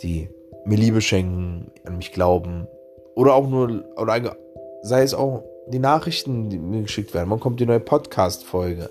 die 0.02 0.30
mir 0.66 0.78
Liebe 0.78 1.02
schenken, 1.02 1.72
an 1.86 1.98
mich 1.98 2.12
glauben. 2.12 2.68
Oder 3.16 3.34
auch 3.34 3.48
nur, 3.48 3.86
oder 3.96 4.38
sei 4.84 5.02
es 5.04 5.14
auch 5.14 5.44
die 5.68 5.80
Nachrichten, 5.80 6.50
die 6.50 6.60
mir 6.60 6.84
geschickt 6.84 7.14
werden. 7.14 7.30
Wann 7.30 7.40
kommt 7.40 7.60
die 7.60 7.66
neue 7.66 7.80
Podcast-Folge? 7.80 8.90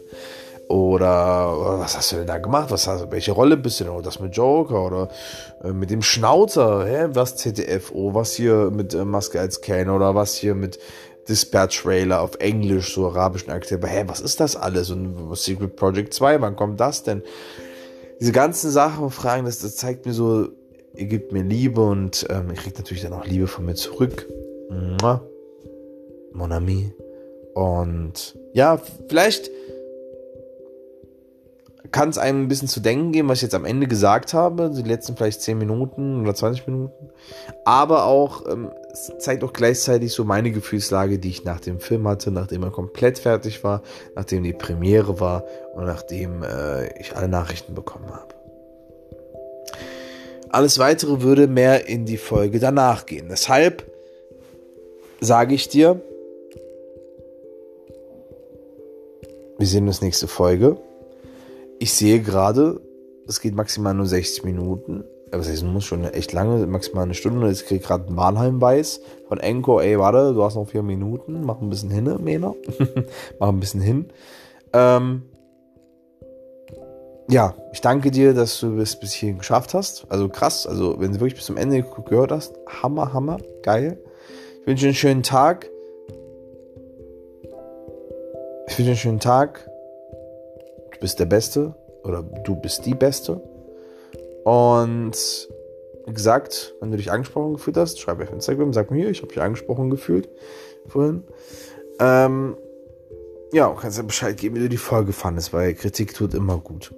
Oder 0.69 1.79
was 1.79 1.97
hast 1.97 2.13
du 2.13 2.17
denn 2.17 2.27
da 2.27 2.39
gemacht? 2.39 2.71
Was 2.71 2.89
hast, 2.89 3.11
welche 3.13 3.33
Rolle 3.33 3.57
bist 3.57 3.79
du 3.79 3.85
denn? 3.85 3.93
Oder 3.93 4.03
das 4.03 4.19
mit 4.19 4.37
Joker 4.37 4.85
oder 4.85 5.09
äh, 5.63 5.71
mit 5.71 5.91
dem 5.91 6.03
Schnauzer? 6.03 6.85
Hä? 6.87 7.09
Was 7.13 7.37
ZDF? 7.37 7.93
Oh, 7.95 8.15
was 8.15 8.35
hier 8.35 8.71
mit 8.73 8.93
äh, 8.93 9.05
Maske 9.05 9.39
als 9.39 9.61
Ken? 9.61 9.89
Oder 9.91 10.17
was 10.17 10.35
hier 10.35 10.57
mit 10.57 10.81
Dispatch 11.29 11.83
Trailer 11.83 12.21
auf 12.21 12.37
Englisch, 12.37 12.95
so 12.95 13.07
arabischen 13.07 13.51
Akteur? 13.51 13.81
Hä, 13.85 14.05
was 14.07 14.21
ist 14.21 14.41
das 14.41 14.57
alles? 14.57 14.91
Und 14.91 15.35
Secret 15.37 15.77
Project 15.77 16.15
2, 16.15 16.41
wann 16.41 16.57
kommt 16.57 16.81
das 16.81 17.03
denn? 17.03 17.23
Diese 18.21 18.33
ganzen 18.33 18.71
Sachen 18.71 19.05
und 19.05 19.11
Fragen, 19.11 19.45
das, 19.45 19.59
das 19.59 19.77
zeigt 19.77 20.07
mir 20.07 20.13
so, 20.13 20.49
ihr 20.95 21.07
gebt 21.07 21.33
mir 21.33 21.43
Liebe 21.43 21.83
und 21.83 22.27
ähm, 22.31 22.49
ihr 22.51 22.57
kriegt 22.57 22.79
natürlich 22.79 23.03
dann 23.03 23.13
auch 23.13 23.27
Liebe 23.27 23.47
von 23.47 23.67
mir 23.67 23.75
zurück. 23.75 24.27
Mon 26.33 26.53
ami. 26.53 26.93
Und 27.55 28.37
ja, 28.53 28.81
vielleicht 29.09 29.51
kann 31.91 32.09
es 32.11 32.19
einem 32.19 32.43
ein 32.43 32.49
bisschen 32.49 32.69
zu 32.69 32.81
denken 32.81 33.13
geben, 33.13 33.29
was 33.29 33.39
ich 33.39 33.43
jetzt 33.43 33.55
am 33.55 33.65
Ende 33.65 33.87
gesagt 33.87 34.35
habe, 34.35 34.71
die 34.71 34.83
letzten 34.83 35.17
vielleicht 35.17 35.41
10 35.41 35.57
Minuten 35.57 36.21
oder 36.21 36.35
20 36.35 36.67
Minuten. 36.67 37.11
Aber 37.65 38.05
auch, 38.05 38.47
ähm, 38.51 38.71
zeigt 39.19 39.45
auch 39.45 39.53
gleichzeitig 39.53 40.13
so 40.13 40.25
meine 40.25 40.51
Gefühlslage, 40.51 41.19
die 41.19 41.29
ich 41.29 41.45
nach 41.45 41.61
dem 41.61 41.81
Film 41.81 42.09
hatte, 42.09 42.31
nachdem 42.31 42.63
er 42.63 42.71
komplett 42.71 43.19
fertig 43.19 43.63
war, 43.63 43.83
nachdem 44.15 44.43
die 44.43 44.53
Premiere 44.53 45.21
war 45.21 45.45
und 45.75 45.85
nachdem 45.85 46.43
äh, 46.43 46.99
ich 47.01 47.15
alle 47.17 47.29
Nachrichten 47.29 47.75
bekommen 47.75 48.11
habe. 48.11 48.35
Alles 50.49 50.79
weitere 50.79 51.21
würde 51.23 51.49
mehr 51.49 51.87
in 51.89 52.07
die 52.07 52.17
Folge 52.17 52.59
danach 52.59 53.05
gehen. 53.05 53.29
Deshalb 53.29 53.85
sage 55.21 55.55
ich 55.55 55.69
dir, 55.69 56.01
wir 59.59 59.67
sehen 59.67 59.87
uns 59.87 60.01
nächste 60.01 60.29
Folge. 60.29 60.79
Ich 61.79 61.93
sehe 61.93 62.21
gerade, 62.21 62.81
es 63.27 63.41
geht 63.41 63.55
maximal 63.55 63.93
nur 63.93 64.07
60 64.07 64.45
Minuten. 64.45 65.05
Aber 65.33 65.43
heißt, 65.43 65.65
muss 65.65 65.85
schon 65.85 66.05
echt 66.05 66.33
lange, 66.33 66.67
maximal 66.67 67.03
eine 67.03 67.15
Stunde. 67.15 67.49
Jetzt 67.49 67.67
kriege 67.67 67.81
ich 67.81 67.87
gerade 67.87 68.07
einen 68.07 68.15
Mannheim-Weiß 68.15 69.01
von 69.29 69.39
Enko. 69.39 69.81
Ey, 69.81 69.99
warte, 69.99 70.33
du 70.33 70.43
hast 70.43 70.55
noch 70.55 70.69
vier 70.69 70.83
Minuten. 70.83 71.45
Mach 71.45 71.61
ein 71.61 71.69
bisschen 71.69 71.91
hin, 71.91 72.05
Mena. 72.23 72.55
Mach 73.41 73.49
ein 73.49 73.59
bisschen 73.59 73.81
hin. 73.81 74.07
Ähm, 74.73 75.23
ja, 77.29 77.55
ich 77.73 77.81
danke 77.81 78.13
dir, 78.13 78.35
dass 78.35 78.61
du 78.61 78.79
es 78.79 78.95
bis 78.95 79.13
hierhin 79.13 79.39
geschafft 79.39 79.75
hast. 79.75 80.07
Also 80.11 80.29
krass, 80.29 80.65
also 80.65 81.01
wenn 81.01 81.13
du 81.13 81.21
wirklich 81.21 81.35
bis 81.35 81.47
zum 81.47 81.57
Ende 81.57 81.83
gehört 81.83 82.31
hast, 82.31 82.55
Hammer, 82.83 83.13
Hammer, 83.13 83.39
geil. 83.63 83.99
Ich 84.61 84.67
wünsche 84.67 84.83
dir 84.83 84.89
einen 84.89 84.95
schönen 84.95 85.23
Tag. 85.25 85.69
Ich 88.69 88.79
wünsche 88.79 88.83
dir 88.83 88.91
einen 88.91 88.97
schönen 88.97 89.21
Tag. 89.21 89.69
Du 90.93 91.01
bist 91.01 91.19
der 91.19 91.27
Beste 91.27 91.75
oder 92.05 92.23
du 92.23 92.55
bist 92.55 92.87
die 92.87 92.95
Beste. 92.95 93.41
Und 94.47 95.49
wie 96.07 96.13
gesagt, 96.13 96.77
wenn 96.79 96.93
du 96.93 96.97
dich 96.97 97.11
angesprochen 97.11 97.55
gefühlt 97.55 97.77
hast, 97.77 97.99
schreib 97.99 98.19
mir 98.19 98.25
auf 98.27 98.33
Instagram, 98.33 98.73
sag 98.73 98.93
mir 98.93 98.99
hier, 98.99 99.11
ich 99.11 99.19
habe 99.19 99.27
dich 99.27 99.43
angesprochen 99.43 99.91
gefühlt 99.91 100.29
vorhin. 100.87 101.25
Ähm, 101.99 102.57
ja, 103.53 103.75
kannst 103.77 103.99
du 103.99 104.05
Bescheid 104.05 104.37
geben, 104.37 104.55
wie 104.55 104.61
du 104.61 104.69
die 104.69 104.77
Folge 104.77 105.13
fandest, 105.13 105.53
weil 105.53 105.75
Kritik 105.75 106.15
tut 106.15 106.33
immer 106.33 106.59
gut. 106.59 106.95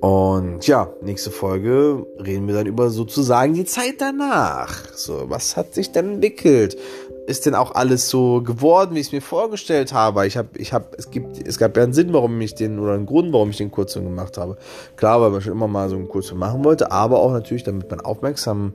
Und 0.00 0.64
ja, 0.68 0.94
nächste 1.02 1.32
Folge 1.32 2.06
reden 2.24 2.46
wir 2.46 2.54
dann 2.54 2.68
über 2.68 2.90
sozusagen 2.90 3.54
die 3.54 3.64
Zeit 3.64 3.96
danach. 3.98 4.94
So, 4.94 5.28
was 5.28 5.56
hat 5.56 5.74
sich 5.74 5.90
denn 5.90 6.14
entwickelt? 6.14 6.78
Ist 7.26 7.46
denn 7.46 7.54
auch 7.54 7.74
alles 7.74 8.08
so 8.08 8.42
geworden, 8.42 8.94
wie 8.94 9.00
ich 9.00 9.08
es 9.08 9.12
mir 9.12 9.20
vorgestellt 9.20 9.92
habe? 9.92 10.26
Ich 10.26 10.36
habe, 10.36 10.48
ich 10.56 10.72
habe, 10.72 10.86
es 10.96 11.10
gibt, 11.10 11.46
es 11.46 11.58
gab 11.58 11.76
ja 11.76 11.82
einen 11.82 11.92
Sinn, 11.92 12.12
warum 12.12 12.40
ich 12.40 12.54
den 12.54 12.78
oder 12.78 12.94
einen 12.94 13.06
Grund, 13.06 13.32
warum 13.32 13.50
ich 13.50 13.56
den 13.56 13.70
Kurzfilm 13.70 14.06
gemacht 14.06 14.38
habe. 14.38 14.56
Klar, 14.96 15.20
weil 15.20 15.30
man 15.30 15.40
schon 15.40 15.52
immer 15.52 15.68
mal 15.68 15.88
so 15.88 15.96
einen 15.96 16.08
Kurzfilm 16.08 16.40
machen 16.40 16.64
wollte, 16.64 16.90
aber 16.90 17.20
auch 17.20 17.32
natürlich, 17.32 17.62
damit 17.62 17.90
man 17.90 18.00
aufmerksam 18.00 18.74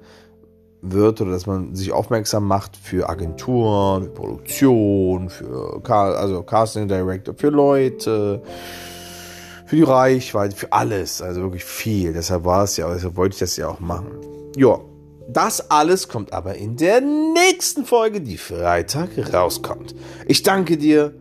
wird 0.81 1.19
oder 1.19 1.31
dass 1.31 1.47
man 1.47 1.75
sich 1.75 1.91
aufmerksam 1.91 2.47
macht 2.47 2.77
für 2.77 3.09
Agenturen, 3.09 4.03
für 4.03 4.09
Produktion, 4.11 5.29
für 5.29 5.81
also 5.89 6.43
Casting 6.43 6.87
Director, 6.87 7.33
für 7.35 7.49
Leute 7.49 8.41
für 9.65 9.75
die 9.75 9.83
Reichweite, 9.83 10.55
für 10.55 10.71
alles, 10.71 11.21
also 11.21 11.41
wirklich 11.41 11.65
viel. 11.65 12.13
Deshalb 12.13 12.45
war 12.45 12.63
es 12.63 12.77
ja, 12.77 12.91
deshalb 12.93 13.15
wollte 13.15 13.33
ich 13.33 13.39
das 13.39 13.57
ja 13.57 13.67
auch 13.67 13.79
machen. 13.79 14.11
Ja, 14.55 14.79
das 15.27 15.71
alles 15.71 16.07
kommt 16.07 16.33
aber 16.33 16.55
in 16.55 16.77
der 16.77 17.01
nächsten 17.01 17.85
Folge, 17.85 18.21
die 18.21 18.37
Freitag 18.37 19.09
rauskommt. 19.33 19.95
Ich 20.27 20.43
danke 20.43 20.77
dir 20.77 21.13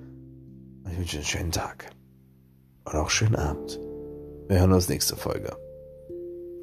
ich 0.94 1.00
wünsche 1.00 1.16
einen 1.16 1.26
schönen 1.26 1.50
Tag 1.50 1.90
und 2.84 2.94
auch 2.94 3.10
schönen 3.10 3.34
Abend. 3.34 3.80
Wir 4.46 4.60
hören 4.60 4.72
uns 4.72 4.88
nächste 4.88 5.16
Folge. 5.16 5.56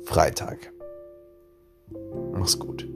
Freitag. 0.05 0.71
Mach's 2.31 2.57
gut. 2.57 2.87